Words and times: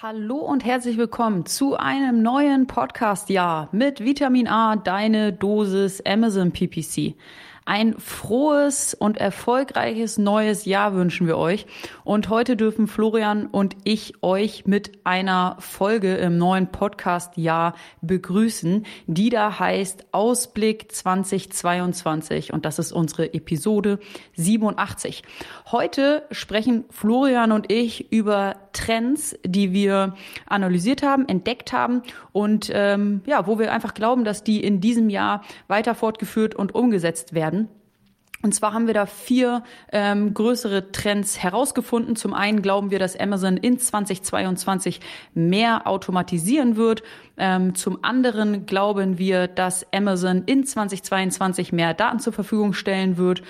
Hallo 0.00 0.36
und 0.36 0.64
herzlich 0.64 0.96
willkommen 0.96 1.44
zu 1.44 1.76
einem 1.76 2.22
neuen 2.22 2.68
Podcast-Jahr 2.68 3.68
mit 3.72 3.98
Vitamin 3.98 4.46
A, 4.46 4.76
deine 4.76 5.32
Dosis 5.32 6.00
Amazon 6.06 6.52
PPC. 6.52 7.16
Ein 7.64 7.98
frohes 7.98 8.94
und 8.94 9.18
erfolgreiches 9.18 10.16
neues 10.16 10.64
Jahr 10.64 10.94
wünschen 10.94 11.26
wir 11.26 11.36
euch. 11.36 11.66
Und 12.02 12.30
heute 12.30 12.56
dürfen 12.56 12.86
Florian 12.86 13.46
und 13.46 13.76
ich 13.84 14.22
euch 14.22 14.64
mit 14.66 15.04
einer 15.04 15.56
Folge 15.58 16.14
im 16.14 16.38
neuen 16.38 16.68
Podcast-Jahr 16.68 17.74
begrüßen, 18.00 18.86
die 19.06 19.28
da 19.28 19.58
heißt 19.58 20.06
Ausblick 20.12 20.92
2022. 20.92 22.54
Und 22.54 22.64
das 22.64 22.78
ist 22.78 22.92
unsere 22.92 23.34
Episode 23.34 23.98
87. 24.36 25.24
Heute 25.70 26.22
sprechen 26.30 26.84
Florian 26.88 27.52
und 27.52 27.70
ich 27.70 28.10
über 28.12 28.54
Trends, 28.78 29.36
die 29.44 29.72
wir 29.72 30.14
analysiert 30.46 31.02
haben, 31.02 31.28
entdeckt 31.28 31.72
haben 31.72 32.02
und 32.32 32.70
ähm, 32.72 33.22
ja, 33.26 33.46
wo 33.48 33.58
wir 33.58 33.72
einfach 33.72 33.92
glauben, 33.92 34.24
dass 34.24 34.44
die 34.44 34.62
in 34.62 34.80
diesem 34.80 35.10
Jahr 35.10 35.42
weiter 35.66 35.96
fortgeführt 35.96 36.54
und 36.54 36.74
umgesetzt 36.74 37.34
werden. 37.34 37.68
Und 38.40 38.54
zwar 38.54 38.72
haben 38.72 38.86
wir 38.86 38.94
da 38.94 39.06
vier 39.06 39.64
ähm, 39.90 40.32
größere 40.32 40.92
Trends 40.92 41.42
herausgefunden. 41.42 42.14
Zum 42.14 42.34
einen 42.34 42.62
glauben 42.62 42.92
wir, 42.92 43.00
dass 43.00 43.18
Amazon 43.18 43.56
in 43.56 43.80
2022 43.80 45.00
mehr 45.34 45.88
automatisieren 45.88 46.76
wird. 46.76 47.02
Ähm, 47.36 47.74
zum 47.74 48.04
anderen 48.04 48.64
glauben 48.64 49.18
wir, 49.18 49.48
dass 49.48 49.92
Amazon 49.92 50.44
in 50.46 50.64
2022 50.64 51.72
mehr 51.72 51.94
Daten 51.94 52.20
zur 52.20 52.32
Verfügung 52.32 52.74
stellen 52.74 53.16
wird. 53.16 53.42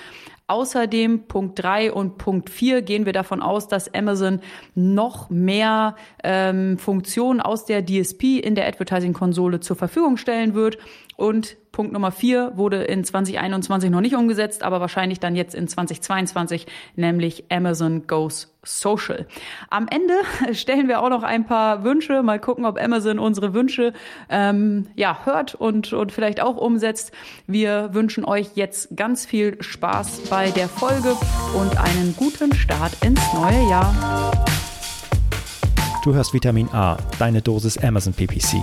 Außerdem 0.51 1.27
Punkt 1.27 1.63
drei 1.63 1.93
und 1.93 2.17
Punkt 2.17 2.49
vier 2.49 2.81
gehen 2.81 3.05
wir 3.05 3.13
davon 3.13 3.43
aus, 3.43 3.69
dass 3.69 3.93
Amazon 3.93 4.41
noch 4.75 5.29
mehr 5.29 5.95
ähm, 6.25 6.79
Funktionen 6.79 7.43
aus 7.43 7.67
der 7.67 7.85
DSP 7.85 8.39
in 8.39 8.55
der 8.55 8.67
Advertising-Konsole 8.67 9.61
zur 9.61 9.77
Verfügung 9.77 10.17
stellen 10.17 10.55
wird. 10.55 10.79
Und 11.19 11.57
Punkt 11.73 11.93
Nummer 11.93 12.13
vier 12.13 12.53
wurde 12.55 12.85
in 12.85 13.03
2021 13.03 13.91
noch 13.91 14.01
nicht 14.01 14.15
umgesetzt, 14.15 14.63
aber 14.63 14.81
wahrscheinlich 14.81 15.19
dann 15.19 15.35
jetzt 15.35 15.53
in 15.53 15.67
2022, 15.67 16.69
nämlich 16.95 17.47
Amazon 17.51 18.07
Goes 18.07 18.55
Social. 18.63 19.27
Am 19.69 19.89
Ende 19.89 20.15
stellen 20.55 20.87
wir 20.87 21.03
auch 21.03 21.09
noch 21.09 21.25
ein 21.25 21.45
paar 21.45 21.83
Wünsche. 21.83 22.23
Mal 22.23 22.39
gucken, 22.39 22.65
ob 22.65 22.81
Amazon 22.81 23.19
unsere 23.19 23.53
Wünsche 23.53 23.95
ähm, 24.29 24.87
ja 24.95 25.19
hört 25.25 25.57
und 25.57 25.93
und 25.93 26.13
vielleicht 26.13 26.41
auch 26.41 26.57
umsetzt. 26.57 27.11
Wir 27.49 27.93
wünschen 27.95 28.25
euch 28.25 28.51
jetzt 28.55 28.97
ganz 28.97 29.27
viel 29.27 29.61
Spaß 29.61 30.29
bei 30.31 30.53
der 30.53 30.69
Folge 30.69 31.17
und 31.59 31.77
einen 31.79 32.15
guten 32.17 32.55
Start 32.55 32.93
ins 33.05 33.21
neue 33.35 33.69
Jahr. 33.69 34.47
Du 36.05 36.15
hörst 36.15 36.33
Vitamin 36.33 36.69
A, 36.69 36.97
deine 37.19 37.43
Dosis 37.43 37.77
Amazon 37.77 38.13
PPC 38.13 38.63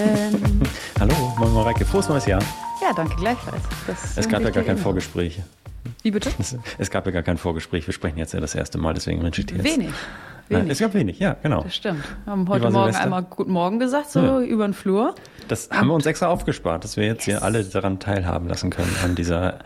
Mareike, 1.53 1.85
frohes 1.85 2.07
neues 2.07 2.25
Jahr. 2.25 2.41
Ja, 2.81 2.93
danke 2.95 3.15
gleichfalls. 3.15 3.63
Das 3.85 4.17
es 4.17 4.29
gab 4.29 4.41
ja 4.41 4.49
gar 4.49 4.63
kein 4.63 4.77
Info. 4.77 4.83
Vorgespräch. 4.83 5.41
Wie 6.01 6.11
bitte? 6.11 6.29
Es, 6.77 6.89
gab 6.89 7.05
ja 7.05 7.11
gar 7.11 7.23
kein 7.23 7.37
Vorgespräch. 7.37 7.85
Wir 7.87 7.93
sprechen 7.93 8.17
jetzt 8.17 8.33
ja 8.33 8.39
das 8.39 8.55
erste 8.55 8.77
Mal, 8.77 8.93
deswegen 8.93 9.21
wünsche 9.21 9.41
ich 9.41 9.47
dir 9.47 9.57
jetzt. 9.57 9.65
Wenig. 9.65 9.93
Nein, 10.49 10.69
es 10.69 10.79
gab 10.79 10.93
wenig, 10.93 11.17
ja, 11.19 11.37
genau. 11.41 11.63
Das 11.63 11.75
stimmt. 11.75 12.03
Wir 12.25 12.31
haben 12.31 12.49
heute 12.49 12.63
Morgen 12.63 12.75
Silvester? 12.75 13.03
einmal 13.03 13.23
Guten 13.23 13.51
Morgen 13.51 13.79
gesagt, 13.79 14.11
so 14.11 14.19
ja. 14.19 14.41
über 14.41 14.67
den 14.67 14.73
Flur. 14.73 15.15
Das 15.47 15.69
haben 15.71 15.87
wir 15.87 15.93
uns 15.93 16.05
extra 16.05 16.27
aufgespart, 16.27 16.83
dass 16.83 16.97
wir 16.97 17.05
jetzt 17.05 17.25
yes. 17.25 17.37
hier 17.37 17.43
alle 17.43 17.63
daran 17.63 17.99
teilhaben 17.99 18.49
lassen 18.49 18.69
können, 18.69 18.93
an 19.03 19.15
dieser 19.15 19.59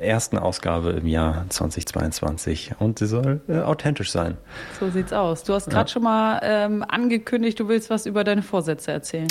ersten 0.00 0.38
Ausgabe 0.38 0.90
im 0.90 1.06
Jahr 1.06 1.46
2022. 1.48 2.72
Und 2.78 3.00
sie 3.00 3.06
soll 3.06 3.40
äh, 3.48 3.60
authentisch 3.60 4.12
sein. 4.12 4.36
So 4.78 4.90
sieht's 4.90 5.12
aus. 5.12 5.42
Du 5.42 5.54
hast 5.54 5.68
gerade 5.68 5.88
ja. 5.88 5.92
schon 5.92 6.02
mal 6.02 6.40
ähm, 6.42 6.84
angekündigt, 6.86 7.58
du 7.58 7.68
willst 7.68 7.90
was 7.90 8.06
über 8.06 8.22
deine 8.22 8.42
Vorsätze 8.42 8.92
erzählen. 8.92 9.28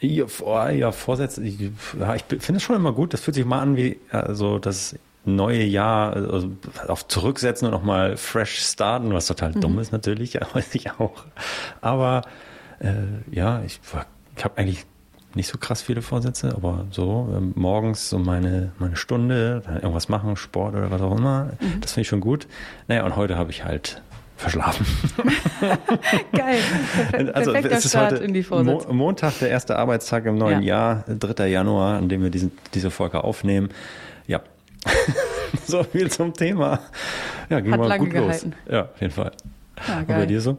Ja, 0.00 0.70
ja 0.70 0.92
Vorsätze, 0.92 1.42
ich, 1.42 1.58
ja, 1.98 2.14
ich 2.14 2.24
finde 2.24 2.56
es 2.56 2.62
schon 2.62 2.76
immer 2.76 2.92
gut. 2.92 3.12
Das 3.12 3.20
fühlt 3.20 3.34
sich 3.34 3.44
mal 3.44 3.60
an 3.60 3.76
wie 3.76 3.98
also 4.10 4.58
das 4.58 4.94
neue 5.24 5.64
Jahr 5.64 6.14
also 6.14 6.50
auf 6.86 7.06
zurücksetzen 7.08 7.66
und 7.66 7.72
nochmal 7.72 8.16
fresh 8.16 8.58
starten, 8.60 9.12
was 9.12 9.26
total 9.26 9.52
mhm. 9.52 9.60
dumm 9.60 9.78
ist 9.78 9.92
natürlich, 9.92 10.34
weiß 10.52 10.74
ich 10.74 10.92
auch. 10.92 11.24
Aber 11.80 12.22
äh, 12.80 12.94
ja, 13.30 13.62
ich, 13.64 13.80
ich 14.36 14.44
habe 14.44 14.58
eigentlich 14.58 14.86
nicht 15.34 15.48
so 15.48 15.58
krass 15.58 15.82
viele 15.82 16.02
Vorsätze, 16.02 16.54
aber 16.56 16.86
so 16.90 17.28
äh, 17.36 17.58
morgens 17.58 18.08
so 18.08 18.18
meine, 18.18 18.72
meine 18.78 18.96
Stunde, 18.96 19.62
irgendwas 19.66 20.08
machen, 20.08 20.36
Sport 20.36 20.74
oder 20.74 20.90
was 20.90 21.02
auch 21.02 21.16
immer, 21.16 21.52
mhm. 21.60 21.80
das 21.80 21.92
finde 21.92 22.02
ich 22.02 22.08
schon 22.08 22.20
gut. 22.20 22.46
Naja, 22.86 23.04
und 23.04 23.16
heute 23.16 23.36
habe 23.36 23.50
ich 23.50 23.64
halt 23.64 24.02
verschlafen. 24.38 24.86
Geil. 26.32 26.60
Also, 27.34 27.52
perfekter 27.52 27.76
es 27.76 27.84
ist 27.84 27.90
Start 27.90 28.12
heute 28.12 28.24
in 28.24 28.32
die 28.32 28.46
Mo 28.48 28.82
Montag, 28.90 29.38
der 29.40 29.50
erste 29.50 29.76
Arbeitstag 29.76 30.24
im 30.26 30.38
neuen 30.38 30.62
ja. 30.62 31.02
Jahr, 31.04 31.04
3. 31.08 31.48
Januar, 31.48 31.98
an 31.98 32.08
dem 32.08 32.22
wir 32.22 32.30
diesen, 32.30 32.52
diese 32.72 32.90
Folge 32.90 33.24
aufnehmen. 33.24 33.70
Ja. 34.26 34.40
so 35.66 35.82
viel 35.82 36.10
zum 36.10 36.32
Thema. 36.32 36.80
Ja, 37.50 37.60
ging 37.60 37.72
Hat 37.72 37.80
mal 37.80 37.98
gut 37.98 38.10
gehalten. 38.10 38.54
los. 38.66 38.72
Ja, 38.72 38.82
auf 38.84 39.00
jeden 39.00 39.12
Fall. 39.12 39.32
Ja, 39.86 39.98
Und 39.98 40.08
bei 40.08 40.26
dir 40.26 40.40
so? 40.40 40.58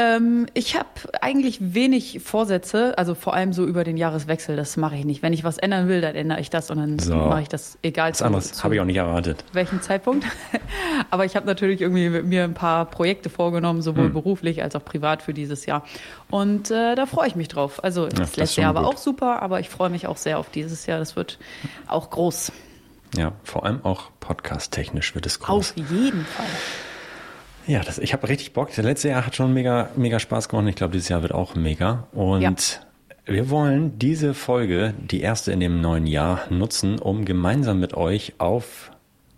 Ähm, 0.00 0.46
ich 0.54 0.76
habe 0.76 0.88
eigentlich 1.20 1.74
wenig 1.74 2.20
Vorsätze, 2.24 2.96
also 2.96 3.14
vor 3.14 3.34
allem 3.34 3.52
so 3.52 3.66
über 3.66 3.84
den 3.84 3.98
Jahreswechsel, 3.98 4.56
das 4.56 4.76
mache 4.78 4.96
ich 4.96 5.04
nicht. 5.04 5.22
Wenn 5.22 5.34
ich 5.34 5.44
was 5.44 5.58
ändern 5.58 5.88
will, 5.88 6.00
dann 6.00 6.14
ändere 6.14 6.40
ich 6.40 6.48
das 6.48 6.70
und 6.70 6.78
dann 6.78 6.98
so. 6.98 7.14
mache 7.14 7.42
ich 7.42 7.48
das 7.48 7.78
egal. 7.82 8.10
Das 8.10 8.22
anderes 8.22 8.64
habe 8.64 8.74
ich 8.74 8.80
auch 8.80 8.86
nicht 8.86 8.96
erwartet. 8.96 9.44
Welchen 9.52 9.82
Zeitpunkt? 9.82 10.24
aber 11.10 11.26
ich 11.26 11.36
habe 11.36 11.46
natürlich 11.46 11.82
irgendwie 11.82 12.08
mir 12.08 12.44
ein 12.44 12.54
paar 12.54 12.86
Projekte 12.86 13.28
vorgenommen, 13.28 13.82
sowohl 13.82 14.04
hm. 14.04 14.12
beruflich 14.14 14.62
als 14.62 14.74
auch 14.74 14.84
privat 14.84 15.22
für 15.22 15.34
dieses 15.34 15.66
Jahr. 15.66 15.84
Und 16.30 16.70
äh, 16.70 16.94
da 16.94 17.04
freue 17.04 17.28
ich 17.28 17.36
mich 17.36 17.48
drauf. 17.48 17.84
Also 17.84 18.04
ja, 18.04 18.10
das 18.10 18.36
letzte 18.36 18.62
Jahr 18.62 18.74
war 18.74 18.86
auch 18.86 18.96
super, 18.96 19.42
aber 19.42 19.60
ich 19.60 19.68
freue 19.68 19.90
mich 19.90 20.06
auch 20.06 20.16
sehr 20.16 20.38
auf 20.38 20.48
dieses 20.48 20.86
Jahr. 20.86 20.98
Das 20.98 21.16
wird 21.16 21.38
auch 21.86 22.08
groß. 22.08 22.52
Ja, 23.16 23.32
vor 23.42 23.66
allem 23.66 23.84
auch 23.84 24.04
podcast-technisch 24.20 25.14
wird 25.14 25.26
es 25.26 25.40
groß. 25.40 25.72
Auf 25.72 25.90
jeden 25.90 26.24
Fall. 26.24 26.46
Ja, 27.66 27.80
das, 27.80 27.98
ich 27.98 28.12
habe 28.12 28.28
richtig 28.28 28.52
Bock. 28.52 28.68
Das 28.74 28.84
letzte 28.84 29.08
Jahr 29.08 29.26
hat 29.26 29.36
schon 29.36 29.52
mega, 29.52 29.90
mega 29.96 30.18
Spaß 30.18 30.48
gemacht. 30.48 30.66
Ich 30.68 30.76
glaube, 30.76 30.92
dieses 30.92 31.08
Jahr 31.08 31.22
wird 31.22 31.32
auch 31.32 31.54
mega. 31.54 32.08
Und 32.12 32.42
ja. 32.42 32.54
wir 33.32 33.50
wollen 33.50 33.98
diese 33.98 34.34
Folge, 34.34 34.94
die 34.98 35.20
erste 35.20 35.52
in 35.52 35.60
dem 35.60 35.80
neuen 35.80 36.06
Jahr, 36.06 36.42
nutzen, 36.50 36.98
um 36.98 37.24
gemeinsam 37.24 37.80
mit 37.80 37.94
euch 37.94 38.34
auf 38.38 38.90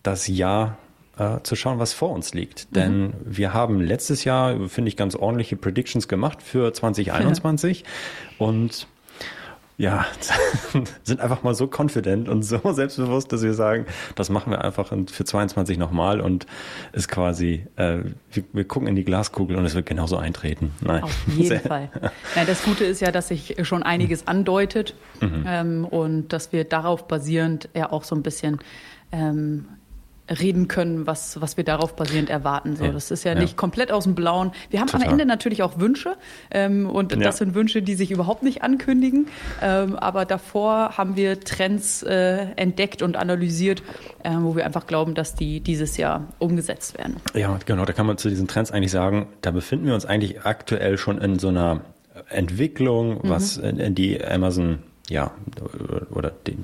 das 0.03 0.29
Jahr 0.29 0.79
äh, 1.19 1.41
zu 1.43 1.57
schauen, 1.57 1.79
was 1.79 1.93
vor 1.93 2.11
uns 2.11 2.35
liegt. 2.35 2.69
Mhm. 2.71 2.75
Denn 2.75 3.15
wir 3.25 3.53
haben 3.53 3.81
letztes 3.81 4.25
Jahr, 4.25 4.69
finde 4.69 4.89
ich, 4.89 4.97
ganz 4.97 5.15
ordentliche 5.15 5.57
Predictions 5.57 6.09
gemacht 6.09 6.43
für 6.43 6.73
2021. 6.75 7.85
und 8.39 8.87
ja, 9.79 10.07
sind 11.03 11.21
einfach 11.21 11.43
mal 11.43 11.55
so 11.55 11.69
confident 11.69 12.29
und 12.29 12.43
so 12.43 12.61
selbstbewusst, 12.73 13.33
dass 13.33 13.43
wir 13.43 13.55
sagen, 13.55 13.87
das 14.15 14.31
machen 14.31 14.51
wir 14.51 14.65
einfach 14.65 14.93
für 15.11 15.25
22 15.25 15.79
nochmal 15.79 16.21
und 16.21 16.47
ist 16.93 17.09
quasi, 17.09 17.67
äh, 17.77 17.99
wir, 18.31 18.45
wir, 18.53 18.65
gucken 18.65 18.89
in 18.89 18.97
die 18.97 19.05
Glaskugel 19.05 19.57
und 19.57 19.65
es 19.65 19.75
wird 19.75 19.87
genauso 19.87 20.17
eintreten. 20.17 20.73
Nein. 20.81 21.03
Auf 21.03 21.17
jeden 21.29 21.61
Fall. 21.67 21.91
Ja, 22.37 22.45
das 22.45 22.63
Gute 22.63 22.85
ist 22.85 23.01
ja, 23.01 23.11
dass 23.11 23.29
sich 23.29 23.57
schon 23.63 23.83
einiges 23.83 24.27
andeutet 24.27 24.95
mhm. 25.21 25.45
ähm, 25.47 25.85
und 25.85 26.33
dass 26.33 26.53
wir 26.53 26.65
darauf 26.65 27.09
basierend 27.09 27.69
ja 27.75 27.91
auch 27.91 28.05
so 28.05 28.15
ein 28.15 28.23
bisschen 28.23 28.59
ähm, 29.11 29.67
reden 30.33 30.69
können, 30.69 31.07
was, 31.07 31.41
was 31.41 31.57
wir 31.57 31.65
darauf 31.65 31.97
basierend 31.97 32.31
erwarten. 32.31 32.77
So, 32.77 32.85
ja, 32.85 32.93
das 32.93 33.11
ist 33.11 33.25
ja, 33.25 33.35
ja, 33.35 33.41
nicht 33.41 33.57
komplett 33.57 33.93
aus 33.93 34.05
dem 34.05 34.15
Blauen. 34.15 34.53
Wir 34.71 34.81
haben 34.81 34.89
Total. 34.89 35.07
am 35.07 35.13
Ende 35.13 35.27
natürlich 35.27 35.63
auch 35.63 35.79
Wünsche 35.79 36.17
ähm, 36.51 36.89
und 36.89 37.13
ja. 37.13 37.19
das 37.19 37.39
sind 37.39 37.55
Wünsche, 37.55 37.83
die 37.83 37.95
sich 37.95 38.11
überhaupt 38.11 38.43
nicht 38.43 38.63
ankündigen. 38.63 39.29
Ähm, 39.61 39.97
aber 39.97 40.25
davor 40.25 40.97
haben 40.97 41.17
wir 41.17 41.41
Trends 41.41 42.03
äh, 42.03 42.47
entdeckt 42.57 43.03
und 43.03 43.17
analysiert, 43.17 43.83
äh, 44.23 44.31
wo 44.39 44.57
wir 44.57 44.65
einfach 44.65 44.87
glauben, 44.87 45.15
dass 45.15 45.35
die 45.35 45.61
dieses 45.61 45.97
Jahr 45.97 46.29
umgesetzt 46.39 46.99
werden. 46.99 47.17
Ja, 47.35 47.59
genau. 47.65 47.85
Da 47.85 47.93
kann 47.93 48.07
man 48.07 48.19
zu 48.19 48.29
diesen 48.29 48.49
Trends 48.49 48.71
eigentlich 48.71 48.93
sagen, 48.93 49.29
da 49.41 49.51
befinden 49.51 49.87
wir 49.87 49.95
uns 49.95 50.07
eigentlich 50.07 50.43
aktuell 50.45 50.99
schon 50.99 51.19
in 51.19 51.39
so 51.39 51.49
einer 51.49 51.83
Entwicklung, 52.29 53.15
mhm. 53.15 53.21
was 53.25 53.57
in, 53.57 53.79
in 53.79 53.95
die 53.95 54.23
Amazon, 54.25 54.81
ja, 55.09 55.33
oder 56.11 56.33
die, 56.47 56.57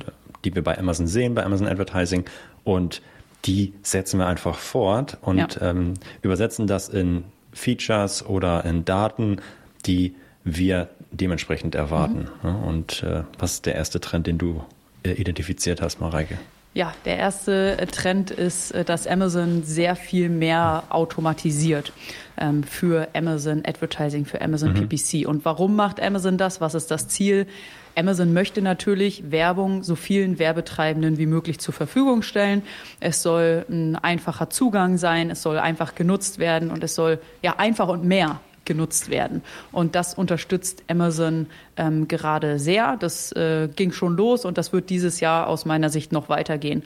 die 0.44 0.54
wir 0.54 0.62
bei 0.62 0.78
Amazon 0.78 1.06
sehen, 1.06 1.34
bei 1.34 1.44
Amazon 1.44 1.66
Advertising 1.66 2.24
und 2.64 3.02
die 3.44 3.72
setzen 3.82 4.18
wir 4.18 4.26
einfach 4.26 4.58
fort 4.58 5.18
und 5.22 5.56
ja. 5.56 5.70
ähm, 5.70 5.94
übersetzen 6.22 6.66
das 6.66 6.88
in 6.88 7.24
Features 7.52 8.24
oder 8.24 8.64
in 8.64 8.84
Daten, 8.84 9.40
die 9.86 10.14
wir 10.44 10.88
dementsprechend 11.10 11.74
erwarten. 11.74 12.28
Mhm. 12.42 12.56
Und 12.64 13.02
äh, 13.02 13.22
was 13.38 13.54
ist 13.54 13.66
der 13.66 13.74
erste 13.74 14.00
Trend, 14.00 14.26
den 14.26 14.38
du 14.38 14.64
äh, 15.02 15.12
identifiziert 15.12 15.80
hast, 15.80 16.00
Mareike? 16.00 16.38
Ja, 16.74 16.92
der 17.04 17.16
erste 17.16 17.78
äh, 17.78 17.86
Trend 17.86 18.30
ist, 18.30 18.70
äh, 18.72 18.84
dass 18.84 19.06
Amazon 19.06 19.62
sehr 19.64 19.96
viel 19.96 20.28
mehr 20.28 20.84
automatisiert 20.90 21.92
ähm, 22.36 22.62
für 22.62 23.08
Amazon 23.14 23.62
Advertising, 23.66 24.26
für 24.26 24.40
Amazon 24.40 24.74
mhm. 24.74 24.88
PPC. 24.88 25.26
Und 25.26 25.44
warum 25.44 25.74
macht 25.74 26.00
Amazon 26.00 26.38
das? 26.38 26.60
Was 26.60 26.74
ist 26.74 26.90
das 26.90 27.08
Ziel? 27.08 27.46
Amazon 27.98 28.32
möchte 28.32 28.62
natürlich 28.62 29.30
Werbung 29.30 29.82
so 29.82 29.96
vielen 29.96 30.38
Werbetreibenden 30.38 31.18
wie 31.18 31.26
möglich 31.26 31.58
zur 31.58 31.74
Verfügung 31.74 32.22
stellen. 32.22 32.62
Es 33.00 33.22
soll 33.22 33.66
ein 33.68 33.96
einfacher 33.96 34.50
Zugang 34.50 34.98
sein, 34.98 35.30
es 35.30 35.42
soll 35.42 35.58
einfach 35.58 35.96
genutzt 35.96 36.38
werden 36.38 36.70
und 36.70 36.84
es 36.84 36.94
soll 36.94 37.18
ja 37.42 37.56
einfach 37.58 37.88
und 37.88 38.04
mehr 38.04 38.40
genutzt 38.64 39.10
werden. 39.10 39.42
Und 39.72 39.96
das 39.96 40.14
unterstützt 40.14 40.84
Amazon 40.88 41.46
ähm, 41.76 42.06
gerade 42.06 42.60
sehr. 42.60 42.96
Das 42.98 43.32
äh, 43.32 43.68
ging 43.74 43.90
schon 43.90 44.16
los 44.16 44.44
und 44.44 44.58
das 44.58 44.72
wird 44.72 44.90
dieses 44.90 45.18
Jahr 45.18 45.48
aus 45.48 45.64
meiner 45.64 45.90
Sicht 45.90 46.12
noch 46.12 46.28
weitergehen. 46.28 46.84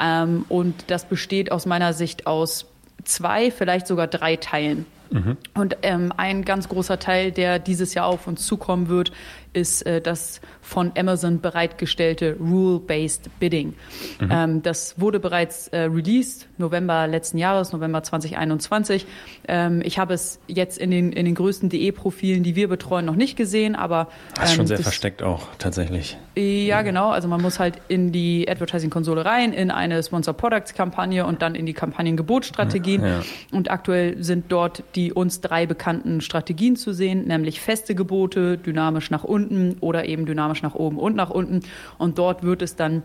Ähm, 0.00 0.44
und 0.48 0.74
das 0.88 1.04
besteht 1.04 1.52
aus 1.52 1.66
meiner 1.66 1.92
Sicht 1.92 2.26
aus 2.26 2.66
zwei, 3.04 3.52
vielleicht 3.52 3.86
sogar 3.86 4.08
drei 4.08 4.36
Teilen. 4.36 4.86
Mhm. 5.10 5.36
Und 5.54 5.76
ähm, 5.82 6.12
ein 6.16 6.44
ganz 6.44 6.68
großer 6.68 6.98
Teil, 6.98 7.32
der 7.32 7.58
dieses 7.58 7.94
Jahr 7.94 8.06
auf 8.06 8.26
uns 8.26 8.46
zukommen 8.46 8.88
wird, 8.88 9.12
ist 9.58 9.82
äh, 9.82 10.00
das 10.00 10.40
von 10.60 10.92
Amazon 10.96 11.40
bereitgestellte 11.40 12.36
Rule-Based 12.38 13.30
Bidding. 13.40 13.74
Mhm. 14.20 14.28
Ähm, 14.30 14.62
das 14.62 15.00
wurde 15.00 15.18
bereits 15.18 15.68
äh, 15.68 15.80
released, 15.80 16.46
November 16.58 17.06
letzten 17.06 17.38
Jahres, 17.38 17.72
November 17.72 18.02
2021. 18.02 19.06
Ähm, 19.48 19.80
ich 19.84 19.98
habe 19.98 20.14
es 20.14 20.40
jetzt 20.46 20.78
in 20.78 20.90
den, 20.90 21.12
in 21.12 21.24
den 21.24 21.34
größten 21.34 21.68
DE-Profilen, 21.68 22.42
die 22.42 22.54
wir 22.54 22.68
betreuen, 22.68 23.06
noch 23.06 23.16
nicht 23.16 23.36
gesehen, 23.36 23.74
aber. 23.74 24.08
Das 24.34 24.50
ist 24.50 24.56
schon 24.56 24.62
ähm, 24.62 24.66
sehr 24.68 24.76
das, 24.76 24.86
versteckt 24.86 25.22
auch, 25.22 25.46
tatsächlich. 25.58 26.18
Ja, 26.36 26.82
genau. 26.82 27.10
Also 27.10 27.28
man 27.28 27.40
muss 27.40 27.58
halt 27.58 27.80
in 27.88 28.12
die 28.12 28.48
Advertising-Konsole 28.48 29.24
rein, 29.24 29.52
in 29.52 29.70
eine 29.70 30.02
Sponsor 30.02 30.34
Products-Kampagne 30.34 31.24
und 31.26 31.42
dann 31.42 31.54
in 31.54 31.66
die 31.66 31.72
Kampagnengebotsstrategien. 31.72 33.04
Ja. 33.04 33.22
Und 33.50 33.70
aktuell 33.70 34.22
sind 34.22 34.52
dort 34.52 34.82
die 34.94 35.12
uns 35.12 35.40
drei 35.40 35.66
bekannten 35.66 36.20
Strategien 36.20 36.76
zu 36.76 36.92
sehen, 36.92 37.26
nämlich 37.26 37.60
feste 37.60 37.94
Gebote, 37.94 38.58
dynamisch 38.58 39.10
nach 39.10 39.24
unten 39.24 39.47
oder 39.80 40.06
eben 40.06 40.26
dynamisch 40.26 40.62
nach 40.62 40.74
oben 40.74 40.98
und 40.98 41.16
nach 41.16 41.30
unten. 41.30 41.60
Und 41.98 42.18
dort 42.18 42.42
wird 42.42 42.62
es 42.62 42.76
dann 42.76 43.02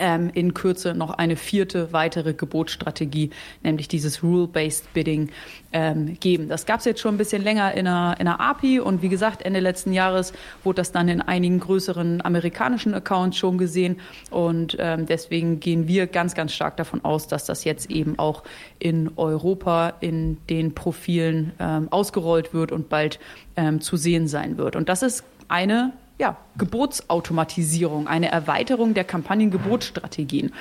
ähm, 0.00 0.30
in 0.34 0.54
Kürze 0.54 0.94
noch 0.94 1.10
eine 1.10 1.36
vierte 1.36 1.92
weitere 1.92 2.32
Gebotsstrategie, 2.32 3.30
nämlich 3.62 3.86
dieses 3.86 4.22
Rule-Based 4.22 4.92
Bidding, 4.94 5.30
ähm, 5.72 6.18
geben. 6.18 6.48
Das 6.48 6.66
gab 6.66 6.80
es 6.80 6.86
jetzt 6.86 7.00
schon 7.00 7.14
ein 7.14 7.18
bisschen 7.18 7.44
länger 7.44 7.74
in 7.74 7.86
einer, 7.86 8.18
in 8.18 8.26
einer 8.26 8.40
API 8.40 8.80
und 8.80 9.02
wie 9.02 9.08
gesagt, 9.08 9.42
Ende 9.42 9.60
letzten 9.60 9.92
Jahres 9.92 10.32
wurde 10.64 10.76
das 10.76 10.90
dann 10.90 11.08
in 11.08 11.20
einigen 11.20 11.60
größeren 11.60 12.24
amerikanischen 12.24 12.94
Accounts 12.94 13.36
schon 13.36 13.58
gesehen 13.58 14.00
und 14.30 14.76
ähm, 14.80 15.06
deswegen 15.06 15.60
gehen 15.60 15.86
wir 15.86 16.06
ganz, 16.08 16.34
ganz 16.34 16.52
stark 16.52 16.76
davon 16.76 17.04
aus, 17.04 17.28
dass 17.28 17.44
das 17.44 17.64
jetzt 17.64 17.90
eben 17.90 18.18
auch 18.18 18.42
in 18.78 19.10
Europa 19.16 19.92
in 20.00 20.38
den 20.48 20.74
Profilen 20.74 21.52
ähm, 21.60 21.88
ausgerollt 21.92 22.52
wird 22.54 22.72
und 22.72 22.88
bald 22.88 23.20
ähm, 23.56 23.80
zu 23.80 23.96
sehen 23.96 24.26
sein 24.26 24.56
wird. 24.56 24.74
Und 24.74 24.88
das 24.88 25.02
ist 25.02 25.24
eine 25.50 25.92
ja, 26.18 26.36
Gebotsautomatisierung, 26.58 28.06
eine 28.06 28.30
Erweiterung 28.30 28.94
der 28.94 29.04
Kampagnengebotsstrategien. 29.04 30.52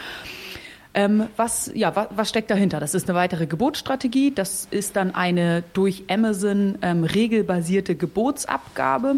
Ähm, 0.93 1.27
was, 1.35 1.71
ja, 1.75 1.95
was, 1.95 2.07
was, 2.11 2.29
steckt 2.29 2.49
dahinter? 2.49 2.79
Das 2.79 2.95
ist 2.95 3.07
eine 3.09 3.17
weitere 3.17 3.45
Gebotsstrategie. 3.45 4.31
Das 4.31 4.67
ist 4.71 4.95
dann 4.95 5.13
eine 5.13 5.63
durch 5.73 6.05
Amazon 6.09 6.77
ähm, 6.81 7.03
regelbasierte 7.03 7.95
Gebotsabgabe. 7.95 9.17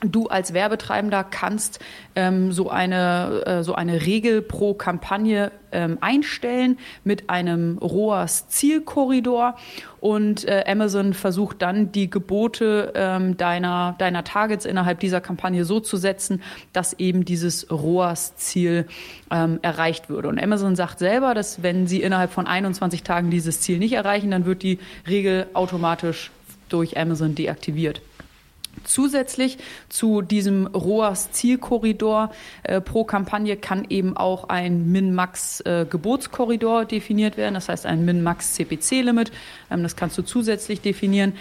Du 0.00 0.26
als 0.26 0.52
Werbetreibender 0.52 1.24
kannst 1.24 1.80
ähm, 2.14 2.52
so, 2.52 2.68
eine, 2.68 3.42
äh, 3.46 3.62
so 3.62 3.74
eine 3.74 4.04
Regel 4.04 4.42
pro 4.42 4.74
Kampagne 4.74 5.50
ähm, 5.72 5.96
einstellen 6.02 6.78
mit 7.02 7.30
einem 7.30 7.78
ROAS-Zielkorridor 7.78 9.56
und 10.00 10.44
äh, 10.44 10.64
Amazon 10.66 11.14
versucht 11.14 11.62
dann 11.62 11.92
die 11.92 12.10
Gebote 12.10 12.92
ähm, 12.94 13.38
deiner, 13.38 13.94
deiner 13.98 14.22
Targets 14.22 14.66
innerhalb 14.66 15.00
dieser 15.00 15.22
Kampagne 15.22 15.64
so 15.64 15.80
zu 15.80 15.96
setzen, 15.96 16.42
dass 16.74 16.92
eben 16.92 17.24
dieses 17.24 17.70
ROAS-Ziel 17.70 18.86
ähm, 19.30 19.58
erreicht 19.62 20.10
würde. 20.10 20.28
Und 20.28 20.38
Amazon 20.38 20.76
sagt 20.76 20.98
selber, 20.98 21.32
dass 21.32 21.62
wenn 21.62 21.86
sie 21.86 22.02
innerhalb 22.02 22.32
von 22.32 22.46
21 22.46 23.02
Tagen 23.02 23.30
dieses 23.30 23.62
Ziel 23.62 23.78
nicht 23.78 23.94
erreichen, 23.94 24.30
dann 24.30 24.44
wird 24.44 24.62
die 24.62 24.78
Regel 25.08 25.46
automatisch 25.54 26.30
durch 26.68 26.98
Amazon 26.98 27.34
deaktiviert. 27.34 28.02
Zusätzlich 28.84 29.58
zu 29.88 30.22
diesem 30.22 30.66
ROAS-Zielkorridor 30.66 32.30
äh, 32.62 32.80
pro 32.80 33.04
Kampagne 33.04 33.56
kann 33.56 33.86
eben 33.88 34.16
auch 34.16 34.48
ein 34.48 34.90
Min-Max-Gebotskorridor 34.92 36.82
äh, 36.82 36.86
definiert 36.86 37.36
werden, 37.36 37.54
das 37.54 37.68
heißt 37.68 37.86
ein 37.86 38.04
Min-Max-CPC-Limit. 38.04 39.32
Ähm, 39.70 39.82
das 39.82 39.96
kannst 39.96 40.16
du 40.18 40.22
zusätzlich 40.22 40.80
definieren. 40.80 41.32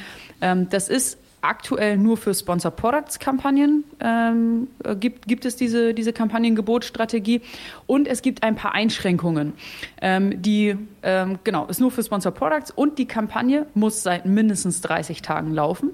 Ähm, 0.42 0.70
das 0.70 0.90
ist 0.90 1.18
aktuell 1.46 1.98
nur 1.98 2.18
für 2.18 2.34
Sponsor 2.34 2.72
Products 2.72 3.20
Kampagnen 3.20 3.84
ähm, 4.00 4.68
äh, 4.84 4.96
gibt, 4.96 5.28
gibt 5.28 5.46
es 5.46 5.56
diese, 5.56 5.94
diese 5.94 6.12
Kampagnengebotsstrategie 6.12 7.42
und 7.86 8.08
es 8.08 8.22
gibt 8.22 8.44
ein 8.44 8.56
paar 8.56 8.74
Einschränkungen. 8.74 9.54
Ähm, 10.02 10.42
die, 10.42 10.76
ähm, 11.04 11.40
genau, 11.44 11.66
ist 11.68 11.80
nur 11.80 11.92
für 11.92 12.04
Sponsor 12.04 12.32
Products 12.32 12.72
und 12.72 12.98
die 12.98 13.06
Kampagne 13.06 13.68
muss 13.74 14.04
seit 14.04 14.26
mindestens 14.26 14.82
30 14.82 15.22
Tagen 15.22 15.54
laufen 15.54 15.92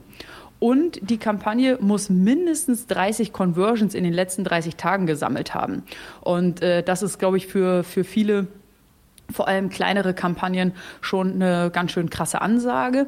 und 0.62 1.00
die 1.02 1.18
Kampagne 1.18 1.80
muss 1.82 2.12
mindestens 2.12 2.86
30 2.86 3.34
Conversions 3.34 3.96
in 3.96 4.04
den 4.04 4.14
letzten 4.14 4.44
30 4.44 4.76
Tagen 4.76 5.08
gesammelt 5.08 5.56
haben. 5.56 5.82
Und 6.22 6.62
äh, 6.62 6.84
das 6.84 7.02
ist, 7.02 7.18
glaube 7.18 7.38
ich, 7.38 7.48
für, 7.48 7.84
für 7.84 8.04
viele 8.04 8.46
vor 9.32 9.48
allem 9.48 9.70
kleinere 9.70 10.14
Kampagnen 10.14 10.74
schon 11.02 11.34
eine 11.42 11.72
ganz 11.72 11.94
schön 11.94 12.12
krasse 12.12 12.42
Ansage. 12.42 13.08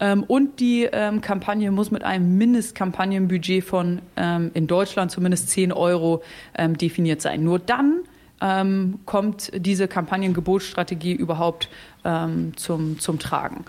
Ähm, 0.00 0.22
und 0.22 0.60
die 0.60 0.84
ähm, 0.92 1.20
Kampagne 1.20 1.72
muss 1.72 1.90
mit 1.90 2.04
einem 2.04 2.38
Mindestkampagnenbudget 2.38 3.64
von 3.64 4.00
ähm, 4.16 4.52
in 4.54 4.68
Deutschland 4.68 5.10
zumindest 5.10 5.48
10 5.50 5.72
Euro 5.72 6.22
ähm, 6.56 6.78
definiert 6.78 7.20
sein. 7.20 7.42
Nur 7.42 7.58
dann 7.58 8.02
ähm, 8.40 9.00
kommt 9.06 9.50
diese 9.56 9.88
Kampagnengebotsstrategie 9.88 11.14
überhaupt 11.14 11.68
ähm, 12.04 12.56
zum, 12.56 13.00
zum 13.00 13.18
Tragen. 13.18 13.64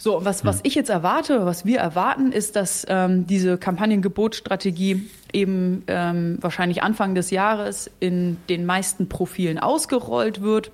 So, 0.00 0.24
was, 0.24 0.44
was 0.44 0.58
hm. 0.58 0.62
ich 0.64 0.74
jetzt 0.76 0.90
erwarte, 0.90 1.44
was 1.44 1.66
wir 1.66 1.80
erwarten, 1.80 2.30
ist, 2.30 2.54
dass 2.54 2.86
ähm, 2.88 3.26
diese 3.26 3.58
Kampagnengebotsstrategie 3.58 5.10
eben 5.32 5.82
ähm, 5.88 6.38
wahrscheinlich 6.40 6.84
Anfang 6.84 7.16
des 7.16 7.30
Jahres 7.30 7.90
in 7.98 8.36
den 8.48 8.64
meisten 8.64 9.08
Profilen 9.08 9.58
ausgerollt 9.58 10.40
wird. 10.40 10.70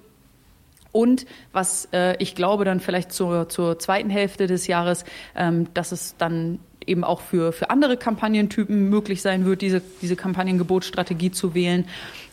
Und 0.92 1.24
was 1.52 1.88
äh, 1.92 2.16
ich 2.22 2.34
glaube 2.34 2.66
dann 2.66 2.80
vielleicht 2.80 3.12
zur, 3.12 3.48
zur 3.48 3.78
zweiten 3.78 4.10
Hälfte 4.10 4.46
des 4.46 4.66
Jahres, 4.66 5.06
ähm, 5.34 5.68
dass 5.72 5.90
es 5.90 6.16
dann 6.18 6.60
eben 6.86 7.02
auch 7.02 7.20
für, 7.20 7.52
für 7.52 7.70
andere 7.70 7.96
Kampagnentypen 7.96 8.90
möglich 8.90 9.22
sein 9.22 9.46
wird, 9.46 9.62
diese, 9.62 9.82
diese 10.02 10.16
Kampagnengebotsstrategie 10.16 11.30
zu 11.30 11.54
wählen. 11.54 11.86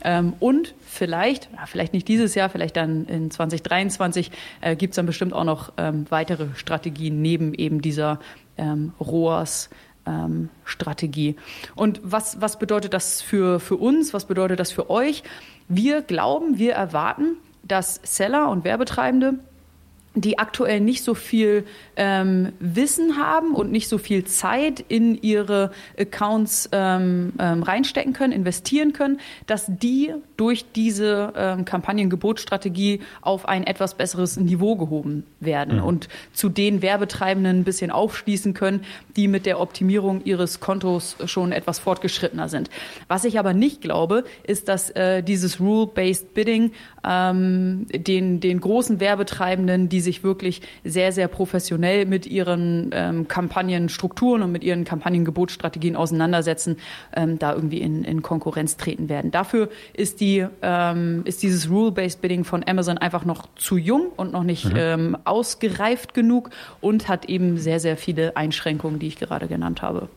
Ähm, 0.04 0.34
und 0.40 0.76
vielleicht, 0.82 1.50
vielleicht 1.66 1.94
nicht 1.94 2.08
dieses 2.08 2.36
Jahr, 2.36 2.50
vielleicht 2.50 2.78
dann 2.78 3.06
in 3.06 3.32
2023 3.32 4.32
äh, 4.62 4.76
gibt 4.76 4.92
es 4.92 4.96
dann 4.96 5.06
bestimmt 5.06 5.34
auch 5.34 5.44
noch 5.44 5.74
ähm, 5.78 6.06
weitere 6.10 6.48
Strategien 6.56 7.22
neben 7.22 7.54
eben 7.54 7.82
dieser 7.82 8.20
ähm, 8.58 8.94
ROAS. 9.00 9.70
Ähm, 10.04 10.50
Strategie. 10.66 11.36
Und 11.76 12.02
was, 12.04 12.42
was 12.42 12.58
bedeutet 12.58 12.92
das 12.92 13.22
für, 13.22 13.60
für 13.60 13.76
uns? 13.76 14.16
Was 14.16 14.26
bedeutet 14.26 14.60
das 14.60 14.72
für 14.72 14.90
euch? 14.90 15.22
Wir 15.68 16.02
glauben, 16.02 16.58
wir 16.58 16.74
erwarten, 16.74 17.38
dass 17.62 18.00
Seller 18.04 18.50
und 18.50 18.64
Werbetreibende 18.64 19.36
die 20.14 20.38
aktuell 20.40 20.82
nicht 20.82 21.04
so 21.04 21.14
viel 21.14 21.66
ähm, 21.96 22.52
Wissen 22.60 23.18
haben 23.18 23.56
und 23.56 23.72
nicht 23.72 23.88
so 23.88 23.98
viel 23.98 24.26
Zeit 24.26 24.84
in 24.88 25.22
ihre 25.22 25.72
Accounts 25.98 26.70
ähm, 26.74 27.32
ähm, 27.40 27.64
reinstecken 27.64 28.12
können, 28.12 28.34
investieren 28.34 28.92
können, 28.92 29.22
dass 29.48 29.66
die 29.68 30.14
durch 30.36 30.66
diese 30.76 31.32
ähm, 31.38 31.64
Kampagnengebotsstrategie 31.64 33.00
auf 33.22 33.48
ein 33.48 33.66
etwas 33.66 33.96
besseres 33.96 34.38
Niveau 34.38 34.76
gehoben 34.76 35.24
werden 35.40 35.78
mhm. 35.78 35.84
und 35.84 36.10
zu 36.34 36.50
den 36.50 36.82
Werbetreibenden 36.82 37.60
ein 37.60 37.64
bisschen 37.64 37.92
aufschließen 37.92 38.54
können, 38.54 38.84
die 39.16 39.30
mit 39.30 39.46
der 39.46 39.62
Optimierung 39.62 40.26
ihres 40.26 40.60
Kontos 40.60 41.16
schon 41.26 41.54
etwas 41.54 41.80
fortgeschrittener 41.80 42.50
sind. 42.50 42.70
Was 43.08 43.24
ich 43.24 43.40
aber 43.40 43.54
nicht 43.54 43.82
glaube, 43.82 44.26
ist, 44.44 44.68
dass 44.68 44.90
äh, 44.90 45.24
dieses 45.24 45.62
Rule-Based 45.62 46.34
Bidding 46.34 46.72
ähm, 47.08 47.86
den, 47.90 48.42
den 48.42 48.60
großen 48.60 49.00
Werbetreibenden, 49.00 49.88
die 49.88 50.01
die 50.02 50.04
sich 50.04 50.24
wirklich 50.24 50.62
sehr, 50.84 51.12
sehr 51.12 51.28
professionell 51.28 52.08
mit 52.08 52.26
ihren 52.26 52.90
ähm, 52.92 53.28
Kampagnenstrukturen 53.28 54.42
und 54.42 54.52
mit 54.52 54.64
ihren 54.64 54.84
Kampagnengebotsstrategien 54.84 55.96
auseinandersetzen, 55.96 56.78
ähm, 57.16 57.38
da 57.38 57.54
irgendwie 57.54 57.82
in, 57.82 58.04
in 58.04 58.24
Konkurrenz 58.24 58.78
treten 58.78 59.10
werden. 59.10 59.30
Dafür 59.30 59.70
ist, 59.94 60.20
die, 60.20 60.46
ähm, 60.64 61.22
ist 61.26 61.44
dieses 61.44 61.70
Rule-Based 61.70 62.20
Bidding 62.20 62.46
von 62.46 62.64
Amazon 62.68 62.98
einfach 62.98 63.26
noch 63.26 63.48
zu 63.56 63.78
jung 63.78 64.08
und 64.16 64.34
noch 64.34 64.44
nicht 64.44 64.66
mhm. 64.66 64.76
ähm, 64.76 65.18
ausgereift 65.24 66.16
genug 66.16 66.50
und 66.82 67.08
hat 67.08 67.26
eben 67.26 67.58
sehr, 67.58 67.80
sehr 67.80 67.96
viele 67.96 68.36
Einschränkungen, 68.36 68.98
die 68.98 69.08
ich 69.08 69.18
gerade 69.18 69.48
genannt 69.48 69.84
habe. 69.84 70.10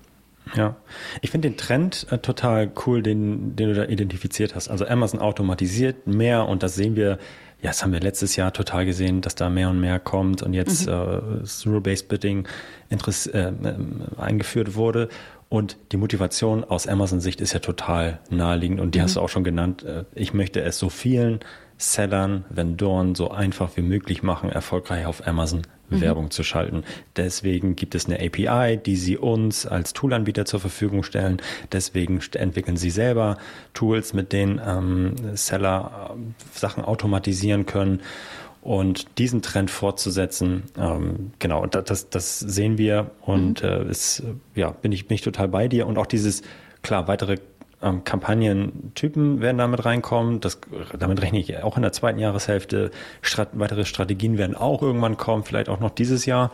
Ja, 0.54 0.76
ich 1.20 1.30
finde 1.30 1.48
den 1.48 1.56
Trend 1.56 2.06
äh, 2.10 2.18
total 2.18 2.70
cool, 2.86 3.02
den, 3.02 3.56
den 3.56 3.68
du 3.68 3.74
da 3.74 3.84
identifiziert 3.84 4.54
hast. 4.54 4.68
Also 4.68 4.86
Amazon 4.86 5.20
automatisiert 5.20 6.06
mehr 6.06 6.48
und 6.48 6.62
das 6.62 6.74
sehen 6.74 6.96
wir, 6.96 7.18
ja, 7.64 7.70
das 7.70 7.82
haben 7.82 7.94
wir 7.94 8.00
letztes 8.00 8.36
Jahr 8.36 8.52
total 8.52 8.84
gesehen, 8.84 9.22
dass 9.22 9.36
da 9.36 9.48
mehr 9.48 9.70
und 9.70 9.80
mehr 9.80 9.98
kommt 9.98 10.42
und 10.42 10.52
jetzt 10.52 10.86
mhm. 10.86 10.92
äh, 10.92 11.40
das 11.40 11.66
Rule-Based 11.66 12.08
Bidding 12.08 12.46
äh, 12.90 13.38
äh, 13.38 13.52
eingeführt 14.18 14.74
wurde. 14.74 15.08
Und 15.48 15.78
die 15.90 15.96
Motivation 15.96 16.62
aus 16.62 16.86
Amazon-Sicht 16.86 17.40
ist 17.40 17.54
ja 17.54 17.60
total 17.60 18.20
naheliegend 18.28 18.80
und 18.80 18.94
die 18.94 18.98
mhm. 18.98 19.04
hast 19.04 19.16
du 19.16 19.20
auch 19.22 19.30
schon 19.30 19.44
genannt. 19.44 19.82
Äh, 19.82 20.04
ich 20.14 20.34
möchte 20.34 20.60
es 20.60 20.78
so 20.78 20.90
vielen 20.90 21.40
Sellern, 21.78 22.44
Vendoren 22.50 23.14
so 23.14 23.30
einfach 23.30 23.78
wie 23.78 23.82
möglich 23.82 24.22
machen, 24.22 24.50
erfolgreich 24.50 25.06
auf 25.06 25.26
Amazon 25.26 25.62
mhm. 25.90 26.00
Werbung 26.00 26.30
zu 26.30 26.42
schalten. 26.42 26.84
Deswegen 27.16 27.76
gibt 27.76 27.94
es 27.94 28.06
eine 28.06 28.20
API, 28.20 28.76
die 28.76 28.96
sie 28.96 29.16
uns 29.16 29.66
als 29.66 29.92
Toolanbieter 29.92 30.44
zur 30.44 30.60
Verfügung 30.60 31.02
stellen. 31.02 31.38
Deswegen 31.72 32.20
entwickeln 32.34 32.76
sie 32.76 32.90
selber 32.90 33.38
Tools, 33.72 34.12
mit 34.12 34.32
denen 34.32 34.60
ähm, 34.64 35.36
Seller 35.36 36.10
äh, 36.16 36.58
Sachen 36.58 36.84
automatisieren 36.84 37.66
können. 37.66 38.00
Und 38.62 39.18
diesen 39.18 39.42
Trend 39.42 39.70
fortzusetzen, 39.70 40.62
ähm, 40.78 41.32
genau, 41.38 41.66
das, 41.66 42.08
das 42.08 42.38
sehen 42.38 42.78
wir 42.78 43.10
und 43.20 43.62
mhm. 43.62 43.68
äh, 43.68 43.90
ist, 43.90 44.22
ja, 44.54 44.70
bin 44.70 44.90
ich, 44.90 45.06
bin 45.06 45.16
ich 45.16 45.20
total 45.20 45.48
bei 45.48 45.68
dir. 45.68 45.86
Und 45.86 45.98
auch 45.98 46.06
dieses, 46.06 46.40
klar, 46.80 47.06
weitere 47.06 47.36
ähm, 47.84 48.02
Kampagnentypen 48.04 49.40
werden 49.40 49.58
damit 49.58 49.84
reinkommen. 49.84 50.40
Das, 50.40 50.58
damit 50.98 51.22
rechne 51.22 51.38
ich 51.38 51.62
auch 51.62 51.76
in 51.76 51.82
der 51.82 51.92
zweiten 51.92 52.18
Jahreshälfte. 52.18 52.90
Strat 53.22 53.50
weitere 53.52 53.84
Strategien 53.84 54.38
werden 54.38 54.56
auch 54.56 54.82
irgendwann 54.82 55.16
kommen, 55.16 55.44
vielleicht 55.44 55.68
auch 55.68 55.80
noch 55.80 55.90
dieses 55.90 56.26
Jahr. 56.26 56.50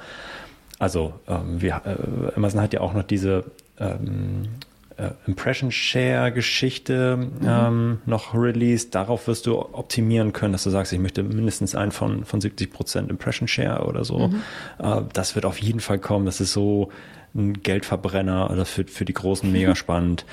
Also 0.79 1.15
ähm, 1.29 1.61
wir, 1.61 1.83
äh, 1.85 2.37
Amazon 2.37 2.61
hat 2.61 2.73
ja 2.73 2.81
auch 2.81 2.95
noch 2.95 3.05
diese 3.05 3.45
ähm, 3.79 4.49
äh, 4.97 5.11
Impression 5.27 5.71
Share 5.71 6.33
Geschichte 6.33 7.17
mhm. 7.17 7.47
ähm, 7.47 7.99
noch 8.07 8.35
released. 8.35 8.95
Darauf 8.95 9.27
wirst 9.29 9.47
du 9.47 9.59
optimieren 9.59 10.33
können, 10.33 10.53
dass 10.53 10.65
du 10.65 10.71
sagst, 10.71 10.93
ich 10.93 10.99
möchte 10.99 11.23
mindestens 11.23 11.75
einen 11.75 11.93
von, 11.93 12.25
von 12.25 12.41
70 12.41 12.73
Prozent 12.73 13.11
Impression 13.11 13.49
Share 13.49 13.87
oder 13.87 14.05
so. 14.05 14.29
Mhm. 14.29 14.43
Äh, 14.79 15.03
das 15.13 15.35
wird 15.35 15.45
auf 15.47 15.59
jeden 15.59 15.81
Fall 15.81 15.99
kommen. 15.99 16.27
Das 16.27 16.41
ist 16.41 16.53
so 16.53 16.91
ein 17.35 17.63
Geldverbrenner. 17.63 18.51
Also 18.51 18.65
für, 18.65 18.85
für 18.85 19.05
die 19.05 19.15
Großen 19.15 19.51
mega 19.51 19.75
spannend. 19.77 20.25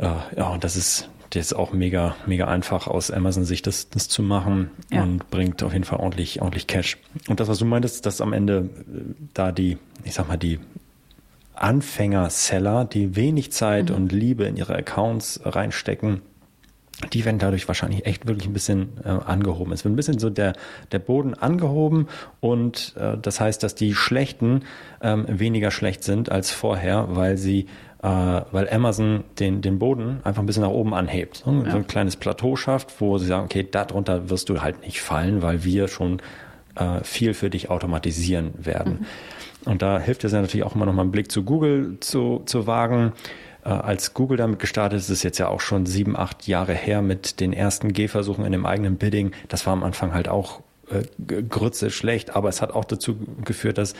Äh, 0.00 0.06
ja, 0.36 0.48
und 0.48 0.64
das 0.64 0.76
ist 0.76 1.08
jetzt 1.32 1.54
auch 1.54 1.72
mega, 1.72 2.16
mega 2.26 2.48
einfach 2.48 2.88
aus 2.88 3.10
Amazon-Sicht 3.10 3.66
das, 3.66 3.88
das 3.90 4.08
zu 4.08 4.22
machen 4.22 4.70
ja. 4.90 5.02
und 5.02 5.30
bringt 5.30 5.62
auf 5.62 5.72
jeden 5.72 5.84
Fall 5.84 6.00
ordentlich, 6.00 6.42
ordentlich 6.42 6.66
Cash. 6.66 6.98
Und 7.28 7.38
das, 7.38 7.48
was 7.48 7.58
du 7.58 7.66
meintest, 7.66 8.06
dass 8.06 8.20
am 8.20 8.32
Ende 8.32 8.58
äh, 8.58 9.00
da 9.34 9.52
die, 9.52 9.78
ich 10.04 10.14
sag 10.14 10.26
mal, 10.28 10.36
die 10.36 10.58
Anfänger-Seller, 11.54 12.86
die 12.86 13.14
wenig 13.14 13.52
Zeit 13.52 13.90
mhm. 13.90 13.96
und 13.96 14.12
Liebe 14.12 14.44
in 14.44 14.56
ihre 14.56 14.74
Accounts 14.74 15.40
reinstecken, 15.44 16.22
die 17.12 17.24
werden 17.24 17.38
dadurch 17.38 17.66
wahrscheinlich 17.66 18.06
echt 18.06 18.26
wirklich 18.26 18.48
ein 18.48 18.52
bisschen 18.52 18.90
äh, 19.04 19.08
angehoben. 19.08 19.72
Es 19.72 19.84
wird 19.84 19.92
ein 19.92 19.96
bisschen 19.96 20.18
so 20.18 20.30
der, 20.30 20.52
der 20.92 20.98
Boden 20.98 21.34
angehoben 21.34 22.08
und 22.40 22.94
äh, 22.98 23.16
das 23.20 23.40
heißt, 23.40 23.62
dass 23.62 23.74
die 23.74 23.94
Schlechten 23.94 24.62
ähm, 25.02 25.24
weniger 25.28 25.70
schlecht 25.70 26.04
sind 26.04 26.30
als 26.30 26.50
vorher, 26.50 27.08
weil 27.10 27.36
sie 27.36 27.66
äh, 28.02 28.06
weil 28.06 28.68
Amazon 28.70 29.24
den, 29.38 29.60
den 29.60 29.78
Boden 29.78 30.20
einfach 30.24 30.42
ein 30.42 30.46
bisschen 30.46 30.62
nach 30.62 30.70
oben 30.70 30.94
anhebt. 30.94 31.42
So, 31.44 31.52
ja. 31.52 31.70
so 31.70 31.76
ein 31.76 31.86
kleines 31.86 32.16
Plateau 32.16 32.56
schafft, 32.56 33.00
wo 33.00 33.18
sie 33.18 33.26
sagen, 33.26 33.44
okay, 33.44 33.66
darunter 33.70 34.30
wirst 34.30 34.48
du 34.48 34.62
halt 34.62 34.80
nicht 34.82 35.00
fallen, 35.00 35.42
weil 35.42 35.64
wir 35.64 35.88
schon 35.88 36.20
äh, 36.76 37.02
viel 37.02 37.34
für 37.34 37.50
dich 37.50 37.70
automatisieren 37.70 38.52
werden. 38.56 39.00
Mhm. 39.00 39.70
Und 39.70 39.82
da 39.82 39.98
hilft 39.98 40.24
es 40.24 40.32
ja 40.32 40.40
natürlich 40.40 40.64
auch 40.64 40.74
immer 40.74 40.86
noch 40.86 40.94
mal 40.94 41.02
einen 41.02 41.12
Blick 41.12 41.30
zu 41.30 41.42
Google 41.42 41.98
zu, 42.00 42.42
zu 42.46 42.66
wagen. 42.66 43.12
Äh, 43.64 43.68
als 43.68 44.14
Google 44.14 44.36
damit 44.36 44.58
gestartet 44.58 44.98
ist, 44.98 45.10
ist 45.10 45.22
jetzt 45.22 45.38
ja 45.38 45.48
auch 45.48 45.60
schon 45.60 45.86
sieben, 45.86 46.16
acht 46.16 46.46
Jahre 46.46 46.74
her 46.74 47.02
mit 47.02 47.40
den 47.40 47.52
ersten 47.52 47.92
Gehversuchen 47.92 48.44
in 48.44 48.52
dem 48.52 48.66
eigenen 48.66 48.96
Bidding. 48.96 49.32
Das 49.48 49.66
war 49.66 49.72
am 49.72 49.82
Anfang 49.82 50.14
halt 50.14 50.28
auch 50.28 50.60
äh, 50.90 51.02
grütze 51.42 51.90
schlecht, 51.90 52.36
aber 52.36 52.48
es 52.48 52.62
hat 52.62 52.72
auch 52.72 52.84
dazu 52.84 53.16
geführt, 53.44 53.78
dass 53.78 53.94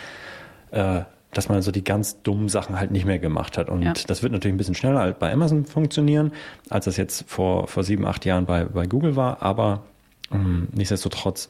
äh, 0.71 1.02
dass 1.33 1.49
man 1.49 1.62
so 1.62 1.71
die 1.71 1.85
ganz 1.85 2.23
dummen 2.23 2.49
Sachen 2.49 2.79
halt 2.79 2.90
nicht 2.90 3.05
mehr 3.05 3.19
gemacht 3.19 3.57
hat. 3.57 3.69
Und 3.69 3.83
ja. 3.83 3.93
das 3.93 4.23
wird 4.23 4.33
natürlich 4.33 4.55
ein 4.55 4.59
bisschen 4.59 4.75
schneller 4.75 5.00
halt 5.00 5.19
bei 5.19 5.33
Amazon 5.33 5.64
funktionieren, 5.64 6.33
als 6.69 6.87
das 6.87 6.97
jetzt 6.97 7.25
vor, 7.29 7.69
vor 7.69 7.85
sieben, 7.85 8.05
acht 8.07 8.25
Jahren 8.25 8.47
bei, 8.47 8.64
bei 8.64 8.87
Google 8.87 9.17
war. 9.17 9.43
Aber 9.43 9.83
ähm, 10.33 10.69
nichtsdestotrotz 10.73 11.49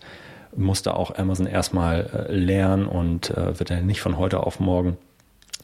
musste 0.54 0.94
auch 0.94 1.16
Amazon 1.16 1.46
erstmal 1.46 2.28
äh, 2.28 2.34
lernen 2.34 2.86
und 2.86 3.30
äh, 3.30 3.58
wird 3.58 3.70
ja 3.70 3.80
nicht 3.80 4.00
von 4.00 4.18
heute 4.18 4.40
auf 4.40 4.60
morgen 4.60 4.98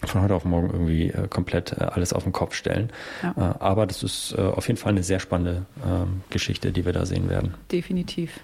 von 0.05 0.23
heute 0.23 0.35
auf 0.35 0.45
morgen 0.45 0.71
irgendwie 0.71 1.09
äh, 1.09 1.29
komplett 1.29 1.73
äh, 1.73 1.85
alles 1.85 2.13
auf 2.13 2.25
den 2.25 2.33
Kopf 2.33 2.55
stellen. 2.55 2.91
Ja. 3.23 3.31
Äh, 3.37 3.63
aber 3.63 3.87
das 3.87 4.03
ist 4.03 4.35
äh, 4.37 4.41
auf 4.41 4.69
jeden 4.69 4.79
Fall 4.79 4.93
eine 4.93 5.03
sehr 5.03 5.21
spannende 5.21 5.67
ähm, 5.85 6.23
Geschichte, 6.31 6.73
die 6.73 6.85
wir 6.85 6.93
da 6.93 7.07
sehen 7.07 7.29
werden. 7.31 7.55
Definitiv. 7.73 8.41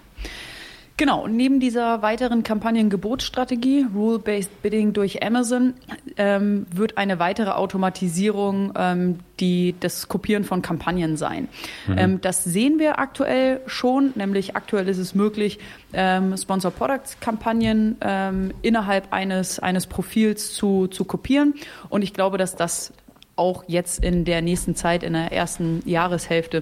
Genau, 0.95 1.27
neben 1.27 1.59
dieser 1.59 2.03
weiteren 2.03 2.43
Kampagnengebotsstrategie, 2.43 3.87
Rule-Based 3.95 4.61
Bidding 4.61 4.93
durch 4.93 5.23
Amazon, 5.23 5.73
ähm, 6.17 6.67
wird 6.71 6.99
eine 6.99 7.17
weitere 7.17 7.49
Automatisierung 7.49 8.73
ähm, 8.75 9.19
die, 9.39 9.73
das 9.79 10.07
Kopieren 10.07 10.43
von 10.43 10.61
Kampagnen 10.61 11.17
sein. 11.17 11.47
Mhm. 11.87 11.97
Ähm, 11.97 12.21
das 12.21 12.43
sehen 12.43 12.77
wir 12.77 12.99
aktuell 12.99 13.61
schon, 13.65 14.11
nämlich 14.13 14.55
aktuell 14.55 14.87
ist 14.87 14.99
es 14.99 15.15
möglich, 15.15 15.57
ähm, 15.93 16.37
Sponsor 16.37 16.69
Products 16.69 17.19
Kampagnen 17.19 17.97
ähm, 18.01 18.53
innerhalb 18.61 19.11
eines, 19.11 19.59
eines 19.59 19.87
Profils 19.87 20.53
zu, 20.53 20.85
zu 20.85 21.05
kopieren. 21.05 21.55
Und 21.89 22.03
ich 22.03 22.13
glaube, 22.13 22.37
dass 22.37 22.55
das 22.55 22.93
auch 23.35 23.63
jetzt 23.67 24.03
in 24.03 24.25
der 24.25 24.43
nächsten 24.43 24.75
Zeit, 24.75 25.01
in 25.01 25.13
der 25.13 25.31
ersten 25.31 25.81
Jahreshälfte, 25.87 26.61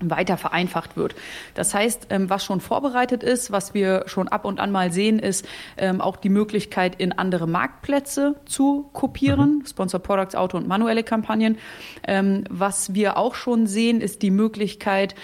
weiter 0.00 0.36
vereinfacht 0.36 0.96
wird. 0.96 1.14
Das 1.54 1.74
heißt, 1.74 2.08
ähm, 2.10 2.30
was 2.30 2.44
schon 2.44 2.60
vorbereitet 2.60 3.22
ist, 3.22 3.52
was 3.52 3.74
wir 3.74 4.04
schon 4.06 4.28
ab 4.28 4.44
und 4.44 4.60
an 4.60 4.70
mal 4.70 4.92
sehen, 4.92 5.18
ist 5.18 5.46
ähm, 5.76 6.00
auch 6.00 6.16
die 6.16 6.28
Möglichkeit, 6.28 7.00
in 7.00 7.12
andere 7.12 7.46
Marktplätze 7.46 8.36
zu 8.46 8.88
kopieren, 8.92 9.58
mhm. 9.58 9.66
Sponsor 9.66 10.00
Products, 10.00 10.34
Auto 10.34 10.56
und 10.56 10.66
manuelle 10.66 11.02
Kampagnen. 11.02 11.58
Ähm, 12.06 12.44
was 12.48 12.94
wir 12.94 13.16
auch 13.16 13.34
schon 13.34 13.66
sehen, 13.66 14.00
ist 14.00 14.22
die 14.22 14.30
Möglichkeit, 14.30 15.14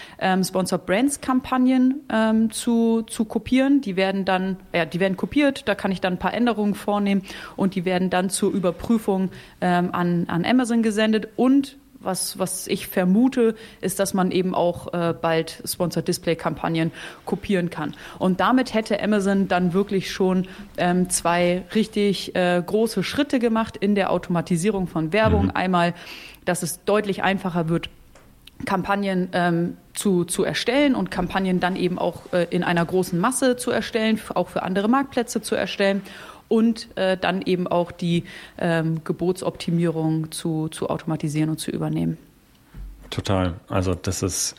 Sponsor 0.43 0.79
Brands 0.79 1.21
Kampagnen 1.21 2.03
zu, 2.51 3.03
zu 3.03 3.25
kopieren. 3.25 3.81
Die 3.81 3.97
werden 3.97 4.25
dann, 4.25 4.57
ja, 4.73 4.85
die 4.85 5.01
werden 5.01 5.17
kopiert, 5.17 5.69
da 5.69 5.75
kann 5.75 5.93
ich 5.93 6.01
dann 6.01 6.15
ein 6.15 6.19
paar 6.19 6.35
Änderungen 6.35 6.75
vornehmen 6.75 7.23
und 7.57 7.75
die 7.75 7.85
werden 7.85 8.11
dann 8.11 8.31
zur 8.31 8.53
Überprüfung 8.53 9.31
an, 9.61 9.91
an 9.93 10.45
Amazon 10.45 10.83
gesendet 10.83 11.29
und 11.37 11.77
was, 12.07 12.39
was 12.39 12.67
ich 12.67 12.87
vermute, 12.87 13.55
ist, 13.81 13.99
dass 13.99 14.15
man 14.15 14.31
eben 14.31 14.55
auch 14.55 14.93
äh, 14.93 15.15
bald 15.21 15.63
Sponsored 15.65 16.09
Display 16.09 16.37
Kampagnen 16.37 16.93
kopieren 17.25 17.69
kann. 17.69 17.95
Und 18.19 18.41
damit 18.41 18.73
hätte 18.73 19.03
Amazon 19.03 19.49
dann 19.49 19.73
wirklich 19.73 20.11
schon 20.11 20.49
ähm, 20.79 21.11
zwei 21.11 21.65
richtig 21.75 22.35
äh, 22.35 22.63
große 22.65 23.03
Schritte 23.03 23.39
gemacht 23.39 23.77
in 23.77 23.95
der 23.95 24.11
Automatisierung 24.11 24.87
von 24.87 25.13
Werbung. 25.13 25.47
Mhm. 25.47 25.53
Einmal, 25.55 25.95
dass 26.45 26.63
es 26.63 26.85
deutlich 26.85 27.23
einfacher 27.23 27.69
wird, 27.69 27.91
Kampagnen 28.65 29.29
ähm, 29.33 29.77
zu, 29.93 30.25
zu 30.25 30.43
erstellen 30.43 30.95
und 30.95 31.11
Kampagnen 31.11 31.61
dann 31.61 31.77
eben 31.77 31.99
auch 31.99 32.33
äh, 32.33 32.47
in 32.51 32.63
einer 32.63 32.85
großen 32.85 33.19
Masse 33.19 33.57
zu 33.57 33.71
erstellen, 33.71 34.19
auch 34.35 34.49
für 34.49 34.63
andere 34.63 34.89
Marktplätze 34.89 35.43
zu 35.43 35.55
erstellen 35.55 36.03
und 36.49 36.89
äh, 36.97 37.17
dann 37.17 37.43
eben 37.43 37.67
auch 37.67 37.93
die 37.93 38.25
ähm, 38.59 39.03
Gebotsoptimierung 39.05 40.31
zu, 40.31 40.69
zu 40.69 40.89
automatisieren 40.89 41.51
und 41.51 41.59
zu 41.59 41.71
übernehmen. 41.71 42.19
Total. 43.11 43.55
Also 43.69 43.95
das 43.95 44.23
ist, 44.23 44.57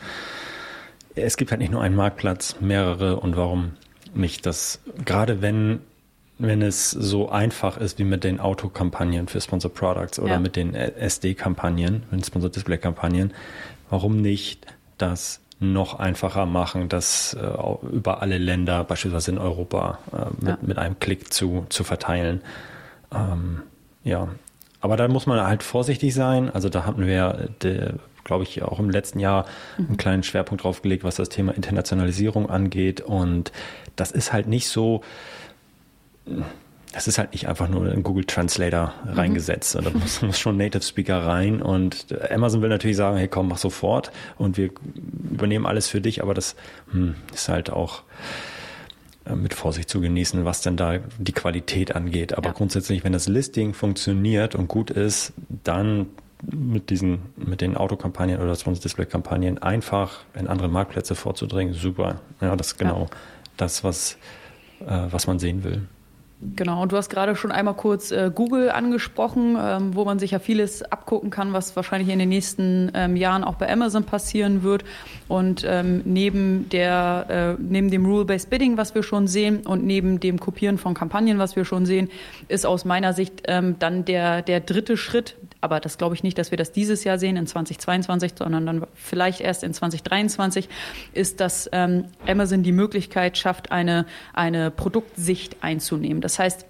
es 1.15 1.37
gibt 1.37 1.51
halt 1.51 1.59
nicht 1.59 1.71
nur 1.71 1.81
einen 1.81 1.95
Marktplatz, 1.95 2.57
mehrere 2.59 3.19
und 3.19 3.35
warum 3.35 3.73
nicht 4.13 4.45
das, 4.45 4.81
gerade 5.05 5.41
wenn 5.41 5.79
wenn 6.39 6.61
es 6.61 6.91
so 6.91 7.29
einfach 7.29 7.77
ist 7.77 7.97
wie 7.97 8.03
mit 8.03 8.23
den 8.23 8.39
Autokampagnen 8.39 9.27
für 9.27 9.41
Sponsor 9.41 9.73
Products 9.73 10.19
oder 10.19 10.33
ja. 10.33 10.39
mit 10.39 10.55
den 10.55 10.75
SD-Kampagnen, 10.75 12.03
mit 12.11 12.25
Sponsor 12.25 12.49
Display 12.49 12.77
Kampagnen, 12.77 13.33
warum 13.89 14.21
nicht 14.21 14.67
das 14.97 15.41
noch 15.59 15.97
einfacher 15.97 16.45
machen, 16.45 16.87
das 16.87 17.33
äh, 17.33 17.87
über 17.91 18.21
alle 18.21 18.37
Länder, 18.37 18.83
beispielsweise 18.83 19.31
in 19.31 19.37
Europa, 19.37 19.99
äh, 20.11 20.25
mit, 20.39 20.47
ja. 20.47 20.57
mit 20.61 20.77
einem 20.77 20.99
Klick 20.99 21.33
zu, 21.33 21.65
zu 21.69 21.83
verteilen. 21.83 22.41
Ähm, 23.13 23.63
ja, 24.03 24.27
aber 24.81 24.97
da 24.97 25.07
muss 25.07 25.25
man 25.25 25.41
halt 25.41 25.63
vorsichtig 25.63 26.13
sein. 26.13 26.49
Also 26.51 26.69
da 26.69 26.85
hatten 26.85 27.07
wir, 27.07 27.49
glaube 28.23 28.43
ich, 28.43 28.61
auch 28.61 28.79
im 28.79 28.89
letzten 28.89 29.19
Jahr 29.19 29.45
mhm. 29.77 29.87
einen 29.87 29.97
kleinen 29.97 30.23
Schwerpunkt 30.23 30.63
drauf 30.63 30.81
gelegt, 30.81 31.03
was 31.03 31.15
das 31.15 31.29
Thema 31.29 31.53
Internationalisierung 31.53 32.49
angeht. 32.49 33.01
Und 33.01 33.51
das 33.95 34.11
ist 34.11 34.33
halt 34.33 34.47
nicht 34.47 34.69
so, 34.69 35.01
das 36.93 37.07
ist 37.07 37.17
halt 37.17 37.33
nicht 37.33 37.47
einfach 37.47 37.67
nur 37.67 37.91
ein 37.91 38.03
Google 38.03 38.25
Translator 38.25 38.93
mhm. 39.05 39.13
reingesetzt. 39.13 39.75
Da 39.75 39.89
muss, 39.89 40.21
muss 40.21 40.39
schon 40.39 40.57
Native 40.57 40.83
Speaker 40.83 41.25
rein. 41.25 41.61
Und 41.61 42.07
Amazon 42.31 42.61
will 42.61 42.69
natürlich 42.69 42.97
sagen, 42.97 43.17
hey 43.17 43.27
komm, 43.27 43.49
mach 43.49 43.57
sofort 43.57 44.11
und 44.37 44.57
wir 44.57 44.69
übernehmen 45.31 45.65
alles 45.65 45.87
für 45.87 46.01
dich, 46.01 46.23
aber 46.23 46.33
das 46.33 46.55
hm, 46.91 47.15
ist 47.33 47.49
halt 47.49 47.69
auch 47.69 48.03
äh, 49.25 49.35
mit 49.35 49.53
Vorsicht 49.53 49.89
zu 49.89 49.99
genießen, 49.99 50.45
was 50.45 50.61
denn 50.61 50.77
da 50.77 50.99
die 51.17 51.33
Qualität 51.33 51.95
angeht. 51.95 52.37
Aber 52.37 52.49
ja. 52.49 52.53
grundsätzlich, 52.53 53.03
wenn 53.03 53.13
das 53.13 53.27
Listing 53.27 53.73
funktioniert 53.73 54.55
und 54.55 54.67
gut 54.67 54.89
ist, 54.89 55.33
dann 55.63 56.07
mit 56.43 56.91
diesen, 56.91 57.19
mit 57.35 57.61
den 57.61 57.75
Autokampagnen 57.75 58.39
oder 58.39 58.55
Sponsor-Display-Kampagnen 58.55 59.57
einfach 59.57 60.19
in 60.35 60.47
andere 60.47 60.69
Marktplätze 60.69 61.15
vorzudringen, 61.15 61.73
super. 61.73 62.21
Ja, 62.41 62.55
das 62.55 62.67
ist 62.67 62.77
genau 62.77 63.01
ja. 63.01 63.17
das, 63.57 63.83
was, 63.83 64.17
äh, 64.81 65.07
was 65.09 65.27
man 65.27 65.39
sehen 65.39 65.63
will. 65.63 65.87
Genau, 66.39 66.83
und 66.83 66.91
du 66.91 66.97
hast 66.97 67.09
gerade 67.09 67.35
schon 67.35 67.51
einmal 67.51 67.73
kurz 67.73 68.11
äh, 68.11 68.31
Google 68.33 68.69
angesprochen, 68.69 69.57
ähm, 69.59 69.95
wo 69.95 70.05
man 70.05 70.19
sich 70.19 70.31
ja 70.31 70.39
vieles 70.39 70.83
abgucken 70.83 71.31
kann, 71.31 71.51
was 71.51 71.75
wahrscheinlich 71.75 72.09
in 72.09 72.19
den 72.19 72.29
nächsten 72.29 72.91
ähm, 72.93 73.15
Jahren 73.15 73.43
auch 73.43 73.55
bei 73.55 73.67
Amazon 73.71 74.03
passieren 74.03 74.61
wird. 74.61 74.85
Und 75.27 75.65
ähm, 75.67 76.03
neben, 76.05 76.69
der, 76.69 77.57
äh, 77.57 77.61
neben 77.61 77.89
dem 77.89 78.05
Rule-Based 78.05 78.51
Bidding, 78.51 78.77
was 78.77 78.93
wir 78.93 79.01
schon 79.01 79.27
sehen, 79.27 79.65
und 79.65 79.83
neben 79.83 80.19
dem 80.19 80.39
Kopieren 80.39 80.77
von 80.77 80.93
Kampagnen, 80.93 81.39
was 81.39 81.55
wir 81.55 81.65
schon 81.65 81.87
sehen, 81.87 82.09
ist 82.49 82.67
aus 82.67 82.85
meiner 82.85 83.13
Sicht 83.13 83.41
ähm, 83.47 83.77
dann 83.79 84.05
der, 84.05 84.43
der 84.43 84.59
dritte 84.59 84.95
Schritt, 84.95 85.37
aber 85.61 85.79
das 85.79 85.97
glaube 85.97 86.15
ich 86.15 86.23
nicht, 86.23 86.37
dass 86.37 86.51
wir 86.51 86.57
das 86.57 86.71
dieses 86.71 87.03
Jahr 87.03 87.17
sehen, 87.17 87.37
in 87.37 87.47
2022, 87.47 88.33
sondern 88.37 88.65
dann 88.65 88.87
vielleicht 88.93 89.41
erst 89.41 89.63
in 89.63 89.73
2023, 89.73 90.69
ist, 91.13 91.39
dass 91.39 91.69
ähm, 91.71 92.05
Amazon 92.27 92.63
die 92.63 92.71
Möglichkeit 92.71 93.37
schafft, 93.37 93.71
eine, 93.71 94.05
eine 94.33 94.71
Produktsicht 94.71 95.57
einzunehmen. 95.61 96.21
Das 96.21 96.39
heißt, 96.39 96.65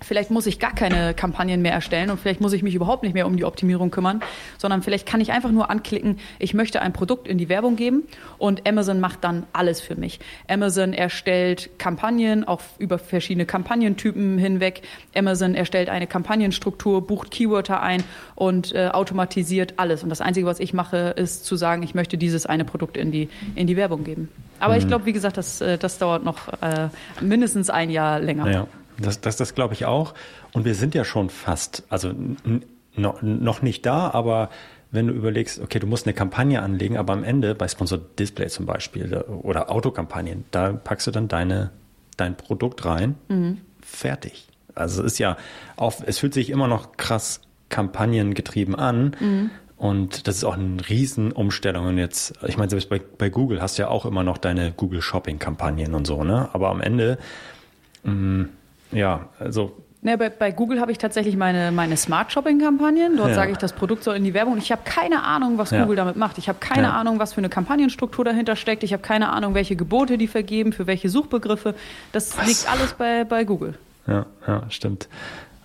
Vielleicht 0.00 0.30
muss 0.30 0.46
ich 0.46 0.58
gar 0.58 0.74
keine 0.74 1.14
Kampagnen 1.14 1.62
mehr 1.62 1.72
erstellen 1.72 2.10
und 2.10 2.20
vielleicht 2.20 2.40
muss 2.40 2.52
ich 2.52 2.62
mich 2.62 2.74
überhaupt 2.74 3.02
nicht 3.02 3.14
mehr 3.14 3.26
um 3.26 3.36
die 3.36 3.44
Optimierung 3.44 3.90
kümmern, 3.90 4.20
sondern 4.58 4.82
vielleicht 4.82 5.06
kann 5.06 5.20
ich 5.20 5.32
einfach 5.32 5.50
nur 5.50 5.70
anklicken, 5.70 6.18
ich 6.38 6.54
möchte 6.54 6.82
ein 6.82 6.92
Produkt 6.92 7.26
in 7.26 7.38
die 7.38 7.48
Werbung 7.48 7.76
geben 7.76 8.02
und 8.38 8.68
Amazon 8.68 9.00
macht 9.00 9.24
dann 9.24 9.46
alles 9.52 9.80
für 9.80 9.94
mich. 9.94 10.20
Amazon 10.48 10.92
erstellt 10.92 11.70
Kampagnen 11.78 12.44
auch 12.44 12.60
über 12.78 12.98
verschiedene 12.98 13.46
Kampagnentypen 13.46 14.38
hinweg. 14.38 14.82
Amazon 15.14 15.54
erstellt 15.54 15.88
eine 15.88 16.06
Kampagnenstruktur, 16.06 17.06
bucht 17.06 17.30
Keywörter 17.30 17.82
ein 17.82 18.04
und 18.34 18.74
äh, 18.74 18.88
automatisiert 18.88 19.74
alles. 19.78 20.02
Und 20.02 20.10
das 20.10 20.20
Einzige, 20.20 20.46
was 20.46 20.60
ich 20.60 20.74
mache, 20.74 21.14
ist 21.16 21.44
zu 21.44 21.56
sagen, 21.56 21.82
ich 21.82 21.94
möchte 21.94 22.18
dieses 22.18 22.46
eine 22.46 22.64
Produkt 22.64 22.96
in 22.96 23.12
die, 23.12 23.28
in 23.54 23.66
die 23.66 23.76
Werbung 23.76 24.04
geben. 24.04 24.28
Aber 24.60 24.74
mhm. 24.74 24.80
ich 24.80 24.88
glaube, 24.88 25.06
wie 25.06 25.12
gesagt, 25.12 25.36
das, 25.36 25.60
äh, 25.60 25.78
das 25.78 25.98
dauert 25.98 26.24
noch 26.24 26.48
äh, 26.60 26.88
mindestens 27.20 27.70
ein 27.70 27.90
Jahr 27.90 28.20
länger. 28.20 28.50
Ja. 28.50 28.66
Das, 28.98 29.20
das, 29.20 29.36
das 29.36 29.54
glaube 29.54 29.74
ich 29.74 29.84
auch. 29.84 30.14
Und 30.52 30.64
wir 30.64 30.74
sind 30.74 30.94
ja 30.94 31.04
schon 31.04 31.30
fast, 31.30 31.84
also 31.88 32.12
noch, 32.94 33.22
noch 33.22 33.62
nicht 33.62 33.84
da, 33.86 34.10
aber 34.10 34.50
wenn 34.90 35.08
du 35.08 35.12
überlegst, 35.12 35.60
okay, 35.60 35.78
du 35.78 35.86
musst 35.86 36.06
eine 36.06 36.14
Kampagne 36.14 36.62
anlegen, 36.62 36.96
aber 36.96 37.12
am 37.12 37.24
Ende 37.24 37.54
bei 37.54 37.68
Sponsored 37.68 38.18
Display 38.18 38.48
zum 38.48 38.66
Beispiel 38.66 39.14
oder 39.16 39.70
Autokampagnen, 39.70 40.44
da 40.50 40.72
packst 40.72 41.06
du 41.06 41.10
dann 41.10 41.28
deine, 41.28 41.70
dein 42.16 42.36
Produkt 42.36 42.84
rein, 42.84 43.16
mhm. 43.28 43.58
fertig. 43.82 44.48
Also 44.74 45.02
es 45.02 45.12
ist 45.12 45.18
ja 45.18 45.36
auch, 45.76 45.94
es 46.04 46.18
fühlt 46.18 46.34
sich 46.34 46.50
immer 46.50 46.68
noch 46.68 46.96
krass 46.96 47.40
kampagnengetrieben 47.68 48.74
an. 48.74 49.16
Mhm. 49.18 49.50
Und 49.76 50.26
das 50.26 50.36
ist 50.36 50.44
auch 50.44 50.54
eine 50.54 50.88
Riesenumstellung. 50.88 51.86
Und 51.86 51.98
jetzt, 51.98 52.32
ich 52.46 52.56
meine, 52.56 52.70
selbst 52.70 52.88
bei, 52.88 52.98
bei 53.18 53.28
Google 53.28 53.60
hast 53.60 53.76
du 53.76 53.82
ja 53.82 53.88
auch 53.88 54.06
immer 54.06 54.22
noch 54.22 54.38
deine 54.38 54.72
Google 54.72 55.02
Shopping 55.02 55.38
Kampagnen 55.38 55.94
und 55.94 56.06
so, 56.06 56.24
ne? 56.24 56.48
Aber 56.54 56.70
am 56.70 56.80
Ende, 56.80 57.18
mh, 58.04 58.12
mm, 58.12 58.48
ja, 58.92 59.28
also 59.38 59.72
Ne, 60.06 60.16
bei, 60.16 60.30
bei, 60.30 60.52
Google 60.52 60.80
habe 60.80 60.92
ich 60.92 60.98
tatsächlich 60.98 61.36
meine, 61.36 61.72
meine 61.72 61.96
Smart 61.96 62.30
Shopping-Kampagnen. 62.30 63.16
Dort 63.16 63.30
ja. 63.30 63.34
sage 63.34 63.50
ich, 63.50 63.58
das 63.58 63.72
Produkt 63.72 64.04
soll 64.04 64.14
in 64.14 64.22
die 64.22 64.34
Werbung. 64.34 64.56
Ich 64.56 64.70
habe 64.70 64.82
keine 64.84 65.24
Ahnung, 65.24 65.58
was 65.58 65.72
ja. 65.72 65.80
Google 65.82 65.96
damit 65.96 66.14
macht. 66.14 66.38
Ich 66.38 66.48
habe 66.48 66.60
keine 66.60 66.88
ja. 66.88 66.92
Ahnung, 66.92 67.18
was 67.18 67.32
für 67.32 67.38
eine 67.38 67.48
Kampagnenstruktur 67.48 68.24
dahinter 68.24 68.54
steckt. 68.54 68.84
Ich 68.84 68.92
habe 68.92 69.02
keine 69.02 69.30
Ahnung, 69.30 69.54
welche 69.54 69.74
Gebote 69.74 70.16
die 70.16 70.28
vergeben, 70.28 70.72
für 70.72 70.86
welche 70.86 71.08
Suchbegriffe. 71.08 71.74
Das 72.12 72.38
was? 72.38 72.46
liegt 72.46 72.70
alles 72.70 72.92
bei, 72.92 73.24
bei 73.24 73.42
Google. 73.42 73.78
Ja, 74.06 74.26
ja, 74.46 74.62
stimmt. 74.68 75.08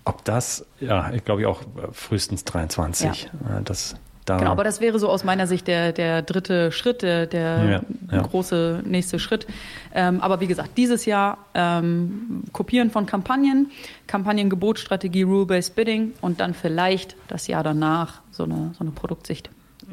Ob 0.06 0.26
das, 0.26 0.66
ja, 0.80 1.12
ich 1.14 1.24
glaube 1.24 1.42
ich 1.42 1.48
auch 1.48 1.62
frühestens 1.92 2.44
23. 2.44 3.30
Das 3.64 3.96
da 4.26 4.38
genau, 4.38 4.52
aber 4.52 4.64
das 4.64 4.82
wäre 4.82 5.00
so 5.00 5.10
aus 5.10 5.24
meiner 5.24 5.48
Sicht 5.48 5.68
der, 5.68 5.94
der 5.94 6.22
dritte 6.22 6.72
Schritt, 6.72 7.02
der, 7.02 7.26
der 7.26 7.64
ja, 8.12 8.16
ja. 8.16 8.22
große 8.22 8.84
nächste 8.86 9.18
Schritt. 9.18 9.48
Ähm, 9.94 10.22
aber 10.22 10.40
wie 10.42 10.48
gesagt, 10.48 10.78
dieses 10.78 11.06
Jahr 11.06 11.40
ähm, 11.54 12.44
Kopieren 12.52 12.92
von 12.92 13.06
Kampagnen, 13.06 13.72
Kampagnengebotstrategie, 14.08 15.24
Rule-Based 15.24 15.76
Bidding 15.76 16.14
und 16.22 16.40
dann 16.40 16.54
vielleicht 16.54 17.16
das 17.28 17.48
Jahr 17.48 17.64
danach 17.64 18.22
so 18.32 18.44
eine, 18.44 18.74
so 18.78 18.82
eine 18.82 18.92
Produktsicht. 18.92 19.50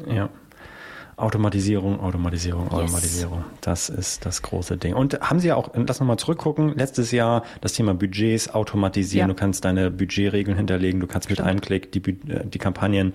Ja. 0.07 0.29
Automatisierung, 1.19 1.99
Automatisierung, 1.99 2.71
Automatisierung. 2.71 3.39
Yes. 3.39 3.59
Das 3.61 3.89
ist 3.89 4.25
das 4.25 4.41
große 4.41 4.77
Ding. 4.77 4.93
Und 4.93 5.19
haben 5.19 5.39
Sie 5.39 5.49
ja 5.49 5.55
auch, 5.55 5.71
lass 5.73 5.99
nochmal 5.99 6.17
zurückgucken, 6.17 6.75
letztes 6.75 7.11
Jahr 7.11 7.43
das 7.59 7.73
Thema 7.73 7.93
Budgets 7.93 8.49
automatisieren. 8.53 9.27
Ja. 9.27 9.33
Du 9.33 9.37
kannst 9.37 9.65
deine 9.65 9.91
Budgetregeln 9.91 10.55
hinterlegen, 10.55 11.01
du 11.01 11.07
kannst 11.07 11.25
Stimmt. 11.25 11.39
mit 11.39 11.47
einem 11.47 11.61
Klick 11.61 11.91
die, 11.91 11.99
äh, 11.99 12.45
die 12.45 12.57
Kampagnen 12.57 13.13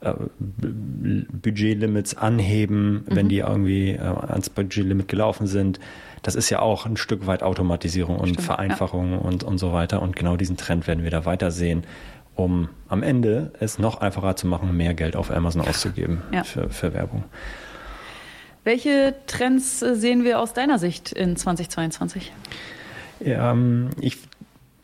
äh, 0.00 0.12
Budgetlimits 0.38 2.16
anheben, 2.16 2.92
mhm. 2.92 3.02
wenn 3.08 3.28
die 3.28 3.38
irgendwie 3.38 3.92
äh, 3.92 4.00
ans 4.00 4.50
Budgetlimit 4.50 5.08
gelaufen 5.08 5.46
sind. 5.46 5.80
Das 6.22 6.34
ist 6.34 6.50
ja 6.50 6.58
auch 6.60 6.86
ein 6.86 6.96
Stück 6.96 7.26
weit 7.26 7.42
Automatisierung 7.42 8.16
und 8.16 8.30
Stimmt, 8.30 8.42
Vereinfachung 8.42 9.12
ja. 9.12 9.18
und, 9.18 9.44
und 9.44 9.58
so 9.58 9.72
weiter. 9.72 10.02
Und 10.02 10.16
genau 10.16 10.36
diesen 10.36 10.56
Trend 10.56 10.86
werden 10.86 11.04
wir 11.04 11.10
da 11.10 11.24
weitersehen, 11.24 11.84
um 12.34 12.68
am 12.88 13.02
Ende 13.02 13.52
es 13.60 13.78
noch 13.78 14.00
einfacher 14.00 14.36
zu 14.36 14.46
machen, 14.46 14.76
mehr 14.76 14.94
Geld 14.94 15.16
auf 15.16 15.30
Amazon 15.30 15.62
auszugeben 15.62 16.22
ja. 16.32 16.44
für, 16.44 16.68
für 16.68 16.92
Werbung. 16.92 17.24
Welche 18.64 19.14
Trends 19.26 19.80
äh, 19.82 19.94
sehen 19.94 20.24
wir 20.24 20.40
aus 20.40 20.52
deiner 20.52 20.78
Sicht 20.78 21.12
in 21.12 21.36
2022? 21.36 22.32
Ja, 23.20 23.52
ähm, 23.52 23.90
ich 24.00 24.18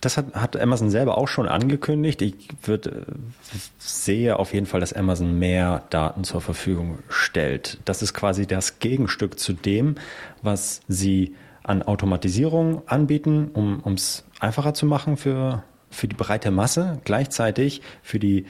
das 0.02 0.16
hat, 0.16 0.34
hat 0.34 0.56
Amazon 0.56 0.90
selber 0.90 1.16
auch 1.16 1.28
schon 1.28 1.48
angekündigt. 1.48 2.20
Ich 2.22 2.34
würde, 2.64 2.90
äh, 2.90 3.58
sehe 3.78 4.38
auf 4.38 4.52
jeden 4.52 4.66
Fall, 4.66 4.80
dass 4.80 4.92
Amazon 4.92 5.38
mehr 5.38 5.84
Daten 5.90 6.24
zur 6.24 6.40
Verfügung 6.40 6.98
stellt. 7.08 7.78
Das 7.84 8.02
ist 8.02 8.12
quasi 8.12 8.46
das 8.46 8.80
Gegenstück 8.80 9.38
zu 9.38 9.52
dem, 9.52 9.94
was 10.42 10.80
sie 10.88 11.34
an 11.62 11.82
Automatisierung 11.82 12.82
anbieten, 12.86 13.50
um 13.52 13.80
es 13.94 14.24
einfacher 14.40 14.74
zu 14.74 14.84
machen 14.86 15.16
für, 15.16 15.62
für 15.90 16.08
die 16.08 16.16
breite 16.16 16.50
Masse. 16.50 17.00
Gleichzeitig 17.04 17.82
für 18.02 18.18
die, 18.18 18.46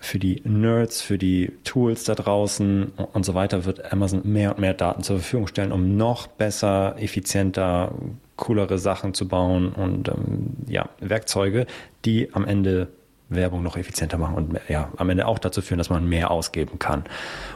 für 0.00 0.20
die 0.20 0.40
Nerds, 0.44 1.02
für 1.02 1.18
die 1.18 1.50
Tools 1.64 2.04
da 2.04 2.14
draußen 2.14 2.92
und 3.12 3.24
so 3.24 3.34
weiter 3.34 3.64
wird 3.64 3.92
Amazon 3.92 4.20
mehr 4.24 4.52
und 4.52 4.60
mehr 4.60 4.74
Daten 4.74 5.02
zur 5.02 5.18
Verfügung 5.18 5.48
stellen, 5.48 5.72
um 5.72 5.96
noch 5.96 6.28
besser, 6.28 6.94
effizienter, 7.00 7.92
coolere 8.36 8.78
Sachen 8.78 9.14
zu 9.14 9.28
bauen 9.28 9.72
und 9.72 10.08
ähm, 10.08 10.56
ja, 10.66 10.88
Werkzeuge, 11.00 11.66
die 12.04 12.32
am 12.34 12.44
Ende 12.44 12.88
Werbung 13.28 13.62
noch 13.62 13.76
effizienter 13.76 14.18
machen 14.18 14.36
und 14.36 14.60
ja, 14.68 14.92
am 14.96 15.10
Ende 15.10 15.26
auch 15.26 15.38
dazu 15.38 15.62
führen, 15.62 15.78
dass 15.78 15.90
man 15.90 16.08
mehr 16.08 16.30
ausgeben 16.30 16.78
kann. 16.78 17.04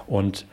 Und 0.06 0.46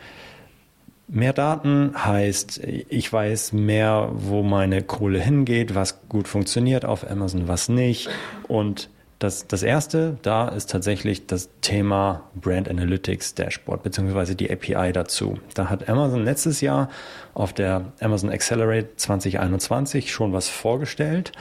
mehr 1.08 1.34
Daten 1.34 1.94
heißt, 1.96 2.60
ich 2.60 3.12
weiß 3.12 3.54
mehr, 3.54 4.10
wo 4.14 4.44
meine 4.44 4.84
Kohle 4.84 5.20
hingeht, 5.20 5.74
was 5.74 6.08
gut 6.08 6.28
funktioniert 6.28 6.86
auf 6.86 7.10
Amazon, 7.10 7.48
was 7.48 7.70
nicht. 7.70 8.10
Und 8.48 8.90
das, 9.20 9.48
das 9.48 9.64
erste 9.64 10.18
da 10.22 10.48
ist 10.48 10.70
tatsächlich 10.70 11.26
das 11.26 11.50
Thema 11.62 12.30
Brand 12.36 12.70
Analytics 12.70 13.34
Dashboard, 13.34 13.82
beziehungsweise 13.82 14.36
die 14.36 14.52
API 14.52 14.92
dazu. 14.92 15.40
Da 15.56 15.70
hat 15.70 15.90
Amazon 15.90 16.24
letztes 16.24 16.62
Jahr 16.62 16.90
auf 17.34 17.52
der 17.54 17.94
Amazon 18.00 18.30
Accelerate 18.30 18.96
2021 18.96 20.12
schon 20.12 20.34
was 20.34 20.50
vorgestellt 20.50 21.32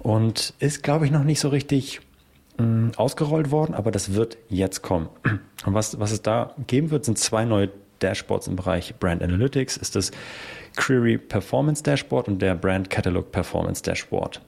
und 0.00 0.54
ist, 0.58 0.82
glaube 0.82 1.04
ich, 1.04 1.12
noch 1.12 1.22
nicht 1.22 1.38
so 1.38 1.48
richtig 1.48 2.00
mh, 2.58 2.66
mm, 2.66 2.90
ausgerollt 2.96 3.52
worden, 3.52 3.74
aber 3.74 3.92
das 3.92 4.14
wird 4.14 4.36
jetzt 4.48 4.82
kommen. 4.82 5.08
Und 5.64 5.74
was, 5.74 6.00
was 6.00 6.10
es 6.10 6.22
da 6.22 6.56
geben 6.66 6.90
wird, 6.90 7.04
sind 7.04 7.18
zwei 7.18 7.44
neue 7.44 7.70
Dashboards 8.00 8.48
im 8.48 8.56
Bereich 8.56 8.96
Brand 8.98 9.22
Analytics. 9.22 9.76
Ist 9.76 9.94
das 9.94 10.10
Query 10.76 11.18
Performance 11.18 11.84
Dashboard 11.84 12.26
und 12.26 12.42
der 12.42 12.56
Brand 12.56 12.90
Catalog 12.90 13.30
Performance 13.30 13.80
Dashboard. 13.80 14.40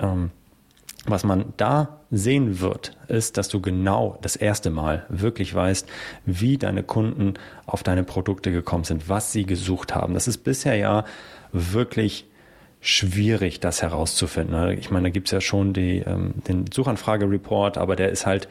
Ähm, 0.00 0.32
was 1.06 1.24
man 1.24 1.52
da 1.56 2.00
sehen 2.10 2.60
wird, 2.60 2.96
ist, 3.08 3.36
dass 3.36 3.48
du 3.48 3.60
genau 3.60 4.18
das 4.22 4.36
erste 4.36 4.70
Mal 4.70 5.04
wirklich 5.08 5.54
weißt, 5.54 5.88
wie 6.26 6.58
deine 6.58 6.82
Kunden 6.82 7.34
auf 7.66 7.82
deine 7.82 8.04
Produkte 8.04 8.50
gekommen 8.50 8.84
sind, 8.84 9.08
was 9.08 9.32
sie 9.32 9.44
gesucht 9.44 9.94
haben. 9.94 10.14
Das 10.14 10.28
ist 10.28 10.38
bisher 10.38 10.76
ja 10.76 11.04
wirklich 11.52 12.26
schwierig, 12.80 13.60
das 13.60 13.82
herauszufinden. 13.82 14.78
Ich 14.78 14.90
meine, 14.90 15.08
da 15.08 15.10
gibt 15.10 15.28
es 15.28 15.32
ja 15.32 15.40
schon 15.40 15.72
die, 15.72 15.98
ähm, 15.98 16.34
den 16.46 16.66
Suchanfrage-Report, 16.72 17.76
aber 17.76 17.96
der 17.96 18.10
ist 18.10 18.24
halt 18.24 18.48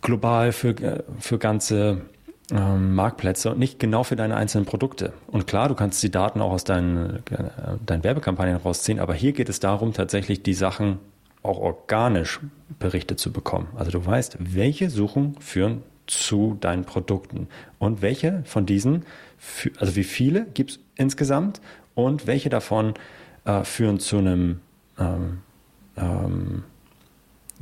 global 0.00 0.52
für, 0.52 0.70
äh, 0.70 1.02
für 1.18 1.38
ganze 1.38 2.02
ähm, 2.50 2.94
Marktplätze 2.94 3.50
und 3.50 3.58
nicht 3.58 3.78
genau 3.78 4.04
für 4.04 4.16
deine 4.16 4.36
einzelnen 4.36 4.66
Produkte. 4.66 5.12
Und 5.26 5.46
klar, 5.46 5.68
du 5.68 5.74
kannst 5.74 6.02
die 6.02 6.10
Daten 6.10 6.40
auch 6.40 6.52
aus 6.52 6.64
deinen, 6.64 7.22
äh, 7.30 7.44
deinen 7.84 8.04
Werbekampagnen 8.04 8.56
rausziehen, 8.56 9.00
aber 9.00 9.14
hier 9.14 9.32
geht 9.32 9.48
es 9.48 9.58
darum, 9.60 9.92
tatsächlich 9.92 10.42
die 10.42 10.54
Sachen 10.54 10.98
auch 11.42 11.58
organisch 11.58 12.40
berichtet 12.78 13.18
zu 13.18 13.32
bekommen. 13.32 13.68
Also 13.76 13.90
du 13.90 14.04
weißt, 14.04 14.36
welche 14.38 14.90
Suchen 14.90 15.36
führen 15.40 15.82
zu 16.06 16.56
deinen 16.60 16.84
Produkten 16.84 17.48
und 17.78 18.02
welche 18.02 18.42
von 18.44 18.66
diesen, 18.66 19.04
also 19.78 19.96
wie 19.96 20.04
viele 20.04 20.46
gibt 20.46 20.72
es 20.72 20.78
insgesamt 20.96 21.60
und 21.94 22.26
welche 22.26 22.48
davon 22.48 22.94
äh, 23.44 23.64
führen 23.64 23.98
zu 23.98 24.18
einem 24.18 24.60
ähm, 24.98 25.38
ähm, 25.96 26.64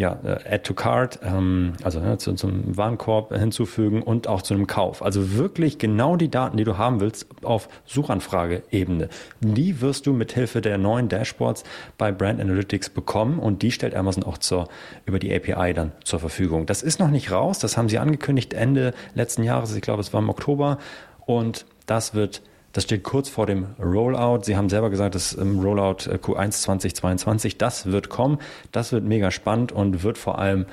ja, 0.01 0.19
äh, 0.25 0.55
Add 0.55 0.65
to 0.65 0.75
Cart, 0.75 1.21
ähm, 1.23 1.75
also 1.85 2.01
ne, 2.01 2.19
zu, 2.19 2.33
zum 2.35 2.77
Warenkorb 2.77 3.37
hinzufügen 3.37 4.03
und 4.03 4.27
auch 4.27 4.43
zu 4.43 4.55
einem 4.55 4.67
Kauf. 4.67 5.03
Also 5.03 5.37
wirklich 5.37 5.79
genau 5.79 6.17
die 6.17 6.31
Daten, 6.31 6.57
die 6.57 6.65
du 6.65 6.79
haben 6.79 7.01
willst, 7.01 7.27
auf 7.45 7.69
Suchanfrage-Ebene. 7.87 9.09
Die 9.41 9.81
wirst 9.81 10.07
du 10.07 10.13
mit 10.13 10.33
Hilfe 10.33 10.61
der 10.61 10.79
neuen 10.79 11.09
Dashboards 11.09 11.65
bei 11.99 12.11
Brand 12.11 12.41
Analytics 12.41 12.91
bekommen 12.91 13.39
und 13.39 13.63
die 13.63 13.71
stellt 13.71 13.95
Amazon 13.95 14.25
auch 14.25 14.39
zur, 14.39 14.69
über 15.05 15.19
die 15.19 15.33
API 15.35 15.75
dann 15.75 15.93
zur 16.03 16.19
Verfügung. 16.19 16.67
Das 16.67 16.83
ist 16.83 16.99
noch 16.99 17.11
nicht 17.11 17.31
raus, 17.31 17.59
das 17.59 17.77
haben 17.77 17.89
sie 17.89 17.99
angekündigt 17.99 18.55
Ende 18.55 18.95
letzten 19.15 19.45
Jahres, 19.45 19.77
ich 19.77 19.83
glaube 19.83 20.01
es 20.01 20.13
war 20.13 20.21
im 20.21 20.31
Oktober 20.31 20.79
und 21.27 21.67
das 21.87 22.15
wird 22.15 22.43
das 22.72 22.85
steht 22.85 23.02
kurz 23.02 23.28
vor 23.28 23.46
dem 23.46 23.66
Rollout. 23.78 24.40
Sie 24.44 24.56
haben 24.56 24.68
selber 24.68 24.90
gesagt, 24.90 25.14
das 25.14 25.37
Rollout 25.37 26.06
äh, 26.06 26.16
Q1 26.16 26.50
2022, 26.62 27.59
das 27.59 27.87
wird 27.87 28.09
kommen. 28.09 28.38
Das 28.72 28.92
wird 28.92 29.04
mega 29.04 29.30
spannend 29.30 29.72
und 29.72 30.02
wird 30.02 30.18
vor 30.18 30.38
allem 30.38 30.66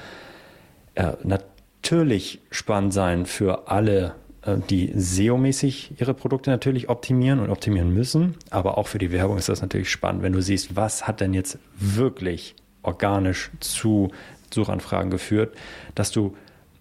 äh, 0.95 1.13
natürlich 1.23 2.39
spannend 2.51 2.93
sein 2.93 3.25
für 3.25 3.67
alle, 3.67 4.15
äh, 4.43 4.57
die 4.69 4.93
SEO-mäßig 4.95 5.99
ihre 5.99 6.13
Produkte 6.13 6.51
natürlich 6.51 6.89
optimieren 6.89 7.39
und 7.39 7.49
optimieren 7.49 7.93
müssen. 7.93 8.35
Aber 8.51 8.77
auch 8.77 8.87
für 8.87 8.99
die 8.99 9.11
Werbung 9.11 9.37
ist 9.37 9.49
das 9.49 9.61
natürlich 9.61 9.89
spannend, 9.89 10.23
wenn 10.23 10.33
du 10.33 10.41
siehst, 10.41 10.75
was 10.75 11.07
hat 11.07 11.21
denn 11.21 11.33
jetzt 11.33 11.57
wirklich 11.75 12.55
organisch 12.83 13.51
zu 13.59 14.11
Suchanfragen 14.53 15.11
geführt, 15.11 15.55
dass 15.95 16.11
du 16.11 16.35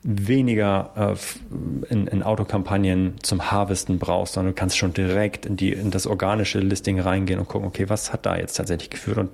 weniger 0.08 1.16
äh, 1.90 1.92
in, 1.92 2.06
in 2.06 2.22
Autokampagnen 2.22 3.14
zum 3.22 3.50
Harvesten 3.50 3.98
brauchst, 3.98 4.34
sondern 4.34 4.54
du 4.54 4.58
kannst 4.58 4.78
schon 4.78 4.94
direkt 4.94 5.46
in, 5.46 5.56
die, 5.56 5.72
in 5.72 5.90
das 5.90 6.06
organische 6.06 6.60
Listing 6.60 7.00
reingehen 7.00 7.40
und 7.40 7.48
gucken, 7.48 7.66
okay, 7.66 7.88
was 7.88 8.12
hat 8.12 8.24
da 8.24 8.36
jetzt 8.36 8.54
tatsächlich 8.54 8.90
geführt 8.90 9.18
und 9.18 9.30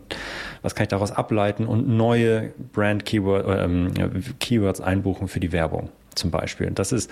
was 0.62 0.74
kann 0.74 0.84
ich 0.84 0.88
daraus 0.88 1.12
ableiten 1.12 1.66
und 1.66 1.88
neue 1.88 2.52
Brand-Keywords 2.72 3.46
ähm, 3.48 3.92
Keywords 4.40 4.80
einbuchen 4.80 5.28
für 5.28 5.40
die 5.40 5.52
Werbung 5.52 5.90
zum 6.14 6.30
Beispiel. 6.30 6.68
Und 6.68 6.78
das 6.78 6.90
ist 6.90 7.10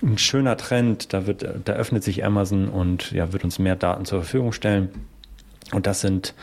ein 0.00 0.16
schöner 0.16 0.56
Trend, 0.56 1.12
da, 1.12 1.26
wird, 1.26 1.44
da 1.64 1.72
öffnet 1.72 2.04
sich 2.04 2.24
Amazon 2.24 2.68
und 2.68 3.10
ja, 3.10 3.32
wird 3.32 3.42
uns 3.42 3.58
mehr 3.58 3.74
Daten 3.76 4.04
zur 4.04 4.20
Verfügung 4.22 4.52
stellen. 4.52 4.90
Und 5.72 5.86
das 5.86 6.00
sind, 6.00 6.34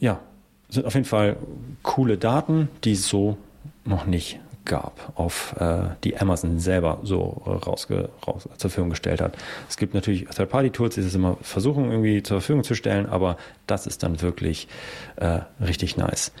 ja, 0.00 0.20
sind 0.68 0.84
auf 0.84 0.94
jeden 0.94 1.06
Fall 1.06 1.36
coole 1.82 2.18
Daten, 2.18 2.68
die 2.84 2.94
so 2.94 3.38
noch 3.86 4.04
nicht 4.04 4.38
gab, 4.64 5.12
auf 5.14 5.54
äh, 5.58 5.90
die 6.04 6.18
Amazon 6.18 6.58
selber 6.58 7.00
so 7.02 7.42
rausge, 7.66 8.10
raus, 8.26 8.48
zur 8.56 8.70
Verfügung 8.70 8.90
gestellt 8.90 9.20
hat. 9.20 9.36
Es 9.68 9.76
gibt 9.76 9.94
natürlich 9.94 10.26
Third-Party-Tools, 10.26 10.94
die 10.94 11.02
das 11.02 11.14
immer 11.14 11.36
versuchen 11.42 11.90
irgendwie 11.90 12.22
zur 12.22 12.40
Verfügung 12.40 12.64
zu 12.64 12.74
stellen, 12.74 13.06
aber 13.06 13.36
das 13.66 13.86
ist 13.86 14.02
dann 14.02 14.20
wirklich 14.22 14.68
äh, 15.16 15.40
richtig 15.60 15.96
nice. 15.96 16.32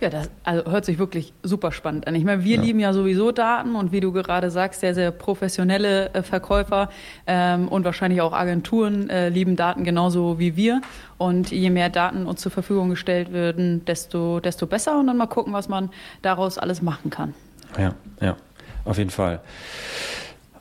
Ja, 0.00 0.10
das 0.10 0.30
also 0.44 0.70
hört 0.70 0.84
sich 0.84 0.98
wirklich 0.98 1.32
super 1.42 1.72
spannend 1.72 2.06
an. 2.06 2.14
Ich 2.14 2.24
meine, 2.24 2.44
wir 2.44 2.56
ja. 2.56 2.62
lieben 2.62 2.80
ja 2.80 2.92
sowieso 2.92 3.32
Daten 3.32 3.74
und 3.76 3.92
wie 3.92 4.00
du 4.00 4.12
gerade 4.12 4.50
sagst, 4.50 4.80
sehr, 4.80 4.94
sehr 4.94 5.10
professionelle 5.10 6.12
äh, 6.14 6.22
Verkäufer 6.22 6.90
ähm, 7.26 7.68
und 7.68 7.84
wahrscheinlich 7.84 8.20
auch 8.20 8.32
Agenturen 8.32 9.08
äh, 9.10 9.28
lieben 9.28 9.56
Daten 9.56 9.84
genauso 9.84 10.38
wie 10.38 10.56
wir. 10.56 10.80
Und 11.18 11.50
je 11.50 11.70
mehr 11.70 11.88
Daten 11.88 12.26
uns 12.26 12.40
zur 12.40 12.52
Verfügung 12.52 12.90
gestellt 12.90 13.32
werden, 13.32 13.84
desto, 13.84 14.40
desto 14.40 14.66
besser 14.66 14.98
und 14.98 15.06
dann 15.06 15.16
mal 15.16 15.26
gucken, 15.26 15.52
was 15.52 15.68
man 15.68 15.90
daraus 16.22 16.58
alles 16.58 16.82
machen 16.82 17.10
kann. 17.10 17.34
Ja, 17.78 17.94
ja, 18.20 18.36
auf 18.84 18.98
jeden 18.98 19.10
Fall. 19.10 19.40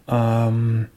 Ähm, 0.08 0.88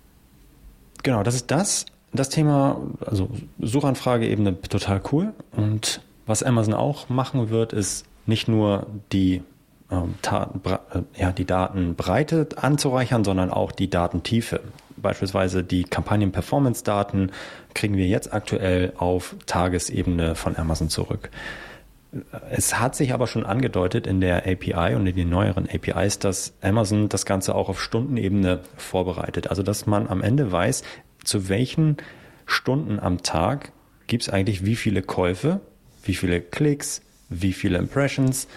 genau, 1.02 1.22
das 1.22 1.34
ist 1.34 1.50
das. 1.50 1.86
Das 2.12 2.30
Thema, 2.30 2.80
also 3.04 3.28
Suchanfrage 3.60 4.26
eben 4.26 4.62
total 4.62 5.02
cool. 5.12 5.34
Und 5.52 6.00
was 6.28 6.42
Amazon 6.42 6.74
auch 6.74 7.08
machen 7.08 7.50
wird, 7.50 7.72
ist 7.72 8.04
nicht 8.26 8.48
nur 8.48 8.86
die, 9.12 9.42
ähm, 9.90 10.14
äh, 10.30 11.00
ja, 11.16 11.32
die 11.32 11.46
Datenbreite 11.46 12.48
anzureichern, 12.56 13.24
sondern 13.24 13.50
auch 13.50 13.72
die 13.72 13.88
Datentiefe. 13.88 14.60
Beispielsweise 14.96 15.64
die 15.64 15.84
Kampagnen-Performance-Daten 15.84 17.30
kriegen 17.74 17.96
wir 17.96 18.06
jetzt 18.06 18.32
aktuell 18.32 18.92
auf 18.98 19.36
Tagesebene 19.46 20.34
von 20.34 20.56
Amazon 20.56 20.90
zurück. 20.90 21.30
Es 22.50 22.78
hat 22.78 22.96
sich 22.96 23.12
aber 23.12 23.26
schon 23.26 23.44
angedeutet 23.44 24.06
in 24.06 24.20
der 24.20 24.46
API 24.46 24.94
und 24.94 25.06
in 25.06 25.14
den 25.14 25.28
neueren 25.28 25.68
APIs, 25.68 26.18
dass 26.18 26.54
Amazon 26.62 27.08
das 27.08 27.26
Ganze 27.26 27.54
auch 27.54 27.68
auf 27.68 27.82
Stundenebene 27.82 28.60
vorbereitet. 28.76 29.48
Also 29.50 29.62
dass 29.62 29.86
man 29.86 30.08
am 30.08 30.22
Ende 30.22 30.50
weiß, 30.50 30.82
zu 31.22 31.48
welchen 31.48 31.98
Stunden 32.46 32.98
am 32.98 33.22
Tag 33.22 33.72
gibt 34.06 34.22
es 34.22 34.30
eigentlich 34.30 34.64
wie 34.64 34.76
viele 34.76 35.02
Käufe, 35.02 35.60
wie 36.08 36.14
viele 36.14 36.40
Klicks, 36.40 37.02
wie 37.28 37.52
viele 37.52 37.78
Impressions. 37.78 38.48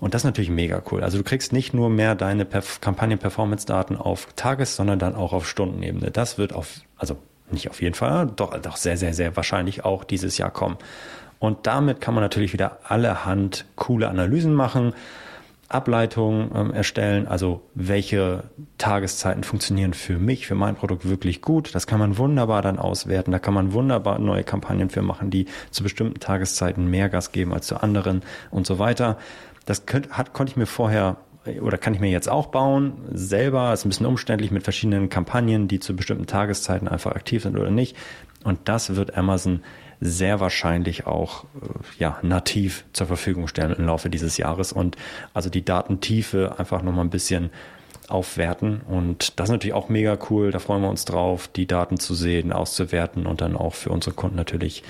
Und 0.00 0.14
das 0.14 0.22
ist 0.22 0.24
natürlich 0.26 0.50
mega 0.50 0.82
cool. 0.90 1.04
Also 1.04 1.18
du 1.18 1.24
kriegst 1.24 1.52
nicht 1.52 1.74
nur 1.74 1.88
mehr 1.88 2.16
deine 2.16 2.44
Perf 2.44 2.80
Kampagnen-Performance-Daten 2.80 3.96
auf 3.96 4.26
Tages-, 4.34 4.74
sondern 4.74 4.98
dann 4.98 5.14
auch 5.14 5.32
auf 5.32 5.48
Stundenebene. 5.48 6.10
Das 6.10 6.38
wird 6.38 6.52
auf, 6.52 6.80
also 6.96 7.16
nicht 7.50 7.70
auf 7.70 7.80
jeden 7.80 7.94
Fall, 7.94 8.26
doch, 8.34 8.58
doch 8.58 8.76
sehr, 8.76 8.96
sehr, 8.96 9.14
sehr 9.14 9.36
wahrscheinlich 9.36 9.84
auch 9.84 10.02
dieses 10.02 10.38
Jahr 10.38 10.50
kommen. 10.50 10.76
Und 11.38 11.66
damit 11.66 12.00
kann 12.00 12.14
man 12.14 12.22
natürlich 12.22 12.52
wieder 12.52 12.78
allerhand 12.84 13.64
coole 13.76 14.08
Analysen 14.08 14.54
machen. 14.54 14.92
Ableitungen 15.74 16.50
ähm, 16.54 16.72
erstellen, 16.72 17.26
also 17.26 17.62
welche 17.74 18.44
Tageszeiten 18.78 19.44
funktionieren 19.44 19.94
für 19.94 20.18
mich, 20.18 20.46
für 20.46 20.54
mein 20.54 20.74
Produkt 20.74 21.08
wirklich 21.08 21.42
gut. 21.42 21.74
Das 21.74 21.86
kann 21.86 21.98
man 21.98 22.18
wunderbar 22.18 22.62
dann 22.62 22.78
auswerten. 22.78 23.32
Da 23.32 23.38
kann 23.38 23.54
man 23.54 23.72
wunderbar 23.72 24.18
neue 24.18 24.44
Kampagnen 24.44 24.90
für 24.90 25.02
machen, 25.02 25.30
die 25.30 25.46
zu 25.70 25.82
bestimmten 25.82 26.20
Tageszeiten 26.20 26.86
mehr 26.88 27.08
Gas 27.08 27.32
geben 27.32 27.52
als 27.52 27.66
zu 27.66 27.82
anderen 27.82 28.22
und 28.50 28.66
so 28.66 28.78
weiter. 28.78 29.18
Das 29.66 29.86
könnt, 29.86 30.10
hat, 30.10 30.32
konnte 30.32 30.50
ich 30.50 30.56
mir 30.56 30.66
vorher 30.66 31.16
oder 31.60 31.76
kann 31.76 31.94
ich 31.94 32.00
mir 32.00 32.10
jetzt 32.10 32.28
auch 32.28 32.46
bauen, 32.46 32.92
selber. 33.12 33.72
Ist 33.72 33.84
ein 33.84 33.88
bisschen 33.88 34.06
umständlich 34.06 34.50
mit 34.50 34.62
verschiedenen 34.62 35.08
Kampagnen, 35.08 35.68
die 35.68 35.80
zu 35.80 35.96
bestimmten 35.96 36.26
Tageszeiten 36.26 36.88
einfach 36.88 37.12
aktiv 37.12 37.42
sind 37.42 37.58
oder 37.58 37.70
nicht. 37.70 37.96
Und 38.44 38.60
das 38.64 38.94
wird 38.94 39.16
Amazon 39.16 39.62
sehr 40.02 40.40
wahrscheinlich 40.40 41.06
auch 41.06 41.44
äh, 41.44 41.68
ja, 41.98 42.18
nativ 42.22 42.84
zur 42.92 43.06
Verfügung 43.06 43.46
stellen 43.46 43.74
im 43.78 43.86
Laufe 43.86 44.10
dieses 44.10 44.36
Jahres 44.36 44.72
und 44.72 44.96
also 45.32 45.48
die 45.48 45.64
Datentiefe 45.64 46.56
einfach 46.58 46.82
nochmal 46.82 47.04
ein 47.04 47.10
bisschen 47.10 47.50
aufwerten. 48.08 48.80
Und 48.88 49.38
das 49.38 49.48
ist 49.48 49.52
natürlich 49.52 49.74
auch 49.74 49.88
mega 49.88 50.18
cool. 50.28 50.50
Da 50.50 50.58
freuen 50.58 50.82
wir 50.82 50.90
uns 50.90 51.04
drauf, 51.04 51.48
die 51.48 51.66
Daten 51.66 51.98
zu 51.98 52.14
sehen, 52.14 52.52
auszuwerten 52.52 53.26
und 53.26 53.40
dann 53.40 53.56
auch 53.56 53.74
für 53.74 53.90
unsere 53.90 54.14
Kunden 54.14 54.36
natürlich 54.36 54.82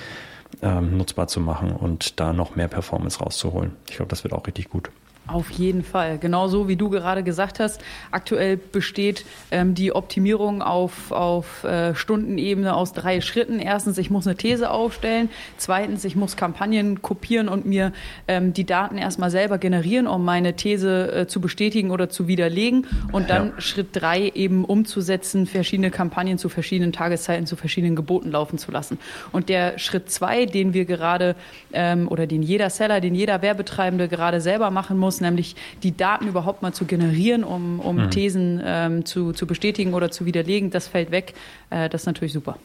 ähm, 0.63 0.97
nutzbar 0.97 1.29
zu 1.29 1.41
machen 1.41 1.73
und 1.73 2.19
da 2.19 2.33
noch 2.33 2.57
mehr 2.57 2.69
Performance 2.69 3.21
rauszuholen. 3.21 3.73
Ich 3.89 3.97
glaube, 3.97 4.09
das 4.09 4.25
wird 4.25 4.33
auch 4.33 4.47
richtig 4.47 4.71
gut. 4.71 4.91
Auf 5.29 5.51
jeden 5.51 5.85
Fall. 5.85 6.19
Genauso 6.19 6.67
wie 6.67 6.75
du 6.75 6.91
gerade 6.91 7.23
gesagt 7.23 7.61
hast, 7.61 7.81
aktuell 8.11 8.57
besteht 8.57 9.25
ähm, 9.53 9.73
die 9.73 9.95
Optimierung 9.95 10.63
auf, 10.63 11.13
auf 11.13 11.63
äh, 11.63 11.95
Stundenebene 11.95 12.75
aus 12.75 12.93
drei 12.93 13.21
Schritten. 13.21 13.61
Erstens, 13.61 13.99
ich 13.99 14.11
muss 14.11 14.27
eine 14.27 14.37
These 14.37 14.69
aufstellen. 14.69 15.31
Zweitens, 15.59 16.05
ich 16.05 16.17
muss 16.17 16.37
Kampagnen 16.37 17.03
kopieren 17.03 17.49
und 17.49 17.67
mir 17.67 17.93
ähm, 18.27 18.53
die 18.53 18.65
Daten 18.65 18.99
erstmal 18.99 19.31
selber 19.31 19.59
generieren, 19.59 20.09
um 20.09 20.25
meine 20.25 20.57
These 20.57 21.13
äh, 21.13 21.27
zu 21.29 21.41
bestätigen 21.41 21.93
oder 21.93 22.09
zu 22.09 22.27
widerlegen. 22.27 22.89
Und 23.13 23.31
dann 23.31 23.53
ja. 23.55 23.61
Schritt 23.61 23.91
drei 23.93 24.29
eben 24.35 24.65
umzusetzen, 24.65 25.47
verschiedene 25.47 25.93
Kampagnen 25.93 26.37
zu 26.37 26.49
verschiedenen 26.49 26.93
Tageszeiten, 26.93 27.47
zu 27.47 27.55
verschiedenen 27.55 27.95
Geboten 27.95 28.33
laufen 28.33 28.59
zu 28.59 28.73
lassen. 28.73 28.99
Und 29.31 29.49
der 29.49 29.79
Schritt 29.79 30.11
zwei, 30.11 30.47
den 30.47 30.75
wir 30.75 30.85
gerade 30.85 31.37
ähm, 31.73 32.09
oder 32.09 32.27
den 32.27 32.43
jeder 32.43 32.71
Seller, 32.71 33.01
den 33.01 33.15
jeder 33.15 33.41
Werbetreibende 33.41 34.09
gerade 34.09 34.41
selber 34.41 34.73
machen 34.73 34.99
muss, 34.99 35.12
nämlich 35.21 35.57
die 35.83 35.97
Daten 35.97 36.27
überhaupt 36.27 36.63
mal 36.63 36.73
zu 36.73 36.85
generieren, 36.85 37.45
um, 37.45 37.81
um 37.81 37.97
mhm. 37.97 38.11
Thesen 38.11 38.63
ähm, 38.65 39.05
zu, 39.05 39.33
zu 39.33 39.47
bestätigen 39.47 39.95
oder 39.95 40.11
zu 40.11 40.25
widerlegen, 40.25 40.71
das 40.71 40.89
fällt 40.89 41.11
weg. 41.11 41.35
Äh, 41.71 41.89
das 41.89 42.03
ist 42.03 42.07
natürlich 42.07 42.33
super. 42.33 42.57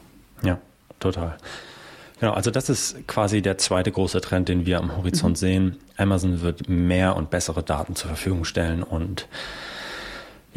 Ja, 0.42 0.58
total. 1.00 1.36
Genau, 2.20 2.32
also 2.32 2.50
das 2.50 2.68
ist 2.68 3.06
quasi 3.06 3.42
der 3.42 3.58
zweite 3.58 3.92
große 3.92 4.20
Trend, 4.20 4.48
den 4.48 4.66
wir 4.66 4.78
am 4.78 4.96
Horizont 4.96 5.36
mhm. 5.36 5.36
sehen. 5.36 5.76
Amazon 5.96 6.42
wird 6.42 6.68
mehr 6.68 7.16
und 7.16 7.30
bessere 7.30 7.62
Daten 7.62 7.94
zur 7.94 8.08
Verfügung 8.08 8.44
stellen 8.44 8.82
und 8.82 9.28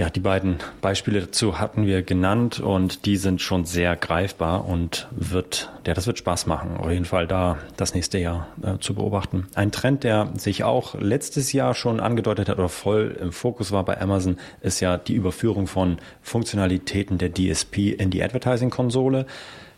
Ja, 0.02 0.10
die 0.10 0.20
beiden 0.20 0.56
Beispiele 0.82 1.20
dazu 1.20 1.60
hatten 1.60 1.86
wir 1.86 2.02
genannt 2.02 2.60
und 2.60 3.06
die 3.06 3.18
sind 3.18 3.40
schon 3.40 3.66
sehr 3.66 3.96
greifbar 3.96 4.66
und 4.66 5.08
wird, 5.12 5.72
ja, 5.86 5.94
das 5.94 6.08
wird 6.08 6.18
Spaß 6.18 6.48
machen, 6.48 6.76
auf 6.78 6.90
jeden 6.90 7.06
Fall 7.06 7.28
da 7.28 7.60
das 7.78 7.94
nächste 7.94 8.18
Jahr 8.18 8.48
äh, 8.64 8.80
zu 8.80 8.96
beobachten. 8.96 9.46
Ein 9.54 9.72
Trend, 9.72 10.04
der 10.04 10.30
sich 10.36 10.64
auch 10.64 10.96
letztes 11.00 11.54
Jahr 11.54 11.76
schon 11.76 12.00
angedeutet 12.00 12.50
hat 12.50 12.58
oder 12.58 12.68
voll 12.68 13.16
im 13.22 13.32
Fokus 13.32 13.72
war 13.72 13.86
bei 13.86 14.02
Amazon, 14.02 14.38
ist 14.62 14.80
ja 14.80 14.98
die 14.98 15.14
Überführung 15.14 15.68
von 15.68 16.00
Funktionalitäten 16.24 17.20
der 17.20 17.32
DSP 17.32 17.92
in 17.92 18.10
die 18.10 18.24
Advertising-Konsole. 18.24 19.28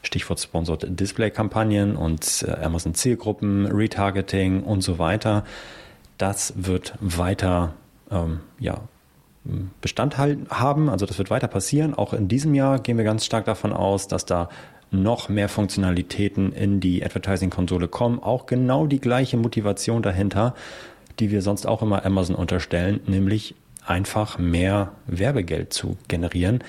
Stichwort 0.03 0.39
Sponsored 0.39 0.85
Display-Kampagnen 0.87 1.97
und 1.97 2.45
äh, 2.47 2.63
Amazon 2.63 2.93
Zielgruppen, 2.93 3.65
Retargeting 3.65 4.63
und 4.63 4.83
so 4.83 4.99
weiter. 4.99 5.43
Das 6.17 6.53
wird 6.55 6.93
weiter 7.01 7.73
ähm, 8.09 8.39
ja, 8.57 8.79
Bestand 9.81 10.17
haben. 10.17 10.89
Also 10.89 11.05
das 11.05 11.17
wird 11.17 11.29
weiter 11.29 11.47
passieren. 11.47 11.93
Auch 11.93 12.13
in 12.13 12.27
diesem 12.27 12.53
Jahr 12.53 12.79
gehen 12.79 12.97
wir 12.97 13.03
ganz 13.03 13.25
stark 13.25 13.45
davon 13.45 13.73
aus, 13.73 14.07
dass 14.07 14.25
da 14.25 14.49
noch 14.91 15.27
mehr 15.27 15.49
Funktionalitäten 15.49 16.53
in 16.53 16.79
die 16.79 17.03
Advertising-Konsole 17.03 17.87
kommen. 17.87 18.19
Auch 18.19 18.45
genau 18.45 18.87
die 18.87 18.99
gleiche 18.99 19.37
Motivation 19.37 20.01
dahinter, 20.01 20.53
die 21.19 21.31
wir 21.31 21.41
sonst 21.41 21.65
auch 21.65 21.81
immer 21.81 22.05
Amazon 22.05 22.35
unterstellen, 22.35 23.01
nämlich 23.05 23.55
einfach 23.85 24.37
mehr 24.37 24.93
Werbegeld 25.07 25.73
zu 25.73 25.97
generieren. 26.07 26.63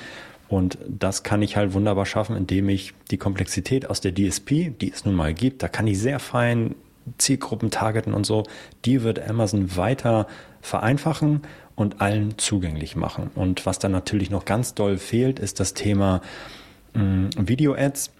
Und 0.48 0.78
das 0.88 1.22
kann 1.22 1.42
ich 1.42 1.56
halt 1.56 1.74
wunderbar 1.74 2.06
schaffen, 2.06 2.36
indem 2.36 2.68
ich 2.68 2.92
die 3.10 3.18
Komplexität 3.18 3.88
aus 3.88 4.00
der 4.00 4.14
DSP, 4.14 4.70
die 4.80 4.90
es 4.92 5.04
nun 5.04 5.14
mal 5.14 5.32
gibt, 5.32 5.62
da 5.62 5.68
kann 5.68 5.86
ich 5.86 5.98
sehr 5.98 6.18
fein 6.18 6.74
Zielgruppen 7.18 7.70
targeten 7.70 8.14
und 8.14 8.24
so, 8.24 8.44
die 8.84 9.02
wird 9.02 9.28
Amazon 9.28 9.76
weiter 9.76 10.26
vereinfachen 10.62 11.42
und 11.76 12.00
allen 12.00 12.38
zugänglich 12.38 12.96
machen. 12.96 13.30
Und 13.34 13.66
was 13.66 13.78
dann 13.78 13.92
natürlich 13.92 14.30
noch 14.30 14.44
ganz 14.44 14.74
doll 14.74 14.98
fehlt, 14.98 15.38
ist 15.38 15.60
das 15.60 15.74
Thema 15.74 16.20
ähm, 16.94 17.30
Video-Ads. 17.36 18.10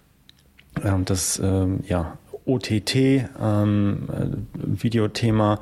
Ähm, 0.83 1.05
das 1.05 1.39
ähm, 1.39 1.81
ja, 1.87 2.17
OTT 2.45 2.95
ähm, 2.95 4.07
äh, 4.11 4.81
Videothema. 4.83 5.59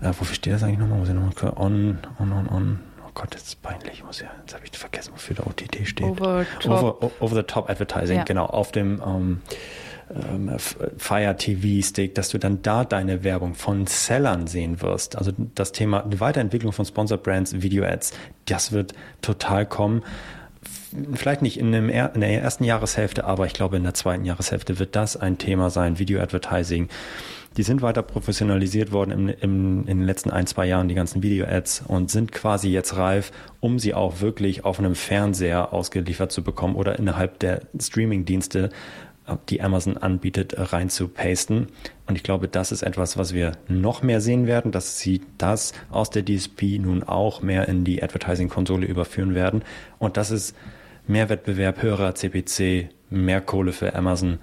Äh, 0.00 0.12
wofür 0.18 0.34
steht 0.34 0.54
das 0.54 0.62
eigentlich 0.62 0.78
nochmal? 0.78 0.98
Muss 0.98 1.08
ich 1.08 1.14
nochmal 1.14 1.52
on, 1.56 1.98
on, 2.18 2.32
on, 2.32 2.48
on. 2.48 2.80
Oh 3.06 3.10
Gott, 3.14 3.34
das 3.34 3.42
ist 3.42 3.62
peinlich. 3.62 4.04
Muss 4.04 4.20
ja, 4.20 4.28
jetzt 4.40 4.54
habe 4.54 4.64
ich 4.64 4.78
vergessen, 4.78 5.12
wofür 5.12 5.36
der 5.36 5.46
OTT 5.46 5.86
steht. 5.86 6.06
Over, 6.06 6.46
top. 6.60 6.72
over, 6.72 7.10
over 7.20 7.34
the 7.34 7.42
top 7.42 7.68
Advertising, 7.68 8.18
ja. 8.18 8.24
genau. 8.24 8.46
Auf 8.46 8.72
dem 8.72 9.02
ähm, 9.04 9.40
ähm, 10.14 10.50
Fire 10.96 11.36
TV 11.36 11.86
Stick, 11.86 12.14
dass 12.14 12.30
du 12.30 12.38
dann 12.38 12.62
da 12.62 12.84
deine 12.84 13.24
Werbung 13.24 13.54
von 13.54 13.86
Sellern 13.86 14.46
sehen 14.46 14.80
wirst. 14.82 15.16
Also 15.16 15.32
das 15.54 15.72
Thema 15.72 16.02
die 16.02 16.20
Weiterentwicklung 16.20 16.72
von 16.72 16.84
Sponsored 16.84 17.22
Brands, 17.22 17.62
Video 17.62 17.84
Ads, 17.84 18.12
das 18.46 18.72
wird 18.72 18.94
total 19.20 19.66
kommen. 19.66 20.02
Vielleicht 21.14 21.42
nicht 21.42 21.58
in, 21.58 21.72
dem, 21.72 21.88
in 21.88 22.20
der 22.20 22.42
ersten 22.42 22.64
Jahreshälfte, 22.64 23.24
aber 23.24 23.46
ich 23.46 23.54
glaube 23.54 23.76
in 23.76 23.82
der 23.82 23.94
zweiten 23.94 24.24
Jahreshälfte 24.24 24.78
wird 24.78 24.94
das 24.94 25.16
ein 25.16 25.38
Thema 25.38 25.70
sein, 25.70 25.98
Video 25.98 26.20
Advertising. 26.20 26.88
Die 27.56 27.62
sind 27.62 27.82
weiter 27.82 28.02
professionalisiert 28.02 28.92
worden 28.92 29.10
im, 29.10 29.28
im, 29.28 29.80
in 29.80 29.98
den 29.98 30.06
letzten 30.06 30.30
ein, 30.30 30.46
zwei 30.46 30.66
Jahren, 30.66 30.88
die 30.88 30.94
ganzen 30.94 31.22
Video-Ads, 31.22 31.84
und 31.86 32.10
sind 32.10 32.32
quasi 32.32 32.70
jetzt 32.70 32.96
reif, 32.96 33.30
um 33.60 33.78
sie 33.78 33.92
auch 33.92 34.20
wirklich 34.20 34.64
auf 34.64 34.78
einem 34.78 34.94
Fernseher 34.94 35.72
ausgeliefert 35.72 36.32
zu 36.32 36.42
bekommen 36.42 36.76
oder 36.76 36.98
innerhalb 36.98 37.38
der 37.40 37.62
Streaming-Dienste 37.78 38.70
die 39.48 39.62
Amazon 39.62 39.96
anbietet, 39.96 40.54
rein 40.72 40.90
zu 40.90 41.08
pasten. 41.08 41.68
Und 42.06 42.16
ich 42.16 42.22
glaube, 42.22 42.48
das 42.48 42.72
ist 42.72 42.82
etwas, 42.82 43.16
was 43.16 43.32
wir 43.32 43.52
noch 43.68 44.02
mehr 44.02 44.20
sehen 44.20 44.46
werden, 44.46 44.72
dass 44.72 44.98
sie 44.98 45.22
das 45.38 45.72
aus 45.90 46.10
der 46.10 46.24
DSP 46.24 46.78
nun 46.78 47.02
auch 47.02 47.42
mehr 47.42 47.68
in 47.68 47.84
die 47.84 48.02
Advertising-Konsole 48.02 48.86
überführen 48.86 49.34
werden. 49.34 49.62
Und 49.98 50.16
das 50.16 50.30
ist 50.30 50.56
mehr 51.06 51.28
Wettbewerb, 51.28 51.82
höherer 51.82 52.14
CPC, 52.14 52.90
mehr 53.10 53.40
Kohle 53.40 53.72
für 53.72 53.94
Amazon. 53.94 54.38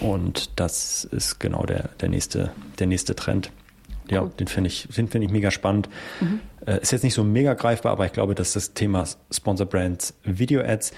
Und 0.00 0.58
das 0.58 1.04
ist 1.04 1.38
genau 1.38 1.64
der, 1.64 1.90
der, 2.00 2.08
nächste, 2.08 2.50
der 2.78 2.86
nächste 2.86 3.14
Trend. 3.14 3.50
Ja, 4.10 4.22
cool. 4.22 4.32
den 4.38 4.46
finde 4.46 4.68
ich, 4.68 4.88
den 4.88 5.08
finde 5.08 5.26
ich 5.26 5.32
mega 5.32 5.50
spannend. 5.50 5.88
Mhm. 6.20 6.40
Äh, 6.66 6.80
ist 6.80 6.92
jetzt 6.92 7.02
nicht 7.02 7.14
so 7.14 7.24
mega 7.24 7.54
greifbar, 7.54 7.92
aber 7.92 8.06
ich 8.06 8.12
glaube, 8.12 8.34
dass 8.34 8.52
das 8.52 8.74
Thema 8.74 9.04
Sponsor 9.30 9.66
Brands 9.66 10.14
Video 10.24 10.60
Ads 10.62 10.92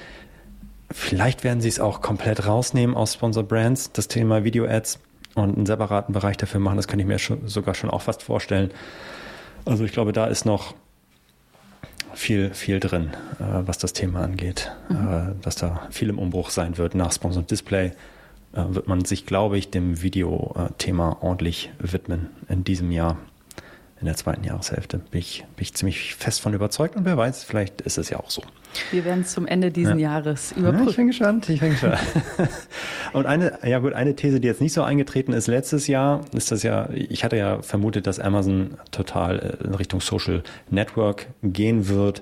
Vielleicht 0.91 1.45
werden 1.45 1.61
sie 1.61 1.69
es 1.69 1.81
auch 1.81 2.01
komplett 2.03 2.47
rausnehmen 2.47 2.95
aus 2.97 3.15
Sponsor 3.15 3.43
Brands, 3.43 3.93
das 3.93 4.09
Thema 4.09 4.45
Video 4.45 4.67
Ads 4.67 5.01
und 5.35 5.57
einen 5.57 5.67
separaten 5.67 6.13
Bereich 6.13 6.37
dafür 6.37 6.61
machen. 6.61 6.77
Das 6.77 6.89
könnte 6.89 7.03
ich 7.03 7.09
mir 7.09 7.19
schon, 7.19 7.49
sogar 7.49 7.75
schon 7.75 7.91
auch 7.91 8.03
fast 8.03 8.23
vorstellen. 8.23 8.71
Also 9.65 9.85
ich 9.85 9.93
glaube, 9.93 10.13
da 10.13 10.27
ist 10.27 10.45
noch 10.45 10.75
viel, 12.15 12.55
viel 12.55 12.81
drin, 12.81 13.11
äh, 13.41 13.67
was 13.67 13.79
das 13.79 13.93
Thema 13.93 14.23
angeht, 14.23 14.73
mhm. 14.89 15.09
äh, 15.09 15.43
dass 15.43 15.57
da 15.57 15.87
viel 15.91 16.09
im 16.09 16.19
Umbruch 16.19 16.51
sein 16.51 16.79
wird. 16.79 16.95
Nach 16.95 17.13
Sponsor 17.13 17.43
Display 17.43 17.93
äh, 18.53 18.65
wird 18.69 18.87
man 18.87 19.05
sich, 19.05 19.27
glaube 19.27 19.59
ich, 19.59 19.71
dem 19.71 20.03
Video-Thema 20.03 21.19
ordentlich 21.23 21.73
widmen 21.79 22.31
in 22.49 22.63
diesem 22.65 22.91
Jahr 22.93 23.17
in 24.05 24.09
der 24.09 24.17
zweiten 24.17 24.45
Jahreshälfte. 24.45 24.99
Bin 24.99 25.19
ich, 25.19 25.47
bin 25.57 25.63
ich 25.63 25.73
ziemlich 25.73 26.15
fest 26.15 26.43
von 26.43 26.53
überzeugt 26.53 26.95
und 26.95 27.07
wer 27.07 27.17
weiß, 27.17 27.43
vielleicht 27.43 27.81
ist 27.81 27.97
es 27.97 28.11
ja 28.11 28.21
auch 28.21 28.29
so. 28.29 28.43
Wir 28.91 29.07
werden 29.07 29.23
es 29.23 29.33
zum 29.33 29.47
Ende 29.47 29.71
dieses 29.71 29.95
ja. 29.95 30.11
Jahres 30.11 30.53
überprüfen. 30.53 30.85
Ja, 30.85 30.91
ich 30.91 30.97
bin 30.97 31.07
gespannt, 31.07 31.49
ich 31.49 31.61
bin 31.61 31.71
gespannt. 31.71 32.01
und 33.15 33.25
eine, 33.25 33.61
ja 33.65 33.79
gut, 33.79 33.95
eine 33.95 34.15
These, 34.15 34.41
die 34.41 34.47
jetzt 34.47 34.61
nicht 34.61 34.75
so 34.75 34.83
eingetreten 34.83 35.33
ist 35.33 35.47
letztes 35.47 35.87
Jahr, 35.87 36.21
ist 36.35 36.53
das 36.53 36.63
ja, 36.63 36.91
ich 36.93 37.25
hatte 37.25 37.39
ja 37.39 37.63
vermutet, 37.63 38.07
dass 38.07 38.21
Amazon 38.21 38.77
total 38.91 39.39
äh, 39.39 39.65
in 39.65 39.75
Richtung 39.75 40.03
Social 40.03 40.43
Network 40.69 41.29
gehen 41.43 41.89
wird. 41.89 42.21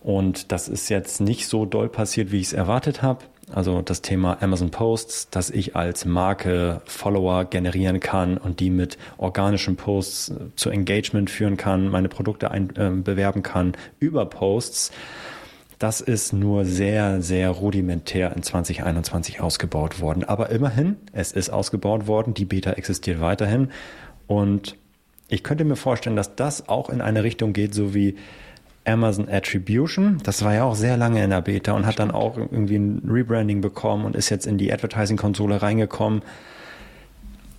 Und 0.00 0.50
das 0.50 0.66
ist 0.66 0.88
jetzt 0.88 1.20
nicht 1.20 1.46
so 1.46 1.66
doll 1.66 1.88
passiert, 1.88 2.32
wie 2.32 2.40
ich 2.40 2.48
es 2.48 2.52
erwartet 2.52 3.00
habe. 3.00 3.20
Also 3.52 3.82
das 3.82 4.02
Thema 4.02 4.42
Amazon 4.42 4.70
Posts, 4.70 5.30
dass 5.30 5.50
ich 5.50 5.76
als 5.76 6.04
Marke 6.04 6.82
Follower 6.84 7.44
generieren 7.44 8.00
kann 8.00 8.38
und 8.38 8.60
die 8.60 8.70
mit 8.70 8.98
organischen 9.18 9.76
Posts 9.76 10.32
zu 10.56 10.70
Engagement 10.70 11.30
führen 11.30 11.56
kann, 11.56 11.88
meine 11.88 12.08
Produkte 12.08 12.50
ein, 12.50 12.70
äh, 12.76 12.90
bewerben 12.90 13.42
kann 13.42 13.72
über 13.98 14.26
Posts. 14.26 14.92
Das 15.78 16.02
ist 16.02 16.34
nur 16.34 16.66
sehr, 16.66 17.22
sehr 17.22 17.50
rudimentär 17.50 18.36
in 18.36 18.42
2021 18.42 19.40
ausgebaut 19.40 20.00
worden. 20.00 20.24
Aber 20.24 20.50
immerhin, 20.50 20.96
es 21.12 21.32
ist 21.32 21.48
ausgebaut 21.48 22.06
worden, 22.06 22.34
die 22.34 22.44
Beta 22.44 22.72
existiert 22.72 23.20
weiterhin. 23.20 23.70
Und 24.26 24.76
ich 25.28 25.42
könnte 25.42 25.64
mir 25.64 25.76
vorstellen, 25.76 26.16
dass 26.16 26.36
das 26.36 26.68
auch 26.68 26.90
in 26.90 27.00
eine 27.00 27.24
Richtung 27.24 27.52
geht, 27.52 27.72
so 27.72 27.94
wie 27.94 28.16
Amazon 28.84 29.28
Attribution. 29.28 30.18
Das 30.22 30.42
war 30.44 30.54
ja 30.54 30.64
auch 30.64 30.74
sehr 30.74 30.96
lange 30.96 31.22
in 31.22 31.30
der 31.30 31.42
Beta 31.42 31.72
und 31.72 31.86
hat 31.86 31.98
dann 31.98 32.10
auch 32.10 32.36
irgendwie 32.36 32.76
ein 32.76 33.02
Rebranding 33.06 33.60
bekommen 33.60 34.04
und 34.04 34.16
ist 34.16 34.30
jetzt 34.30 34.46
in 34.46 34.58
die 34.58 34.72
Advertising-Konsole 34.72 35.60
reingekommen. 35.60 36.22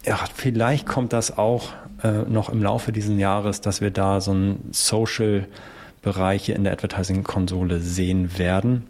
Ja, 0.04 0.20
vielleicht 0.34 0.88
kommt 0.88 1.14
das 1.14 1.38
auch 1.38 1.74
äh, 2.04 2.24
noch 2.28 2.50
im 2.50 2.64
Laufe 2.64 2.92
dieses 2.92 3.18
Jahres, 3.20 3.62
dass 3.62 3.82
wir 3.82 3.92
da 3.92 4.20
so 4.20 4.34
ein 4.34 4.60
Social-Bereiche 4.72 6.54
in 6.54 6.64
der 6.64 6.74
Advertising-Konsole 6.74 7.80
sehen 7.80 8.38
werden. 8.40 8.88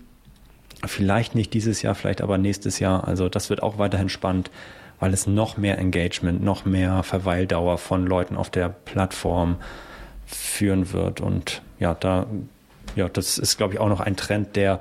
Vielleicht 0.85 1.35
nicht 1.35 1.53
dieses 1.53 1.81
Jahr, 1.81 1.95
vielleicht 1.95 2.21
aber 2.21 2.37
nächstes 2.37 2.79
Jahr. 2.79 3.07
Also 3.07 3.27
das 3.27 3.49
wird 3.49 3.61
auch 3.61 3.77
weiterhin 3.77 4.09
spannend, 4.09 4.49
weil 4.99 5.13
es 5.13 5.27
noch 5.27 5.57
mehr 5.57 5.77
Engagement, 5.77 6.41
noch 6.41 6.63
mehr 6.63 7.03
Verweildauer 7.03 7.77
von 7.77 8.07
Leuten 8.07 8.37
auf 8.37 8.49
der 8.49 8.69
Plattform 8.69 9.57
führen 10.25 10.93
wird. 10.93 11.21
Und 11.21 11.61
ja, 11.79 11.93
da, 11.93 12.27
ja, 12.95 13.09
das 13.09 13.37
ist, 13.37 13.57
glaube 13.57 13.73
ich, 13.73 13.79
auch 13.79 13.89
noch 13.89 13.99
ein 13.99 14.15
Trend, 14.15 14.55
der 14.55 14.79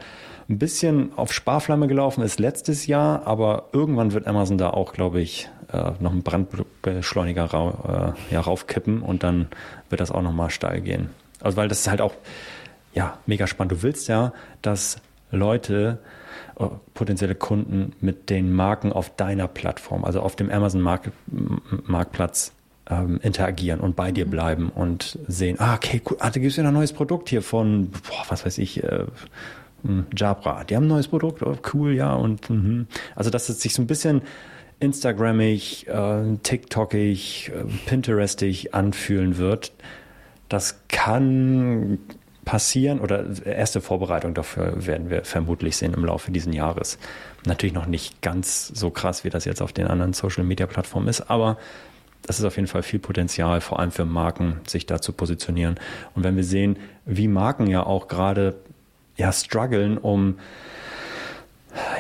ein 0.49 0.59
bisschen 0.59 1.13
auf 1.17 1.33
Sparflamme 1.33 1.87
gelaufen 1.87 2.23
ist 2.23 2.41
letztes 2.41 2.87
Jahr, 2.87 3.27
aber 3.27 3.69
irgendwann 3.73 4.13
wird 4.13 4.27
Amazon 4.27 4.59
da 4.59 4.71
auch, 4.71 4.93
glaube 4.93 5.21
ich, 5.21 5.49
äh, 5.73 5.93
noch 6.01 6.11
einen 6.11 6.25
Brandbeschleuniger 6.25 7.45
ra 7.45 8.15
äh, 8.31 8.35
ja, 8.35 8.41
raufkippen 8.41 9.03
und 9.03 9.23
dann 9.23 9.47
wird 9.89 10.01
das 10.01 10.11
auch 10.11 10.23
nochmal 10.23 10.51
steil 10.51 10.81
gehen. 10.81 11.11
Also 11.41 11.57
weil 11.57 11.69
das 11.69 11.81
ist 11.81 11.89
halt 11.89 12.01
auch 12.01 12.15
ja 12.93 13.19
mega 13.27 13.47
spannend. 13.47 13.73
Du 13.73 13.83
willst 13.83 14.09
ja, 14.09 14.33
dass 14.61 15.01
Leute, 15.31 15.99
äh, 16.59 16.67
potenzielle 16.95 17.37
Kunden 17.37 17.93
mit 18.01 18.29
den 18.29 18.53
Marken 18.53 18.93
auf 18.93 19.15
deiner 19.15 19.47
Plattform, 19.47 20.05
also 20.05 20.21
auf 20.21 20.35
dem 20.35 20.51
Amazon 20.51 20.81
Markt, 20.81 21.11
Marktplatz 21.87 22.53
ähm, 22.91 23.21
interagieren 23.23 23.81
und 23.81 23.97
bei 23.97 24.13
dir 24.13 24.27
mhm. 24.27 24.31
bleiben 24.31 24.69
und 24.71 25.19
sehen, 25.29 25.57
ah, 25.61 25.75
okay, 25.75 26.03
cool, 26.09 26.17
ah, 26.21 26.31
da 26.31 26.41
gibt 26.41 26.51
es 26.51 26.57
ja 26.57 26.65
ein 26.65 26.75
neues 26.75 26.93
Produkt 26.93 27.29
hier 27.29 27.43
von, 27.43 27.91
boah, 27.91 28.25
was 28.29 28.45
weiß 28.45 28.59
ich, 28.59 28.83
äh, 28.83 29.05
hm, 29.83 30.07
Jabra. 30.17 30.65
Die 30.65 30.77
haben 30.77 30.85
ein 30.85 30.89
neues 30.89 31.09
Produkt, 31.09 31.43
oh, 31.43 31.57
cool, 31.73 31.95
ja. 31.95 32.15
Und 32.15 32.51
mh. 32.51 32.87
also, 33.15 33.31
dass 33.31 33.49
es 33.49 33.61
sich 33.61 33.75
so 33.75 33.83
ein 33.83 33.87
bisschen 33.87 34.23
Instagrammig, 34.81 35.87
äh, 35.89 36.37
TikTokig, 36.43 37.53
äh, 37.55 37.65
Pinterestig 37.87 38.75
anfühlen 38.75 39.39
wird, 39.39 39.73
das 40.49 40.81
kann 40.89 41.99
passieren 42.45 43.01
oder 43.01 43.25
erste 43.45 43.81
Vorbereitung 43.81 44.35
dafür 44.35 44.85
werden 44.85 45.11
wir 45.11 45.25
vermutlich 45.25 45.77
sehen 45.77 45.95
im 45.95 46.05
Laufe 46.05 46.33
dieses 46.33 46.53
Jahres. 46.53 46.99
Natürlich 47.47 47.75
noch 47.75 47.87
nicht 47.87 48.23
ganz 48.23 48.67
so 48.69 48.91
krass, 48.91 49.23
wie 49.23 49.31
das 49.31 49.45
jetzt 49.45 49.63
auf 49.63 49.73
den 49.73 49.87
anderen 49.87 50.15
Social 50.15 50.43
Media 50.43 50.67
Plattformen 50.67 51.07
ist, 51.07 51.31
aber 51.31 51.59
das 52.23 52.39
ist 52.39 52.45
auf 52.45 52.57
jeden 52.57 52.69
Fall 52.69 52.83
viel 52.83 52.99
Potenzial, 52.99 53.61
vor 53.61 53.81
allem 53.81 53.91
für 53.91 54.05
Marken, 54.05 54.61
sich 54.67 54.87
da 54.87 55.01
zu 55.01 55.13
positionieren. 55.13 55.79
Und 56.15 56.25
wenn 56.25 56.37
wir 56.37 56.45
sehen, 56.45 56.77
wie 57.05 57.29
Marken 57.29 57.67
ja 57.67 57.85
auch 57.85 58.09
gerade 58.09 58.57
ja, 59.17 59.33
strugglen, 59.33 59.99
um 59.99 60.39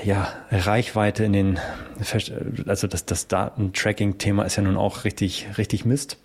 ja, 0.04 0.32
Reichweite 0.50 1.24
in 1.24 1.32
den, 1.32 1.60
also 2.66 2.86
das, 2.86 3.06
das 3.06 3.28
Datentracking-Thema 3.28 4.44
ist 4.44 4.56
ja 4.56 4.62
nun 4.62 4.76
auch 4.76 5.04
richtig, 5.04 5.46
richtig 5.58 5.84
Mist 5.84 6.18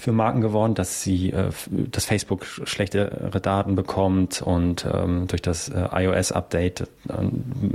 für 0.00 0.12
Marken 0.12 0.40
geworden, 0.40 0.74
dass 0.74 1.02
sie, 1.02 1.30
äh, 1.30 1.50
dass 1.90 2.04
Facebook 2.04 2.44
schlechtere 2.44 3.40
Daten 3.40 3.74
bekommt 3.74 4.42
und 4.42 4.86
ähm, 4.92 5.26
durch 5.26 5.42
das 5.42 5.68
äh, 5.68 5.88
iOS-Update 5.92 6.80
äh, 6.80 6.86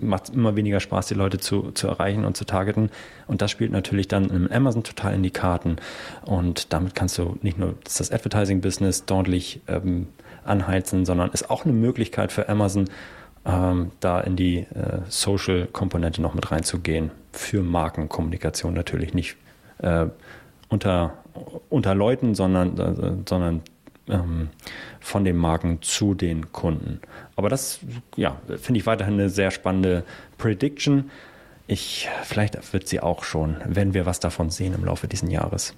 macht 0.02 0.26
es 0.26 0.30
immer 0.32 0.56
weniger 0.56 0.80
Spaß, 0.80 1.08
die 1.08 1.14
Leute 1.14 1.38
zu, 1.38 1.72
zu 1.72 1.88
erreichen 1.88 2.26
und 2.26 2.36
zu 2.36 2.46
targeten. 2.46 2.90
Und 3.28 3.42
das 3.42 3.52
spielt 3.52 3.72
natürlich 3.72 4.08
dann 4.08 4.30
im 4.30 4.52
Amazon 4.52 4.84
total 4.84 5.14
in 5.14 5.24
die 5.24 5.32
Karten. 5.32 5.78
Und 6.26 6.74
damit 6.74 6.96
kannst 6.96 7.18
du 7.18 7.38
nicht 7.42 7.58
nur 7.58 7.76
das 7.84 8.12
Advertising-Business 8.12 9.06
deutlich 9.06 9.62
ähm, 9.68 10.08
anheizen, 10.44 11.06
sondern 11.06 11.32
ist 11.32 11.50
auch 11.50 11.66
eine 11.66 11.74
Möglichkeit 11.74 12.32
für 12.32 12.50
Amazon, 12.50 12.90
ähm, 13.46 13.92
da 14.00 14.20
in 14.22 14.36
die 14.36 14.60
äh, 14.60 15.02
Social-Komponente 15.08 16.22
noch 16.22 16.34
mit 16.34 16.52
reinzugehen. 16.52 17.12
Für 17.32 17.62
Markenkommunikation 17.62 18.74
natürlich 18.74 19.14
nicht 19.14 19.38
äh, 19.80 20.08
unter, 20.70 21.14
unter 21.70 21.96
Leuten, 21.96 22.36
sondern, 22.36 22.78
äh, 22.78 23.24
sondern 23.28 23.62
ähm, 24.08 24.50
von 25.00 25.24
den 25.26 25.36
Marken 25.36 25.82
zu 25.82 26.14
den 26.14 26.52
Kunden. 26.52 27.00
Aber 27.36 27.50
das, 27.50 27.80
ja, 28.16 28.38
finde 28.58 28.80
ich 28.80 28.86
weiterhin 28.86 29.16
eine 29.16 29.30
sehr 29.30 29.52
spannende 29.52 30.04
Prediction. 30.38 31.12
Ich, 31.68 32.08
vielleicht 32.24 32.74
wird 32.74 32.88
sie 32.88 33.00
auch 33.00 33.24
schon, 33.24 33.58
wenn 33.66 33.94
wir 33.94 34.06
was 34.06 34.20
davon 34.20 34.50
sehen 34.50 34.74
im 34.76 34.86
Laufe 34.86 35.08
dieses 35.08 35.30
Jahres. 35.30 35.74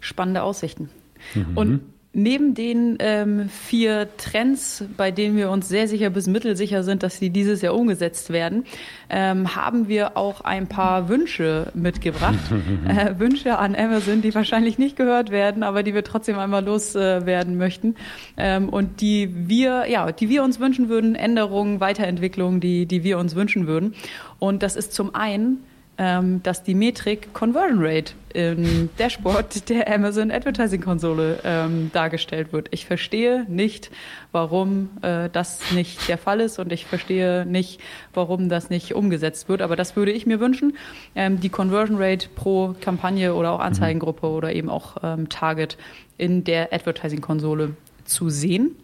Spannende 0.00 0.42
Aussichten. 0.42 0.90
Mhm. 1.34 1.56
Und 1.56 1.80
Neben 2.18 2.54
den 2.54 2.96
ähm, 3.00 3.50
vier 3.50 4.08
Trends, 4.16 4.82
bei 4.96 5.10
denen 5.10 5.36
wir 5.36 5.50
uns 5.50 5.68
sehr 5.68 5.86
sicher 5.86 6.08
bis 6.08 6.26
mittelsicher 6.26 6.82
sind, 6.82 7.02
dass 7.02 7.18
sie 7.18 7.28
dieses 7.28 7.60
Jahr 7.60 7.74
umgesetzt 7.74 8.30
werden, 8.30 8.64
ähm, 9.10 9.54
haben 9.54 9.86
wir 9.86 10.16
auch 10.16 10.40
ein 10.40 10.66
paar 10.66 11.10
Wünsche 11.10 11.70
mitgebracht. 11.74 12.38
äh, 12.88 13.18
Wünsche 13.18 13.58
an 13.58 13.76
Amazon, 13.76 14.22
die 14.22 14.34
wahrscheinlich 14.34 14.78
nicht 14.78 14.96
gehört 14.96 15.28
werden, 15.30 15.62
aber 15.62 15.82
die 15.82 15.92
wir 15.92 16.04
trotzdem 16.04 16.38
einmal 16.38 16.64
loswerden 16.64 17.52
äh, 17.52 17.56
möchten 17.56 17.96
ähm, 18.38 18.70
und 18.70 19.02
die 19.02 19.28
wir, 19.46 19.84
ja, 19.86 20.10
die 20.10 20.30
wir 20.30 20.42
uns 20.42 20.58
wünschen 20.58 20.88
würden, 20.88 21.16
Änderungen, 21.16 21.80
Weiterentwicklungen, 21.80 22.60
die, 22.60 22.86
die 22.86 23.04
wir 23.04 23.18
uns 23.18 23.34
wünschen 23.34 23.66
würden. 23.66 23.94
Und 24.38 24.62
das 24.62 24.74
ist 24.74 24.94
zum 24.94 25.14
einen 25.14 25.58
ähm, 25.98 26.42
dass 26.42 26.62
die 26.62 26.74
Metrik 26.74 27.32
Conversion 27.32 27.78
Rate 27.80 28.12
im 28.34 28.90
Dashboard 28.98 29.68
der 29.68 29.92
Amazon 29.92 30.30
Advertising 30.30 30.80
Konsole 30.82 31.40
ähm, 31.44 31.90
dargestellt 31.92 32.52
wird. 32.52 32.68
Ich 32.70 32.84
verstehe 32.86 33.46
nicht, 33.48 33.90
warum 34.32 34.90
äh, 35.02 35.30
das 35.30 35.72
nicht 35.72 36.08
der 36.08 36.18
Fall 36.18 36.40
ist 36.40 36.58
und 36.58 36.70
ich 36.72 36.84
verstehe 36.84 37.46
nicht, 37.46 37.80
warum 38.12 38.48
das 38.48 38.68
nicht 38.68 38.94
umgesetzt 38.94 39.48
wird. 39.48 39.62
Aber 39.62 39.76
das 39.76 39.96
würde 39.96 40.12
ich 40.12 40.26
mir 40.26 40.38
wünschen. 40.38 40.76
Ähm, 41.14 41.40
die 41.40 41.48
Conversion 41.48 41.96
Rate 42.00 42.28
pro 42.34 42.74
Kampagne 42.80 43.34
oder 43.34 43.52
auch 43.52 43.60
Anzeigengruppe 43.60 44.26
mhm. 44.26 44.32
oder 44.32 44.52
eben 44.52 44.68
auch 44.68 44.96
ähm, 45.02 45.28
Target 45.28 45.78
in 46.18 46.44
der 46.44 46.72
Advertising 46.72 47.20
Konsole 47.20 47.74
zu 48.04 48.28
sehen. 48.28 48.76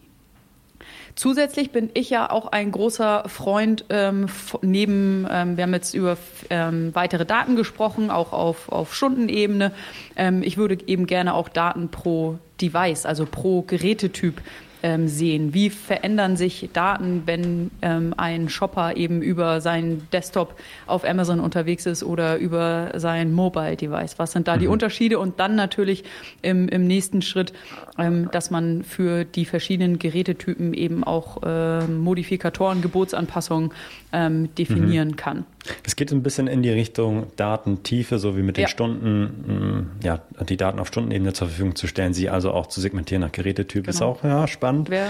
Zusätzlich 1.15 1.71
bin 1.71 1.89
ich 1.93 2.09
ja 2.09 2.29
auch 2.29 2.47
ein 2.47 2.71
großer 2.71 3.25
Freund 3.27 3.85
ähm, 3.89 4.27
neben, 4.61 5.27
ähm, 5.29 5.57
wir 5.57 5.63
haben 5.63 5.73
jetzt 5.73 5.93
über 5.93 6.17
ähm, 6.49 6.89
weitere 6.93 7.25
Daten 7.25 7.55
gesprochen, 7.55 8.09
auch 8.09 8.33
auf, 8.33 8.71
auf 8.71 8.95
Stundenebene. 8.95 9.71
Ähm, 10.15 10.41
ich 10.43 10.57
würde 10.57 10.77
eben 10.87 11.05
gerne 11.05 11.35
auch 11.35 11.49
Daten 11.49 11.89
pro 11.89 12.39
Device, 12.59 13.05
also 13.05 13.25
pro 13.25 13.61
Gerätetyp 13.61 14.41
ähm, 14.83 15.07
sehen? 15.07 15.53
Wie 15.53 15.69
verändern 15.69 16.35
sich 16.35 16.69
Daten, 16.73 17.23
wenn 17.25 17.71
ähm, 17.81 18.13
ein 18.17 18.49
Shopper 18.49 18.97
eben 18.97 19.21
über 19.21 19.61
seinen 19.61 20.07
Desktop 20.11 20.55
auf 20.85 21.05
Amazon 21.05 21.39
unterwegs 21.39 21.85
ist 21.85 22.03
oder 22.03 22.37
über 22.37 22.91
sein 22.95 23.31
Mobile 23.31 23.77
Device? 23.77 24.19
Was 24.19 24.33
sind 24.33 24.47
da 24.47 24.57
mhm. 24.57 24.59
die 24.59 24.67
Unterschiede? 24.67 25.17
Und 25.17 25.39
dann 25.39 25.55
natürlich 25.55 26.03
im, 26.41 26.67
im 26.67 26.85
nächsten 26.85 27.21
Schritt, 27.21 27.53
dass 27.95 28.49
man 28.49 28.83
für 28.83 29.23
die 29.23 29.45
verschiedenen 29.45 29.99
Gerätetypen 29.99 30.73
eben 30.73 31.03
auch 31.03 31.43
äh, 31.43 31.85
Modifikatoren, 31.85 32.81
Gebotsanpassungen 32.81 33.71
ähm, 34.11 34.53
definieren 34.55 35.09
mhm. 35.09 35.15
kann. 35.15 35.45
Es 35.83 35.95
geht 35.95 36.11
ein 36.11 36.23
bisschen 36.23 36.47
in 36.47 36.63
die 36.63 36.71
Richtung 36.71 37.27
Datentiefe, 37.35 38.17
so 38.17 38.35
wie 38.35 38.41
mit 38.41 38.57
den 38.57 38.63
ja. 38.63 38.67
Stunden, 38.67 39.21
mm, 39.21 39.91
ja, 40.03 40.21
die 40.49 40.57
Daten 40.57 40.79
auf 40.79 40.87
Stundenebene 40.87 41.33
zur 41.33 41.47
Verfügung 41.49 41.75
zu 41.75 41.85
stellen, 41.85 42.15
sie 42.15 42.29
also 42.29 42.51
auch 42.51 42.67
zu 42.67 42.81
segmentieren 42.81 43.21
nach 43.21 43.31
Gerätetyp, 43.31 43.85
genau. 43.85 43.89
ist 43.95 44.01
auch 44.01 44.23
ja, 44.23 44.47
spannend. 44.47 44.89
Wäre 44.89 45.09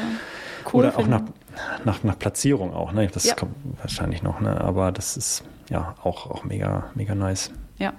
cool. 0.74 0.86
Oder 0.86 0.98
auch 0.98 1.08
nach, 1.08 1.22
nach, 1.86 2.04
nach 2.04 2.20
Platzierung 2.20 2.74
auch, 2.74 2.92
ne? 2.92 3.08
Das 3.14 3.24
ja. 3.24 3.36
kommt 3.36 3.56
wahrscheinlich 3.80 4.24
noch, 4.24 4.42
ne? 4.42 4.60
Aber 4.60 4.92
das 4.92 5.16
ist 5.16 5.44
ja 5.70 5.96
auch, 6.04 6.30
auch 6.30 6.44
mega, 6.44 6.92
mega 6.96 7.16
nice. 7.16 7.52
Ja. 7.80 7.94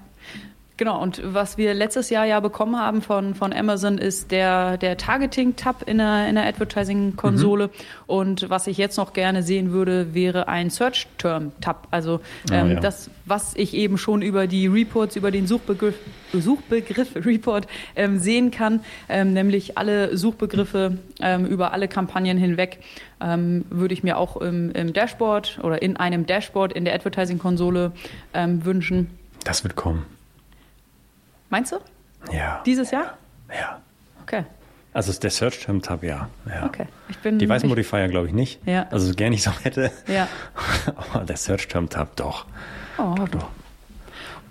Genau, 0.76 1.00
und 1.00 1.22
was 1.22 1.56
wir 1.56 1.72
letztes 1.72 2.10
Jahr 2.10 2.24
ja 2.24 2.40
bekommen 2.40 2.76
haben 2.76 3.00
von, 3.00 3.36
von 3.36 3.52
Amazon 3.52 3.96
ist 3.96 4.32
der, 4.32 4.76
der 4.76 4.96
Targeting-Tab 4.96 5.84
in 5.86 5.98
der, 5.98 6.28
in 6.28 6.34
der 6.34 6.46
Advertising-Konsole. 6.46 7.68
Mhm. 7.68 7.70
Und 8.08 8.50
was 8.50 8.66
ich 8.66 8.76
jetzt 8.76 8.96
noch 8.96 9.12
gerne 9.12 9.44
sehen 9.44 9.70
würde, 9.70 10.14
wäre 10.14 10.48
ein 10.48 10.70
Search-Term-Tab. 10.70 11.86
Also 11.92 12.18
ah, 12.50 12.54
ähm, 12.54 12.66
oh, 12.66 12.70
ja. 12.72 12.80
das, 12.80 13.08
was 13.24 13.54
ich 13.54 13.72
eben 13.74 13.98
schon 13.98 14.20
über 14.20 14.48
die 14.48 14.66
Reports, 14.66 15.14
über 15.14 15.30
den 15.30 15.46
Suchbegriff, 15.46 15.94
Suchbegriff 16.32 17.14
Report 17.24 17.68
ähm, 17.94 18.18
sehen 18.18 18.50
kann, 18.50 18.80
ähm, 19.08 19.32
nämlich 19.32 19.78
alle 19.78 20.16
Suchbegriffe 20.16 20.98
ähm, 21.20 21.46
über 21.46 21.72
alle 21.72 21.86
Kampagnen 21.86 22.36
hinweg, 22.36 22.80
ähm, 23.20 23.64
würde 23.70 23.94
ich 23.94 24.02
mir 24.02 24.18
auch 24.18 24.38
im, 24.38 24.72
im, 24.72 24.92
Dashboard 24.92 25.60
oder 25.62 25.80
in 25.82 25.96
einem 25.96 26.26
Dashboard 26.26 26.72
in 26.72 26.84
der 26.84 26.94
Advertising-Konsole 26.94 27.92
ähm, 28.32 28.64
wünschen. 28.64 29.10
Das 29.44 29.62
wird 29.62 29.76
kommen. 29.76 30.04
Meinst 31.54 31.70
du? 31.70 31.76
Ja. 32.32 32.60
Dieses 32.66 32.90
Jahr? 32.90 33.16
Ja. 33.48 33.80
Okay. 34.24 34.42
Also 34.92 35.12
der 35.12 35.30
Search 35.30 35.60
Term 35.60 35.82
Tab, 35.82 36.02
ja. 36.02 36.28
ja. 36.48 36.66
Okay. 36.66 36.86
Ich 37.08 37.16
bin, 37.18 37.38
Device 37.38 37.62
Modifier 37.62 38.08
glaube 38.08 38.26
ich 38.26 38.32
nicht. 38.32 38.66
Ja. 38.66 38.88
Also 38.90 39.14
gerne 39.14 39.36
ich 39.36 39.44
so 39.44 39.52
hätte. 39.62 39.92
Ja. 40.08 40.26
Aber 41.12 41.24
der 41.24 41.36
Search 41.36 41.68
Term 41.68 41.88
Tab 41.88 42.16
doch. 42.16 42.46
Oh, 42.98 43.14
doch. 43.30 43.50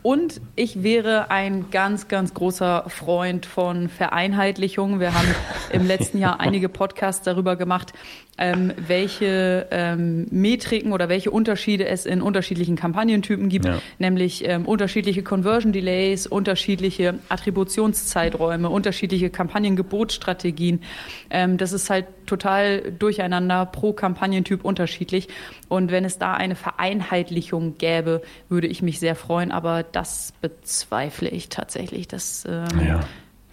Und 0.01 0.39
ich 0.55 0.81
wäre 0.81 1.29
ein 1.29 1.71
ganz, 1.71 2.07
ganz 2.07 2.33
großer 2.33 2.85
Freund 2.87 3.45
von 3.45 3.89
Vereinheitlichung. 3.89 5.01
Wir 5.01 5.13
haben 5.13 5.27
im 5.71 5.85
letzten 5.85 6.19
Jahr 6.19 6.39
einige 6.41 6.69
Podcasts 6.69 7.25
darüber 7.25 7.57
gemacht, 7.57 7.91
ähm, 8.37 8.73
welche 8.87 9.67
ähm, 9.69 10.25
Metriken 10.31 10.91
oder 10.91 11.07
welche 11.07 11.29
Unterschiede 11.29 11.85
es 11.85 12.05
in 12.05 12.21
unterschiedlichen 12.21 12.75
Kampagnentypen 12.75 13.47
gibt, 13.47 13.65
ja. 13.65 13.79
nämlich 13.99 14.47
ähm, 14.47 14.65
unterschiedliche 14.65 15.21
Conversion 15.21 15.71
Delays, 15.71 16.25
unterschiedliche 16.25 17.19
Attributionszeiträume, 17.29 18.69
unterschiedliche 18.69 19.29
Kampagnengebotsstrategien. 19.29 20.81
Ähm, 21.29 21.57
das 21.57 21.73
ist 21.73 21.91
halt 21.91 22.07
total 22.25 22.91
durcheinander, 22.93 23.67
pro 23.67 23.93
Kampagnentyp 23.93 24.65
unterschiedlich. 24.65 25.27
Und 25.69 25.91
wenn 25.91 26.03
es 26.03 26.17
da 26.17 26.33
eine 26.33 26.55
Vereinheitlichung 26.55 27.77
gäbe, 27.77 28.23
würde 28.49 28.65
ich 28.65 28.81
mich 28.81 28.99
sehr 28.99 29.15
freuen. 29.15 29.51
Aber 29.51 29.83
das 29.83 30.33
bezweifle 30.41 31.29
ich 31.29 31.49
tatsächlich. 31.49 32.07
Das, 32.07 32.45
ähm, 32.49 32.65
ja. 32.83 32.99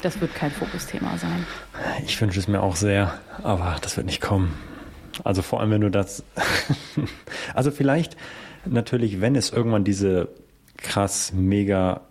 das 0.00 0.22
wird 0.22 0.34
kein 0.34 0.50
Fokusthema 0.50 1.18
sein. 1.18 1.46
Ich 2.06 2.18
wünsche 2.18 2.40
es 2.40 2.48
mir 2.48 2.62
auch 2.62 2.76
sehr, 2.76 3.20
aber 3.42 3.76
das 3.82 3.98
wird 3.98 4.06
nicht 4.06 4.22
kommen. 4.22 4.69
Also 5.24 5.42
vor 5.42 5.60
allem, 5.60 5.70
wenn 5.70 5.80
du 5.80 5.90
das. 5.90 6.24
also 7.54 7.70
vielleicht 7.70 8.16
natürlich, 8.64 9.20
wenn 9.20 9.36
es 9.36 9.50
irgendwann 9.50 9.84
diese 9.84 10.28
krass 10.76 11.32
mega 11.32 12.02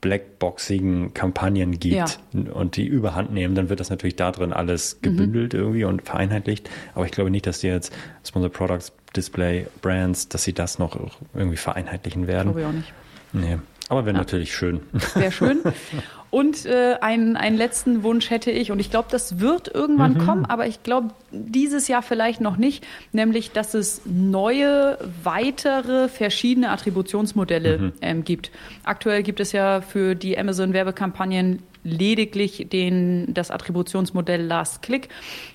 blackboxigen 0.00 1.12
Kampagnen 1.12 1.78
gibt 1.78 1.94
ja. 1.94 2.06
und 2.52 2.76
die 2.76 2.86
überhand 2.86 3.32
nehmen, 3.32 3.54
dann 3.54 3.68
wird 3.68 3.80
das 3.80 3.90
natürlich 3.90 4.14
da 4.16 4.30
drin 4.30 4.52
alles 4.52 5.00
gebündelt 5.02 5.54
mhm. 5.54 5.58
irgendwie 5.58 5.84
und 5.84 6.02
vereinheitlicht. 6.02 6.70
Aber 6.94 7.04
ich 7.04 7.10
glaube 7.10 7.30
nicht, 7.30 7.46
dass 7.46 7.60
die 7.60 7.66
jetzt 7.66 7.92
Sponsor 8.24 8.50
Products, 8.50 8.92
Display, 9.16 9.66
Brands, 9.82 10.28
dass 10.28 10.44
sie 10.44 10.52
das 10.52 10.78
noch 10.78 10.96
irgendwie 11.34 11.56
vereinheitlichen 11.56 12.26
werden. 12.26 12.52
Glaube 12.52 12.60
ich 12.60 12.66
auch 12.66 12.72
nicht. 12.72 12.92
Nee. 13.32 13.58
Aber 13.88 14.04
wäre 14.04 14.14
ja. 14.14 14.20
natürlich 14.20 14.54
schön. 14.54 14.80
Wäre 15.14 15.32
schön. 15.32 15.60
Und 16.30 16.66
äh, 16.66 16.96
einen, 17.00 17.36
einen 17.36 17.56
letzten 17.56 18.02
Wunsch 18.02 18.30
hätte 18.30 18.50
ich, 18.50 18.70
und 18.70 18.80
ich 18.80 18.90
glaube, 18.90 19.08
das 19.10 19.40
wird 19.40 19.68
irgendwann 19.74 20.14
mhm. 20.14 20.18
kommen, 20.18 20.44
aber 20.44 20.66
ich 20.66 20.82
glaube, 20.82 21.08
dieses 21.30 21.88
Jahr 21.88 22.02
vielleicht 22.02 22.40
noch 22.40 22.56
nicht, 22.56 22.86
nämlich, 23.12 23.52
dass 23.52 23.74
es 23.74 24.02
neue, 24.04 24.98
weitere, 25.22 26.08
verschiedene 26.08 26.70
Attributionsmodelle 26.70 27.78
mhm. 27.78 27.92
ähm, 28.02 28.24
gibt. 28.24 28.50
Aktuell 28.84 29.22
gibt 29.22 29.40
es 29.40 29.52
ja 29.52 29.80
für 29.80 30.14
die 30.14 30.38
Amazon-Werbekampagnen 30.38 31.62
lediglich 31.84 32.66
den, 32.70 33.32
das 33.32 33.50
Attributionsmodell 33.50 34.42
Last 34.42 34.82
Click. 34.82 35.08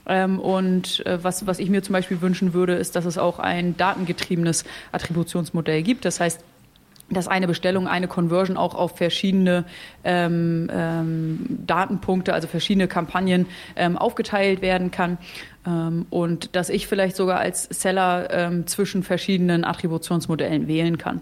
Ähm, 0.07 0.39
und 0.39 1.05
äh, 1.05 1.23
was, 1.23 1.45
was 1.45 1.59
ich 1.59 1.69
mir 1.69 1.83
zum 1.83 1.93
Beispiel 1.93 2.21
wünschen 2.21 2.53
würde, 2.53 2.73
ist, 2.73 2.95
dass 2.95 3.05
es 3.05 3.17
auch 3.17 3.39
ein 3.39 3.77
datengetriebenes 3.77 4.63
Attributionsmodell 4.91 5.83
gibt. 5.83 6.05
Das 6.05 6.19
heißt, 6.19 6.43
dass 7.09 7.27
eine 7.27 7.47
Bestellung, 7.47 7.87
eine 7.87 8.07
Conversion 8.07 8.57
auch 8.57 8.75
auf 8.75 8.97
verschiedene 8.97 9.65
ähm, 10.03 10.69
ähm, 10.73 11.45
Datenpunkte, 11.65 12.33
also 12.33 12.47
verschiedene 12.47 12.87
Kampagnen 12.87 13.45
ähm, 13.75 13.97
aufgeteilt 13.97 14.61
werden 14.61 14.91
kann. 14.91 15.17
Ähm, 15.65 16.05
und 16.09 16.55
dass 16.55 16.69
ich 16.69 16.87
vielleicht 16.87 17.15
sogar 17.15 17.39
als 17.39 17.63
Seller 17.65 18.29
ähm, 18.31 18.67
zwischen 18.67 19.03
verschiedenen 19.03 19.63
Attributionsmodellen 19.63 20.67
wählen 20.67 20.97
kann. 20.97 21.21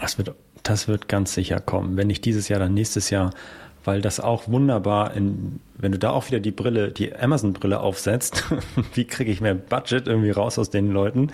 Das 0.00 0.18
wird, 0.18 0.34
das 0.62 0.88
wird 0.88 1.08
ganz 1.08 1.34
sicher 1.34 1.60
kommen. 1.60 1.96
Wenn 1.96 2.08
nicht 2.08 2.24
dieses 2.24 2.48
Jahr, 2.48 2.58
dann 2.58 2.74
nächstes 2.74 3.10
Jahr, 3.10 3.30
weil 3.84 4.00
das 4.02 4.18
auch 4.18 4.48
wunderbar, 4.48 5.14
in, 5.14 5.60
wenn 5.76 5.92
du 5.92 5.98
da 5.98 6.10
auch 6.10 6.26
wieder 6.26 6.40
die 6.40 6.50
Brille, 6.50 6.90
die 6.90 7.14
Amazon-Brille 7.14 7.80
aufsetzt, 7.80 8.44
wie 8.94 9.04
kriege 9.04 9.30
ich 9.30 9.40
mehr 9.40 9.54
Budget 9.54 10.08
irgendwie 10.08 10.30
raus 10.30 10.58
aus 10.58 10.70
den 10.70 10.90
Leuten, 10.90 11.30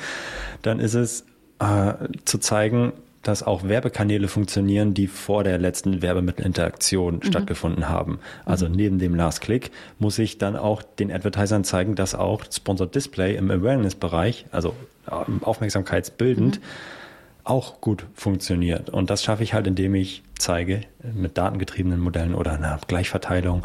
dann 0.61 0.79
ist 0.79 0.95
es 0.95 1.25
äh, 1.59 1.95
zu 2.25 2.39
zeigen, 2.39 2.93
dass 3.23 3.43
auch 3.43 3.64
Werbekanäle 3.64 4.29
funktionieren, 4.29 4.95
die 4.95 5.07
vor 5.07 5.45
der 5.45 5.59
letzten 5.59 6.03
Werbemittelinteraktion 6.03 7.16
mhm. 7.16 7.23
stattgefunden 7.23 7.89
haben. 7.89 8.18
Also 8.45 8.68
mhm. 8.68 8.75
neben 8.75 8.99
dem 8.99 9.14
Last 9.14 9.41
Click 9.41 9.70
muss 9.99 10.18
ich 10.18 10.39
dann 10.39 10.57
auch 10.57 10.83
den 10.83 11.12
Advertisern 11.12 11.64
zeigen, 11.64 11.95
dass 11.95 12.14
auch 12.14 12.45
Sponsored 12.51 12.95
Display 12.95 13.37
im 13.37 13.51
Awareness-Bereich, 13.51 14.47
also 14.51 14.75
ähm, 15.11 15.43
aufmerksamkeitsbildend, 15.43 16.59
mhm. 16.59 16.64
auch 17.45 17.81
gut 17.81 18.07
funktioniert. 18.14 18.91
Und 18.91 19.11
das 19.11 19.23
schaffe 19.23 19.45
ich 19.45 19.55
halt, 19.55 19.66
indem 19.66 19.95
ich 19.95 20.23
zeige, 20.39 20.83
mit 21.14 21.39
datengetriebenen 21.39 22.01
Modellen 22.01 22.35
oder 22.35 22.53
einer 22.53 22.81
Gleichverteilung, 22.89 23.62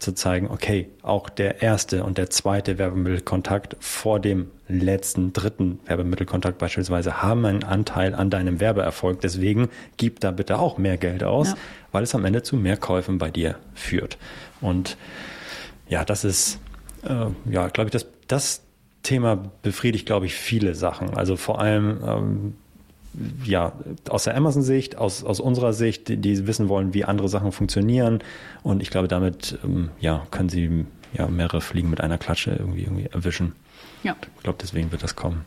zu 0.00 0.12
zeigen, 0.12 0.48
okay, 0.50 0.88
auch 1.02 1.28
der 1.28 1.62
erste 1.62 2.04
und 2.04 2.18
der 2.18 2.30
zweite 2.30 2.78
Werbemittelkontakt 2.78 3.76
vor 3.80 4.18
dem 4.18 4.50
letzten 4.68 5.32
dritten 5.32 5.80
Werbemittelkontakt 5.86 6.58
beispielsweise 6.58 7.22
haben 7.22 7.44
einen 7.44 7.64
Anteil 7.64 8.14
an 8.14 8.30
deinem 8.30 8.60
Werbeerfolg. 8.60 9.20
Deswegen 9.20 9.68
gib 9.96 10.20
da 10.20 10.30
bitte 10.30 10.58
auch 10.58 10.78
mehr 10.78 10.96
Geld 10.96 11.22
aus, 11.22 11.50
ja. 11.50 11.56
weil 11.92 12.02
es 12.02 12.14
am 12.14 12.24
Ende 12.24 12.42
zu 12.42 12.56
mehr 12.56 12.76
Käufen 12.76 13.18
bei 13.18 13.30
dir 13.30 13.56
führt. 13.74 14.18
Und 14.60 14.96
ja, 15.88 16.04
das 16.04 16.24
ist, 16.24 16.58
äh, 17.04 17.26
ja, 17.50 17.68
glaube 17.68 17.88
ich, 17.88 17.92
das, 17.92 18.06
das 18.26 18.62
Thema 19.02 19.50
befriedigt, 19.62 20.06
glaube 20.06 20.26
ich, 20.26 20.34
viele 20.34 20.74
Sachen. 20.74 21.10
Also 21.14 21.36
vor 21.36 21.60
allem 21.60 22.00
ähm, 22.06 22.54
ja, 23.44 23.72
aus 24.08 24.24
der 24.24 24.36
Amazon-Sicht, 24.36 24.96
aus, 24.96 25.24
aus 25.24 25.40
unserer 25.40 25.72
Sicht, 25.72 26.08
die, 26.08 26.16
die, 26.16 26.46
wissen 26.46 26.68
wollen, 26.68 26.94
wie 26.94 27.04
andere 27.04 27.28
Sachen 27.28 27.52
funktionieren. 27.52 28.20
Und 28.62 28.82
ich 28.82 28.90
glaube, 28.90 29.08
damit 29.08 29.58
ähm, 29.64 29.90
ja, 29.98 30.26
können 30.30 30.48
sie 30.48 30.86
ja, 31.12 31.26
mehrere 31.26 31.60
Fliegen 31.60 31.90
mit 31.90 32.00
einer 32.00 32.18
Klatsche 32.18 32.52
irgendwie, 32.52 32.82
irgendwie 32.82 33.06
erwischen. 33.06 33.52
Ja. 34.02 34.16
Ich 34.36 34.42
glaube, 34.42 34.58
deswegen 34.60 34.92
wird 34.92 35.02
das 35.02 35.16
kommen. 35.16 35.44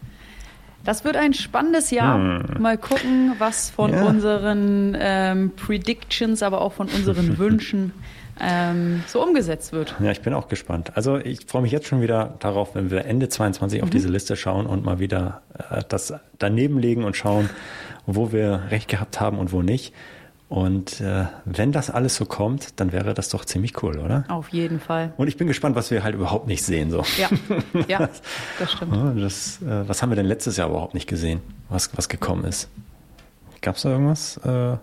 Das 0.83 1.05
wird 1.05 1.15
ein 1.15 1.33
spannendes 1.33 1.91
Jahr. 1.91 2.17
Hm. 2.17 2.61
Mal 2.61 2.77
gucken, 2.77 3.33
was 3.39 3.69
von 3.69 3.93
ja. 3.93 4.03
unseren 4.03 4.97
ähm, 4.99 5.51
Predictions, 5.55 6.43
aber 6.43 6.61
auch 6.61 6.73
von 6.73 6.89
unseren 6.89 7.37
Wünschen 7.37 7.93
ähm, 8.39 9.03
so 9.07 9.23
umgesetzt 9.23 9.73
wird. 9.73 9.95
Ja, 9.99 10.11
ich 10.11 10.21
bin 10.21 10.33
auch 10.33 10.47
gespannt. 10.47 10.91
Also 10.95 11.17
ich 11.17 11.45
freue 11.45 11.61
mich 11.61 11.71
jetzt 11.71 11.87
schon 11.87 12.01
wieder 12.01 12.35
darauf, 12.39 12.75
wenn 12.75 12.89
wir 12.89 13.05
Ende 13.05 13.29
22 13.29 13.79
mhm. 13.79 13.83
auf 13.83 13.89
diese 13.89 14.09
Liste 14.09 14.35
schauen 14.35 14.65
und 14.65 14.83
mal 14.83 14.99
wieder 14.99 15.41
äh, 15.71 15.83
das 15.87 16.13
daneben 16.39 16.79
legen 16.79 17.03
und 17.03 17.15
schauen, 17.15 17.49
wo 18.05 18.31
wir 18.31 18.63
recht 18.69 18.87
gehabt 18.87 19.19
haben 19.19 19.37
und 19.37 19.51
wo 19.51 19.61
nicht. 19.61 19.93
Und 20.49 21.01
äh, 21.01 21.25
wenn 21.45 21.71
das 21.71 21.89
alles 21.89 22.15
so 22.15 22.25
kommt, 22.25 22.79
dann 22.79 22.91
wäre 22.91 23.15
das 23.15 23.29
doch 23.29 23.43
ziemlich 23.43 23.81
cool, 23.81 23.97
oder? 23.97 24.23
Auf 24.27 24.49
jeden 24.49 24.79
Fall. 24.79 25.11
Und 25.17 25.27
ich 25.27 25.35
bin 25.35 25.47
gespannt, 25.47 25.75
was 25.75 25.89
wir 25.89 26.03
halt 26.03 26.13
überhaupt 26.13 26.45
nicht 26.45 26.63
sehen. 26.63 26.91
So. 26.91 27.03
Ja, 27.17 27.29
ja 27.87 28.09
das 28.59 28.71
stimmt. 28.71 29.19
Das, 29.19 29.61
äh, 29.63 29.87
was 29.87 30.03
haben 30.03 30.11
wir 30.11 30.15
denn 30.15 30.27
letztes 30.27 30.57
Jahr 30.57 30.69
überhaupt 30.69 30.93
nicht 30.93 31.07
gesehen, 31.07 31.41
was, 31.69 31.89
was 31.97 32.07
gekommen 32.07 32.45
ist? 32.45 32.69
Gab 33.63 33.77
es 33.77 33.83
da 33.83 33.91
irgendwas? 33.91 34.37
Äh, 34.43 34.77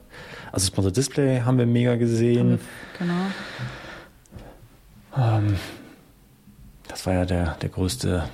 also 0.52 0.66
Sponsor 0.66 0.90
Display 0.90 1.42
haben 1.42 1.58
wir 1.58 1.66
mega 1.66 1.96
gesehen. 1.96 2.58
Genau. 2.98 3.26
Ähm, 5.16 5.56
das 6.88 7.06
war 7.06 7.12
ja 7.12 7.26
der, 7.26 7.56
der 7.60 7.68
größte, 7.68 8.24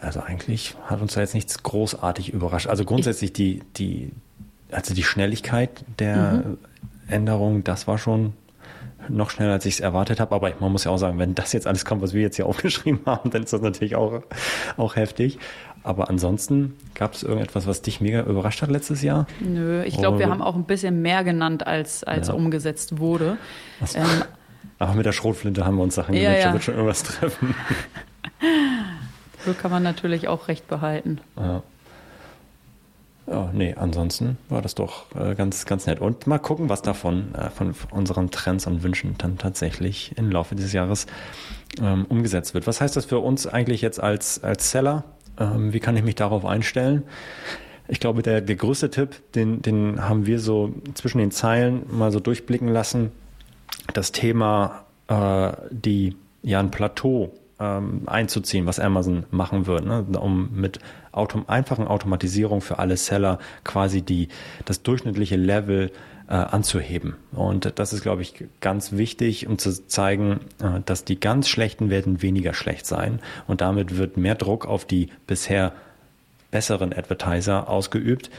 also 0.00 0.20
eigentlich 0.20 0.74
hat 0.86 1.02
uns 1.02 1.14
da 1.14 1.20
jetzt 1.20 1.34
nichts 1.34 1.62
großartig 1.62 2.32
überrascht. 2.32 2.66
Also 2.66 2.86
grundsätzlich 2.86 3.34
die, 3.34 3.62
die, 3.76 4.10
also 4.72 4.94
die 4.94 5.04
Schnelligkeit 5.04 5.84
der 5.98 6.32
mhm. 6.32 6.58
Änderung, 7.06 7.62
das 7.62 7.86
war 7.86 7.98
schon 7.98 8.32
noch 9.08 9.30
schneller, 9.30 9.52
als 9.52 9.66
ich 9.66 9.74
es 9.74 9.80
erwartet 9.80 10.20
habe. 10.20 10.34
Aber 10.34 10.52
man 10.60 10.72
muss 10.72 10.84
ja 10.84 10.90
auch 10.90 10.98
sagen, 10.98 11.18
wenn 11.18 11.34
das 11.34 11.52
jetzt 11.52 11.66
alles 11.66 11.84
kommt, 11.84 12.02
was 12.02 12.14
wir 12.14 12.22
jetzt 12.22 12.36
hier 12.36 12.46
aufgeschrieben 12.46 13.00
haben, 13.06 13.30
dann 13.30 13.42
ist 13.42 13.52
das 13.52 13.60
natürlich 13.60 13.96
auch, 13.96 14.22
auch 14.76 14.96
heftig. 14.96 15.38
Aber 15.84 16.10
ansonsten 16.10 16.76
gab 16.94 17.14
es 17.14 17.22
irgendetwas, 17.22 17.66
was 17.66 17.82
dich 17.82 18.00
mega 18.00 18.22
überrascht 18.22 18.62
hat 18.62 18.70
letztes 18.70 19.02
Jahr? 19.02 19.26
Nö, 19.40 19.82
ich 19.84 19.96
glaube, 19.96 20.18
wir 20.18 20.28
haben 20.28 20.42
auch 20.42 20.56
ein 20.56 20.64
bisschen 20.64 21.02
mehr 21.02 21.24
genannt, 21.24 21.66
als, 21.66 22.04
als 22.04 22.28
ja. 22.28 22.34
umgesetzt 22.34 22.98
wurde. 22.98 23.38
Ähm, 23.94 24.06
aber 24.78 24.94
mit 24.94 25.06
der 25.06 25.12
Schrotflinte 25.12 25.64
haben 25.64 25.76
wir 25.76 25.84
uns 25.84 25.94
Sachen 25.94 26.14
ja, 26.14 26.32
ja. 26.32 26.52
wird 26.52 26.64
schon 26.64 26.74
irgendwas 26.74 27.04
treffen. 27.04 27.54
so 29.46 29.54
kann 29.54 29.70
man 29.70 29.82
natürlich 29.82 30.28
auch 30.28 30.48
recht 30.48 30.66
behalten. 30.68 31.20
Ja. 31.36 31.62
Ja, 33.30 33.50
nee, 33.52 33.74
ansonsten 33.74 34.38
war 34.48 34.62
das 34.62 34.74
doch 34.74 35.14
äh, 35.14 35.34
ganz, 35.34 35.66
ganz 35.66 35.86
nett. 35.86 36.00
Und 36.00 36.26
mal 36.26 36.38
gucken, 36.38 36.70
was 36.70 36.80
davon, 36.80 37.34
äh, 37.34 37.50
von 37.50 37.74
unseren 37.90 38.30
Trends 38.30 38.66
und 38.66 38.82
Wünschen 38.82 39.16
dann 39.18 39.36
tatsächlich 39.36 40.16
im 40.16 40.30
Laufe 40.30 40.54
dieses 40.54 40.72
Jahres 40.72 41.06
ähm, 41.80 42.06
umgesetzt 42.08 42.54
wird. 42.54 42.66
Was 42.66 42.80
heißt 42.80 42.96
das 42.96 43.04
für 43.04 43.18
uns 43.18 43.46
eigentlich 43.46 43.82
jetzt 43.82 44.00
als, 44.02 44.42
als 44.42 44.70
Seller? 44.70 45.04
Ähm, 45.38 45.74
wie 45.74 45.80
kann 45.80 45.96
ich 45.96 46.04
mich 46.04 46.14
darauf 46.14 46.46
einstellen? 46.46 47.02
Ich 47.86 48.00
glaube, 48.00 48.22
der, 48.22 48.40
der 48.40 48.56
größte 48.56 48.88
Tipp, 48.90 49.20
den, 49.34 49.60
den 49.60 50.08
haben 50.08 50.24
wir 50.26 50.40
so 50.40 50.72
zwischen 50.94 51.18
den 51.18 51.30
Zeilen 51.30 51.82
mal 51.90 52.10
so 52.10 52.20
durchblicken 52.20 52.68
lassen. 52.68 53.12
Das 53.92 54.12
Thema, 54.12 54.84
äh, 55.08 55.52
die, 55.70 56.16
ja, 56.42 56.60
ein 56.60 56.70
Plateau 56.70 57.34
ähm, 57.60 58.02
einzuziehen, 58.06 58.66
was 58.66 58.78
Amazon 58.78 59.24
machen 59.30 59.66
wird, 59.66 59.84
ne? 59.84 60.04
um 60.18 60.50
mit 60.54 60.78
Autom 61.12 61.44
einfachen 61.48 61.86
Automatisierung 61.88 62.60
für 62.60 62.78
alle 62.78 62.96
Seller 62.96 63.38
quasi 63.64 64.02
die, 64.02 64.28
das 64.64 64.82
durchschnittliche 64.82 65.36
Level 65.36 65.90
äh, 66.28 66.34
anzuheben. 66.34 67.16
Und 67.32 67.72
das 67.78 67.92
ist, 67.92 68.02
glaube 68.02 68.22
ich, 68.22 68.44
ganz 68.60 68.92
wichtig, 68.92 69.46
um 69.46 69.58
zu 69.58 69.86
zeigen, 69.86 70.40
äh, 70.62 70.80
dass 70.84 71.04
die 71.04 71.18
ganz 71.18 71.48
Schlechten 71.48 71.90
werden 71.90 72.22
weniger 72.22 72.54
schlecht 72.54 72.86
sein. 72.86 73.20
Und 73.46 73.60
damit 73.60 73.96
wird 73.96 74.16
mehr 74.16 74.34
Druck 74.34 74.66
auf 74.66 74.84
die 74.84 75.08
bisher 75.26 75.72
besseren 76.50 76.92
Advertiser 76.92 77.68
ausgeübt. 77.68 78.30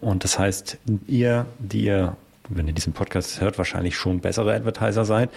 Und 0.00 0.24
das 0.24 0.38
heißt, 0.38 0.78
ihr, 1.06 1.46
die 1.60 1.84
ihr, 1.84 2.16
wenn 2.48 2.66
ihr 2.66 2.72
diesen 2.72 2.92
Podcast 2.92 3.40
hört, 3.40 3.56
wahrscheinlich 3.56 3.96
schon 3.96 4.18
bessere 4.18 4.52
Advertiser 4.54 5.04
seid, 5.04 5.30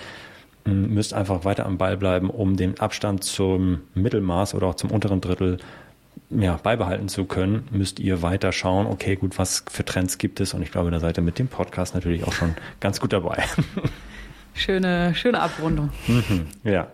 müsst 0.66 1.14
einfach 1.14 1.46
weiter 1.46 1.66
am 1.66 1.78
Ball 1.78 1.98
bleiben, 1.98 2.30
um 2.30 2.56
den 2.56 2.80
Abstand 2.80 3.24
zum 3.24 3.82
Mittelmaß 3.96 4.56
oder 4.56 4.68
auch 4.68 4.76
zum 4.76 4.92
unteren 4.92 5.22
Drittel 5.22 5.58
ja, 6.30 6.58
beibehalten 6.62 7.10
zu 7.10 7.26
können, 7.26 7.68
müsst 7.72 8.00
ihr 8.00 8.22
weiter 8.22 8.52
schauen, 8.52 8.88
okay, 8.88 9.16
gut, 9.16 9.38
was 9.38 9.66
für 9.70 9.86
Trends 9.86 10.18
gibt 10.18 10.40
es? 10.40 10.54
Und 10.54 10.62
ich 10.62 10.72
glaube, 10.72 10.92
da 10.92 11.00
seid 11.00 11.18
ihr 11.18 11.24
mit 11.24 11.38
dem 11.40 11.48
Podcast 11.48 11.94
natürlich 11.94 12.24
auch 12.24 12.34
schon 12.34 12.56
ganz 12.80 13.00
gut 13.00 13.14
dabei. 13.14 13.44
Schöne, 14.56 15.16
schöne 15.16 15.40
Abrundung. 15.42 15.90
Mhm, 16.08 16.46
ja. 16.64 16.88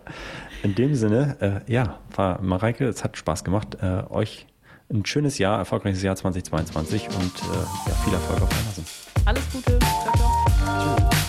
In 0.63 0.75
dem 0.75 0.95
Sinne, 0.95 1.63
äh, 1.67 1.71
ja, 1.71 1.99
war 2.15 2.41
Mareike, 2.41 2.85
es 2.85 3.03
hat 3.03 3.17
Spaß 3.17 3.43
gemacht. 3.43 3.77
Äh, 3.81 4.03
euch 4.09 4.47
ein 4.89 5.05
schönes 5.05 5.37
Jahr, 5.37 5.57
erfolgreiches 5.57 6.01
Jahr 6.01 6.15
2022 6.15 7.07
und 7.07 7.13
äh, 7.13 7.89
ja, 7.89 7.95
viel 7.95 8.13
Erfolg 8.13 8.41
auf 8.41 8.49
Amazon. 8.51 8.85
Alles 9.25 9.43
Gute. 9.51 9.77
Ciao, 9.79 10.13
ciao. 10.15 11.09
Tschüss. 11.09 11.28